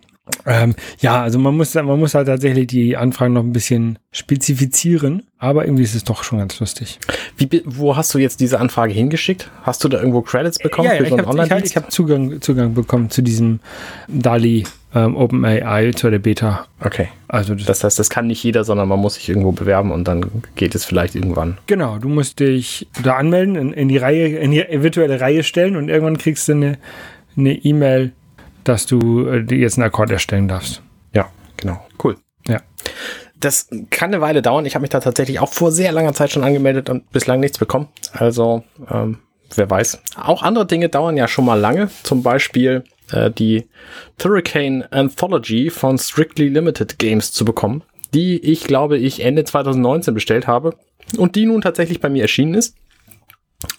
Ähm, 0.45 0.75
ja, 0.99 1.21
also 1.21 1.39
man 1.39 1.55
muss, 1.55 1.73
man 1.73 1.99
muss 1.99 2.13
halt 2.13 2.27
tatsächlich 2.27 2.67
die 2.67 2.97
Anfragen 2.97 3.33
noch 3.33 3.43
ein 3.43 3.53
bisschen 3.53 3.99
spezifizieren, 4.11 5.23
aber 5.37 5.65
irgendwie 5.65 5.83
ist 5.83 5.95
es 5.95 6.03
doch 6.03 6.23
schon 6.23 6.39
ganz 6.39 6.59
lustig. 6.59 6.99
Wie, 7.37 7.61
wo 7.65 7.95
hast 7.95 8.13
du 8.13 8.17
jetzt 8.17 8.39
diese 8.39 8.59
Anfrage 8.59 8.93
hingeschickt? 8.93 9.49
Hast 9.63 9.83
du 9.83 9.89
da 9.89 9.97
irgendwo 9.99 10.21
Credits 10.21 10.57
bekommen? 10.57 10.87
Ja, 10.87 10.95
ja 10.95 11.03
ich 11.03 11.11
habe 11.11 11.25
hab, 11.25 11.51
hab 11.51 11.91
Zugang, 11.91 12.41
Zugang 12.41 12.73
bekommen 12.73 13.09
zu 13.09 13.21
diesem 13.21 13.59
DALI 14.07 14.63
ähm, 14.95 15.15
OpenAI, 15.17 15.91
zu 15.91 16.09
der 16.09 16.19
Beta. 16.19 16.65
Okay. 16.79 17.09
Also 17.27 17.53
das, 17.53 17.65
das, 17.65 17.83
heißt, 17.83 17.99
das 17.99 18.09
kann 18.09 18.27
nicht 18.27 18.43
jeder, 18.43 18.63
sondern 18.63 18.87
man 18.87 18.99
muss 18.99 19.15
sich 19.15 19.27
irgendwo 19.27 19.51
bewerben 19.51 19.91
und 19.91 20.07
dann 20.07 20.25
geht 20.55 20.75
es 20.75 20.85
vielleicht 20.85 21.15
irgendwann. 21.15 21.57
Genau, 21.67 21.99
du 21.99 22.07
musst 22.07 22.39
dich 22.39 22.87
da 23.03 23.15
anmelden, 23.17 23.55
in, 23.55 23.73
in 23.73 23.89
die 23.89 23.97
Reihe, 23.97 24.27
in 24.37 24.51
die 24.51 24.63
virtuelle 24.69 25.19
Reihe 25.19 25.43
stellen 25.43 25.75
und 25.75 25.89
irgendwann 25.89 26.17
kriegst 26.17 26.47
du 26.47 26.53
eine 26.53 26.77
eine 27.37 27.53
E-Mail 27.53 28.11
dass 28.67 28.85
du 28.85 29.27
äh, 29.27 29.55
jetzt 29.55 29.77
einen 29.77 29.87
Akkord 29.87 30.11
erstellen 30.11 30.47
darfst. 30.47 30.81
Ja, 31.13 31.29
genau. 31.57 31.85
Cool. 32.03 32.17
Ja. 32.47 32.61
Das 33.39 33.69
kann 33.89 34.13
eine 34.13 34.21
Weile 34.21 34.41
dauern. 34.41 34.65
Ich 34.65 34.75
habe 34.75 34.81
mich 34.81 34.89
da 34.89 34.99
tatsächlich 34.99 35.39
auch 35.39 35.53
vor 35.53 35.71
sehr 35.71 35.91
langer 35.91 36.13
Zeit 36.13 36.31
schon 36.31 36.43
angemeldet 36.43 36.89
und 36.89 37.09
bislang 37.11 37.39
nichts 37.39 37.59
bekommen. 37.59 37.87
Also, 38.13 38.63
ähm, 38.89 39.19
wer 39.55 39.69
weiß. 39.69 40.01
Auch 40.15 40.41
andere 40.43 40.65
Dinge 40.65 40.89
dauern 40.89 41.17
ja 41.17 41.27
schon 41.27 41.45
mal 41.45 41.59
lange. 41.59 41.89
Zum 42.03 42.23
Beispiel 42.23 42.83
äh, 43.11 43.31
die 43.31 43.67
Hurricane 44.21 44.83
Anthology 44.91 45.69
von 45.69 45.97
Strictly 45.97 46.49
Limited 46.49 46.97
Games 46.99 47.31
zu 47.31 47.45
bekommen, 47.45 47.83
die 48.13 48.37
ich 48.39 48.63
glaube 48.63 48.97
ich 48.97 49.23
Ende 49.23 49.43
2019 49.43 50.13
bestellt 50.13 50.47
habe 50.47 50.75
und 51.17 51.35
die 51.35 51.45
nun 51.45 51.61
tatsächlich 51.61 52.01
bei 52.01 52.09
mir 52.09 52.23
erschienen 52.23 52.55
ist. 52.55 52.75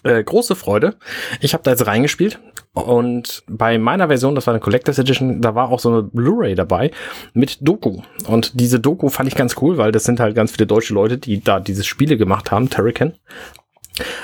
Äh, 0.03 0.23
große 0.23 0.55
Freude. 0.55 0.95
Ich 1.39 1.53
habe 1.53 1.63
da 1.63 1.71
jetzt 1.71 1.87
reingespielt 1.87 2.39
und 2.73 3.43
bei 3.47 3.77
meiner 3.77 4.07
Version, 4.07 4.35
das 4.35 4.45
war 4.45 4.53
eine 4.53 4.59
Collectors 4.59 4.99
Edition, 4.99 5.41
da 5.41 5.55
war 5.55 5.69
auch 5.69 5.79
so 5.79 5.89
eine 5.89 6.03
Blu-ray 6.03 6.53
dabei 6.55 6.91
mit 7.33 7.57
Doku. 7.61 8.01
Und 8.27 8.59
diese 8.59 8.79
Doku 8.79 9.09
fand 9.09 9.29
ich 9.29 9.35
ganz 9.35 9.55
cool, 9.61 9.77
weil 9.77 9.93
das 9.93 10.03
sind 10.03 10.19
halt 10.19 10.35
ganz 10.35 10.51
viele 10.51 10.67
deutsche 10.67 10.93
Leute, 10.93 11.17
die 11.17 11.41
da 11.41 11.61
diese 11.61 11.85
Spiele 11.85 12.17
gemacht 12.17 12.51
haben, 12.51 12.69
Terrican. 12.69 13.13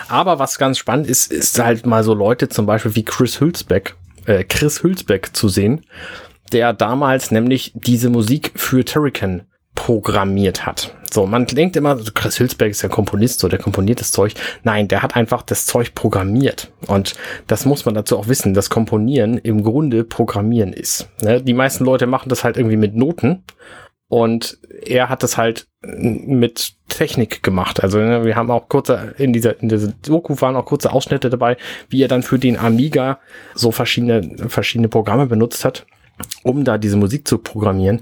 Aber 0.09 0.39
was 0.39 0.57
ganz 0.57 0.77
spannend 0.77 1.07
ist, 1.07 1.31
ist 1.31 1.57
halt 1.57 1.85
mal 1.85 2.03
so 2.03 2.13
Leute 2.13 2.49
zum 2.49 2.65
Beispiel 2.65 2.95
wie 2.95 3.03
Chris 3.03 3.39
Hülsbeck, 3.39 3.95
äh, 4.25 4.43
Chris 4.43 4.83
Hülsbeck 4.83 5.35
zu 5.35 5.47
sehen, 5.47 5.85
der 6.51 6.73
damals 6.73 7.31
nämlich 7.31 7.71
diese 7.75 8.09
Musik 8.09 8.51
für 8.55 8.83
Terrican 8.83 9.43
programmiert 9.75 10.65
hat. 10.65 10.95
So, 11.11 11.25
man 11.25 11.45
denkt 11.45 11.75
immer, 11.75 11.97
Chris 12.13 12.39
Hülsberg 12.39 12.71
ist 12.71 12.81
ja 12.81 12.89
Komponist, 12.89 13.39
so 13.39 13.47
der 13.47 13.59
komponiert 13.59 14.01
das 14.01 14.11
Zeug. 14.11 14.33
Nein, 14.63 14.87
der 14.87 15.01
hat 15.01 15.15
einfach 15.15 15.43
das 15.43 15.65
Zeug 15.65 15.95
programmiert. 15.95 16.71
Und 16.87 17.15
das 17.47 17.65
muss 17.65 17.85
man 17.85 17.93
dazu 17.93 18.17
auch 18.17 18.27
wissen, 18.27 18.53
dass 18.53 18.69
Komponieren 18.69 19.37
im 19.37 19.63
Grunde 19.63 20.03
Programmieren 20.03 20.73
ist. 20.73 21.07
Ne? 21.21 21.41
Die 21.41 21.53
meisten 21.53 21.85
Leute 21.85 22.07
machen 22.07 22.29
das 22.29 22.43
halt 22.43 22.57
irgendwie 22.57 22.77
mit 22.77 22.95
Noten 22.95 23.43
Und 24.07 24.59
er 24.85 25.09
hat 25.09 25.23
es 25.23 25.37
halt 25.37 25.67
mit 25.81 26.73
Technik 26.89 27.41
gemacht. 27.43 27.81
Also 27.81 27.97
ne, 27.97 28.23
wir 28.23 28.35
haben 28.35 28.51
auch 28.51 28.69
kurze, 28.69 29.15
in 29.17 29.33
dieser, 29.33 29.59
in 29.61 29.69
dieser 29.69 29.93
Doku 30.03 30.39
waren 30.41 30.55
auch 30.55 30.65
kurze 30.65 30.91
Ausschnitte 30.91 31.29
dabei, 31.29 31.57
wie 31.89 32.03
er 32.03 32.07
dann 32.07 32.23
für 32.23 32.37
den 32.37 32.57
Amiga 32.57 33.19
so 33.55 33.71
verschiedene, 33.71 34.49
verschiedene 34.49 34.89
Programme 34.89 35.25
benutzt 35.25 35.65
hat, 35.65 35.85
um 36.43 36.63
da 36.63 36.77
diese 36.77 36.97
Musik 36.97 37.27
zu 37.27 37.39
programmieren. 37.39 38.01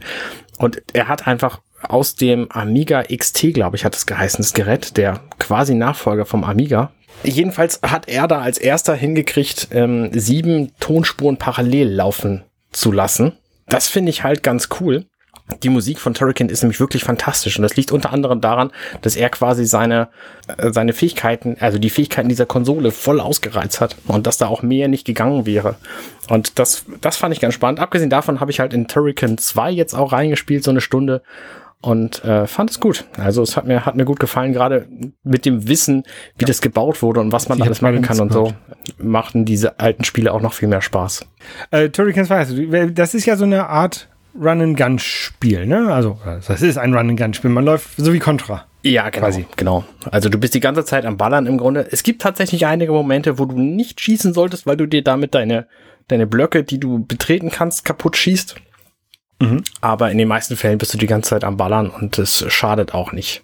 Und 0.58 0.84
er 0.94 1.08
hat 1.08 1.28
einfach 1.28 1.62
aus 1.88 2.16
dem 2.16 2.52
Amiga 2.52 3.04
XT, 3.04 3.54
glaube 3.54 3.76
ich, 3.76 3.86
hat 3.86 3.96
es 3.96 4.06
geheißen, 4.06 4.38
das 4.38 4.54
Gerät, 4.54 4.98
der 4.98 5.22
quasi 5.40 5.76
Nachfolger 5.76 6.26
vom 6.26 6.44
Amiga. 6.44 6.92
Jedenfalls 7.24 7.80
hat 7.84 8.08
er 8.10 8.28
da 8.28 8.40
als 8.40 8.58
erster 8.58 8.96
hingekriegt, 8.96 9.70
ähm, 9.72 10.10
sieben 10.14 10.72
Tonspuren 10.80 11.38
parallel 11.38 11.90
laufen 11.90 12.44
zu 12.72 12.92
lassen. 12.92 13.34
Das 13.68 13.88
finde 13.88 14.10
ich 14.10 14.24
halt 14.24 14.44
ganz 14.44 14.70
cool. 14.80 15.06
Die 15.62 15.70
Musik 15.70 16.00
von 16.00 16.14
Turrican 16.14 16.48
ist 16.48 16.64
nämlich 16.64 16.80
wirklich 16.80 17.04
fantastisch 17.04 17.58
und 17.58 17.64
das 17.64 17.76
liegt 17.76 17.92
unter 17.92 18.14
anderem 18.14 18.40
daran, 18.40 18.72
dass 19.02 19.16
er 19.18 19.30
quasi 19.30 19.66
seine, 19.66 20.08
äh, 20.58 20.72
seine 20.72 20.94
Fähigkeiten, 20.94 21.58
also 21.60 21.78
die 21.78 21.90
Fähigkeiten 21.90 22.30
dieser 22.30 22.46
Konsole 22.46 22.92
voll 22.92 23.20
ausgereizt 23.20 23.82
hat 23.82 23.98
und 24.08 24.26
dass 24.26 24.38
da 24.38 24.48
auch 24.48 24.62
mehr 24.62 24.88
nicht 24.88 25.06
gegangen 25.06 25.46
wäre. 25.46 25.76
Und 26.30 26.60
das, 26.60 26.86
das 27.02 27.18
fand 27.18 27.34
ich 27.34 27.42
ganz 27.42 27.54
spannend. 27.54 27.82
Abgesehen 27.82 28.10
davon 28.10 28.40
habe 28.40 28.52
ich 28.52 28.62
halt 28.62 28.74
in 28.74 28.88
Turrican 28.88 29.38
2 29.38 29.72
jetzt 29.72 29.94
auch 29.94 30.14
reingespielt, 30.14 30.64
so 30.64 30.72
eine 30.72 30.82
Stunde 30.82 31.22
und 31.84 32.24
äh, 32.24 32.48
fand 32.48 32.72
es 32.72 32.80
gut. 32.80 33.06
Also 33.18 33.42
es 33.44 33.58
hat 33.58 33.68
mir 33.68 33.86
hat 33.86 33.96
mir 33.96 34.06
gut 34.06 34.20
gefallen, 34.20 34.54
gerade 34.54 34.88
mit 35.24 35.46
dem 35.46 35.68
Wissen, 35.68 36.04
wie 36.38 36.44
ja. 36.44 36.48
das 36.48 36.62
gebaut 36.62 37.02
wurde 37.02 37.20
und 37.20 37.32
was 37.32 37.50
man 37.50 37.62
alles 37.62 37.82
machen 37.82 38.02
kann 38.02 38.20
und 38.20 38.32
so, 38.32 38.54
machten 38.98 39.46
diese 39.46 39.80
alten 39.80 40.04
Spiele 40.06 40.34
auch 40.34 40.42
noch 40.42 40.54
viel 40.54 40.70
mehr 40.70 40.82
Spaß. 40.82 41.26
Äh, 41.72 41.90
Turrican 41.90 42.26
2, 42.26 42.38
also, 42.38 42.88
das 42.92 43.14
ist 43.14 43.26
ja 43.26 43.36
so 43.36 43.44
eine 43.44 43.68
Art 43.68 44.08
Run-and-Gun-Spiel, 44.40 45.68
ne? 45.68 45.94
Also, 45.94 46.18
das 46.48 46.62
ist 46.62 46.78
ein 46.78 46.94
Run-and-Gun-Spiel. 46.94 47.52
Man 47.52 47.66
läuft 47.66 47.90
so 47.98 48.14
wie 48.14 48.20
Contra. 48.20 48.66
Ja, 48.82 49.10
genau, 49.10 49.26
quasi. 49.26 49.46
genau. 49.56 49.84
Also 50.12 50.30
du 50.30 50.38
bist 50.38 50.54
die 50.54 50.60
ganze 50.60 50.84
Zeit 50.84 51.06
am 51.06 51.18
Ballern 51.18 51.46
im 51.46 51.58
Grunde. 51.58 51.88
Es 51.92 52.04
gibt 52.04 52.22
tatsächlich 52.22 52.66
einige 52.66 52.92
Momente, 52.92 53.40
wo 53.40 53.46
du 53.46 53.58
nicht 53.58 54.02
schießen 54.02 54.34
solltest, 54.34 54.66
weil 54.66 54.76
du 54.76 54.88
dir 54.88 55.04
damit 55.04 55.36
deine, 55.36 55.68
deine 56.08 56.28
Blöcke, 56.28 56.64
die 56.64 56.80
du 56.80 57.06
betreten 57.06 57.50
kannst, 57.50 57.86
kaputt 57.86 58.18
schießt. 58.18 58.56
Mhm. 59.42 59.64
Aber 59.82 60.12
in 60.12 60.18
den 60.18 60.28
meisten 60.28 60.56
Fällen 60.56 60.78
bist 60.78 60.94
du 60.94 60.98
die 60.98 61.08
ganze 61.08 61.32
Zeit 61.32 61.44
am 61.44 61.58
Ballern 61.58 61.90
und 61.90 62.18
es 62.20 62.46
schadet 62.52 62.94
auch 62.94 63.12
nicht. 63.12 63.44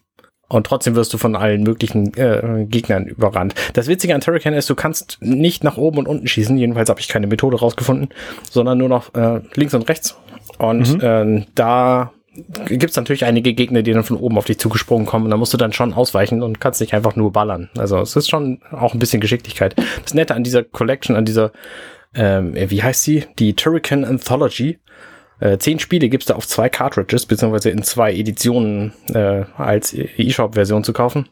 Und 0.50 0.66
trotzdem 0.66 0.96
wirst 0.96 1.14
du 1.14 1.20
von 1.20 1.36
allen 1.36 1.62
möglichen 1.62 2.12
äh, 2.16 2.66
Gegnern 2.68 3.06
überrannt. 3.06 3.54
Das 3.74 3.88
Witzige 3.88 4.16
an 4.16 4.22
Turrican 4.22 4.54
ist, 4.54 4.70
du 4.70 4.76
kannst 4.76 5.20
nicht 5.22 5.64
nach 5.64 5.78
oben 5.78 6.00
und 6.00 6.08
unten 6.08 6.28
schießen. 6.28 6.58
Jedenfalls 6.58 6.90
habe 6.90 7.00
ich 7.00 7.08
keine 7.08 7.28
Methode 7.28 7.60
rausgefunden, 7.60 8.10
sondern 8.50 8.80
nur 8.80 8.90
noch 8.90 9.14
äh, 9.14 9.42
links 9.54 9.76
und 9.76 9.88
rechts. 9.88 10.18
Und 10.58 10.96
mhm. 10.96 11.02
äh, 11.02 11.46
da 11.54 12.12
gibt 12.66 12.90
es 12.90 12.96
natürlich 12.96 13.26
einige 13.26 13.54
Gegner, 13.54 13.84
die 13.84 13.94
dann 13.94 14.04
von 14.04 14.18
oben 14.18 14.38
auf 14.40 14.46
dich 14.46 14.58
zugesprungen 14.58 15.06
kommen. 15.06 15.26
Und 15.26 15.32
da 15.32 15.38
musst 15.38 15.54
du 15.54 15.58
dann 15.58 15.72
schon 15.72 15.94
ausweichen 15.94 16.42
und 16.42 16.60
kannst 16.60 16.82
nicht 16.82 16.96
einfach 16.96 17.16
nur 17.16 17.32
ballern. 17.32 17.70
Also 17.78 18.00
es 18.00 18.16
ist 18.16 18.30
schon 18.30 18.60
auch 18.72 18.94
ein 18.94 19.00
bisschen 19.00 19.22
Geschicklichkeit. 19.22 19.76
Das 20.04 20.16
Nette 20.16 20.34
an 20.34 20.44
dieser 20.44 20.64
Collection, 20.64 21.16
an 21.16 21.26
dieser, 21.26 21.52
ähm, 22.16 22.56
wie 22.56 22.82
heißt 22.82 23.04
sie? 23.04 23.26
Die 23.38 23.56
Turrican 23.56 24.04
Anthology. 24.04 24.80
Äh, 25.40 25.58
zehn 25.58 25.80
Spiele 25.80 26.10
gibt's 26.10 26.28
da 26.28 26.36
auf 26.36 26.48
zwei 26.48 26.70
Cartridges, 26.70 27.26
beziehungsweise 27.26 27.70
in 27.70 27.84
zwei 27.84 28.14
Editionen 28.14 28.94
äh, 29.14 29.44
als 29.58 29.94
eShop-Version 29.94 30.84
zu 30.84 30.94
kaufen 30.94 31.30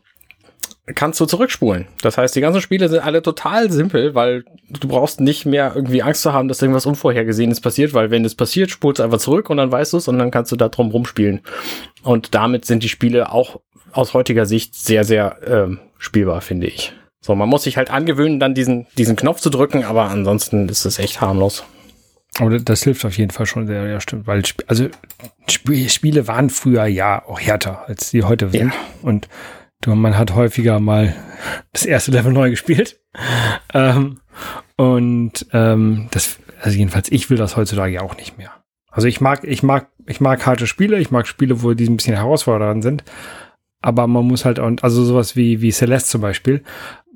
kannst 0.96 1.20
du 1.20 1.26
zurückspulen. 1.26 1.86
Das 2.02 2.18
heißt, 2.18 2.36
die 2.36 2.42
ganzen 2.42 2.62
Spiele 2.62 2.88
sind 2.88 3.04
alle 3.04 3.22
total 3.22 3.72
simpel, 3.72 4.16
weil 4.16 4.46
du 4.70 4.88
brauchst 4.88 5.20
nicht 5.20 5.46
mehr 5.46 5.74
irgendwie 5.76 6.02
Angst 6.02 6.22
zu 6.22 6.34
haben, 6.34 6.48
dass 6.48 6.62
irgendwas 6.62 6.86
Unvorhergesehenes 6.86 7.60
passiert, 7.62 7.94
weil 7.94 8.10
wenn 8.10 8.24
es 8.24 8.36
passiert, 8.36 8.72
spulst 8.72 9.00
du 9.00 9.04
einfach 9.04 9.20
zurück 9.20 9.50
und 9.50 9.58
dann 9.58 9.72
weißt 9.72 9.94
du 9.94 9.98
es 9.98 10.08
und 10.08 10.18
dann 10.18 10.32
kannst 10.32 10.52
du 10.52 10.56
da 10.56 10.70
drum 10.70 10.92
rumspielen. 10.92 11.42
Und 12.04 12.34
damit 12.34 12.66
sind 12.66 12.84
die 12.84 12.90
Spiele 12.90 13.32
auch 13.32 13.60
aus 13.92 14.14
heutiger 14.14 14.46
Sicht 14.46 14.76
sehr, 14.76 15.04
sehr 15.04 15.38
ähm, 15.46 15.80
spielbar, 15.98 16.42
finde 16.42 16.68
ich. 16.68 16.94
So, 17.20 17.36
man 17.36 17.50
muss 17.50 17.64
sich 17.64 17.76
halt 17.76 17.90
angewöhnen, 17.90 18.40
dann 18.40 18.54
diesen, 18.54 18.88
diesen 18.98 19.18
Knopf 19.18 19.42
zu 19.42 19.50
drücken, 19.50 19.84
aber 19.84 20.04
ansonsten 20.10 20.70
ist 20.70 20.86
es 20.86 21.00
echt 21.00 21.20
harmlos. 21.20 21.66
Aber 22.40 22.60
das 22.60 22.84
hilft 22.84 23.04
auf 23.06 23.18
jeden 23.18 23.32
Fall 23.32 23.46
schon 23.46 23.68
sehr, 23.68 23.88
ja, 23.88 24.00
stimmt. 24.00 24.28
Weil, 24.28 24.44
also, 24.68 24.90
Spiele 25.48 26.28
waren 26.28 26.50
früher 26.50 26.86
ja 26.86 27.26
auch 27.26 27.40
härter, 27.40 27.88
als 27.88 28.10
sie 28.10 28.24
heute 28.24 28.50
sind. 28.50 28.74
Ja. 28.74 28.80
Und 29.02 29.28
man 29.86 30.18
hat 30.18 30.36
häufiger 30.36 30.80
mal 30.80 31.16
das 31.74 31.86
erste 31.86 32.12
Level 32.12 32.34
neu 32.34 32.50
gespielt. 32.50 33.00
Ähm, 33.74 34.20
und 34.78 35.48
ähm, 35.52 36.08
das, 36.12 36.38
also 36.62 36.78
jedenfalls, 36.78 37.12
ich 37.12 37.30
will 37.30 37.38
das 37.38 37.58
heutzutage 37.58 37.94
ja 37.94 38.02
auch 38.02 38.16
nicht 38.16 38.38
mehr. 38.38 38.52
Also 38.92 39.08
ich 39.08 39.22
mag, 39.22 39.44
ich 39.44 39.64
mag, 39.64 39.90
ich 40.06 40.22
mag 40.22 40.46
harte 40.46 40.68
Spiele, 40.68 41.00
ich 41.00 41.12
mag 41.12 41.28
Spiele, 41.28 41.64
wo 41.64 41.74
die 41.74 41.88
ein 41.88 41.98
bisschen 41.98 42.16
herausfordernd 42.16 42.84
sind. 42.84 43.04
Aber 43.82 44.08
man 44.08 44.26
muss 44.26 44.46
halt 44.46 44.60
auch, 44.60 44.72
also 44.82 45.04
sowas 45.04 45.36
wie, 45.36 45.62
wie 45.62 45.72
Celeste 45.72 46.10
zum 46.10 46.22
Beispiel, 46.22 46.64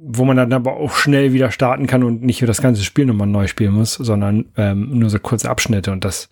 wo 0.03 0.25
man 0.25 0.35
dann 0.35 0.51
aber 0.51 0.77
auch 0.77 0.95
schnell 0.95 1.31
wieder 1.31 1.51
starten 1.51 1.85
kann 1.85 2.03
und 2.03 2.23
nicht 2.23 2.41
das 2.41 2.61
ganze 2.61 2.83
Spiel 2.83 3.05
nochmal 3.05 3.27
neu 3.27 3.47
spielen 3.47 3.73
muss, 3.73 3.93
sondern 3.93 4.45
ähm, 4.57 4.97
nur 4.97 5.09
so 5.09 5.19
kurze 5.19 5.49
Abschnitte. 5.49 5.91
Und 5.91 6.03
das 6.03 6.27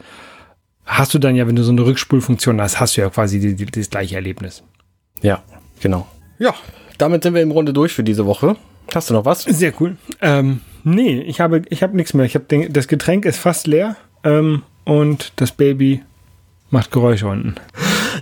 hast 0.86 1.14
du 1.14 1.20
dann 1.20 1.36
ja, 1.36 1.48
wenn 1.48 1.56
du 1.56 1.64
so 1.64 1.72
eine 1.72 1.86
Rückspulfunktion 1.86 2.60
hast, 2.60 2.80
hast 2.80 2.98
du 2.98 3.02
ja 3.02 3.10
quasi 3.10 3.40
die, 3.40 3.56
die, 3.56 3.66
das 3.66 3.90
gleiche 3.90 4.16
Erlebnis. 4.16 4.64
Ja, 5.22 5.44
genau. 5.82 6.08
Ja, 6.40 6.56
damit 6.98 7.24
sind 7.24 7.36
wir 7.36 7.42
im 7.42 7.52
Grunde 7.52 7.72
durch 7.72 7.94
für 7.94 8.04
diese 8.04 8.26
Woche. 8.26 8.56
Hast 8.94 9.12
du 9.12 9.14
noch 9.14 9.26
was? 9.26 9.44
Sehr 9.44 9.74
cool. 9.80 9.98
Ähm, 10.20 10.62
nee, 10.84 11.22
ich 11.22 11.40
habe, 11.40 11.62
ich 11.70 11.84
habe 11.84 11.96
nichts 11.96 12.16
mehr. 12.16 12.26
Ich 12.26 12.34
habe 12.34 12.70
das 12.70 12.88
Getränk 12.88 13.26
ist 13.26 13.38
fast 13.38 13.68
leer 13.68 13.98
ähm, 14.24 14.64
und 14.84 15.34
das 15.36 15.52
Baby 15.52 16.02
macht 16.72 16.92
Geräusche 16.92 17.28
unten. 17.28 17.56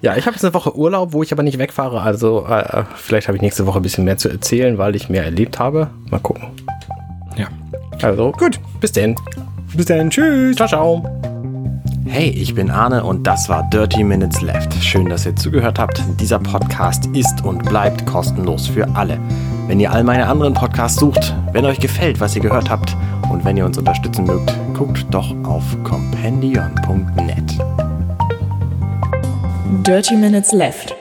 Ja, 0.01 0.15
ich 0.15 0.25
habe 0.25 0.36
jetzt 0.36 0.43
eine 0.43 0.53
Woche 0.53 0.75
Urlaub, 0.75 1.13
wo 1.13 1.23
ich 1.23 1.31
aber 1.31 1.43
nicht 1.43 1.57
wegfahre. 1.57 2.01
Also 2.01 2.45
äh, 2.47 2.83
vielleicht 2.95 3.27
habe 3.27 3.36
ich 3.36 3.41
nächste 3.41 3.65
Woche 3.65 3.79
ein 3.79 3.81
bisschen 3.81 4.03
mehr 4.03 4.17
zu 4.17 4.29
erzählen, 4.29 4.77
weil 4.77 4.95
ich 4.95 5.10
mehr 5.10 5.23
erlebt 5.23 5.60
habe. 5.60 5.89
Mal 6.10 6.19
gucken. 6.19 6.43
Ja. 7.36 7.47
Also 8.01 8.31
gut, 8.31 8.60
bis 8.79 8.91
denn. 8.91 9.15
Bis 9.75 9.86
dann, 9.86 10.10
tschüss. 10.10 10.55
Ciao, 10.55 10.67
ciao. 10.67 11.21
Hey, 12.05 12.29
ich 12.29 12.55
bin 12.55 12.71
Arne 12.71 13.03
und 13.03 13.27
das 13.27 13.49
war 13.49 13.69
Dirty 13.69 14.03
Minutes 14.03 14.41
Left. 14.41 14.73
Schön, 14.81 15.10
dass 15.10 15.25
ihr 15.25 15.36
zugehört 15.36 15.77
habt. 15.77 16.01
Dieser 16.19 16.39
Podcast 16.39 17.07
ist 17.07 17.43
und 17.43 17.65
bleibt 17.65 18.05
kostenlos 18.05 18.67
für 18.67 18.88
alle. 18.95 19.19
Wenn 19.67 19.79
ihr 19.79 19.91
all 19.91 20.03
meine 20.03 20.27
anderen 20.27 20.53
Podcasts 20.53 20.99
sucht, 20.99 21.36
wenn 21.51 21.65
euch 21.65 21.79
gefällt, 21.79 22.21
was 22.21 22.36
ihr 22.36 22.41
gehört 22.41 22.69
habt 22.69 22.95
und 23.29 23.43
wenn 23.43 23.57
ihr 23.57 23.65
uns 23.65 23.77
unterstützen 23.77 24.25
mögt, 24.25 24.55
guckt 24.73 25.05
doch 25.12 25.36
auf 25.43 25.63
compendion.net. 25.83 27.87
Dirty 29.67 30.15
Minutes 30.15 30.53
Left 30.53 30.93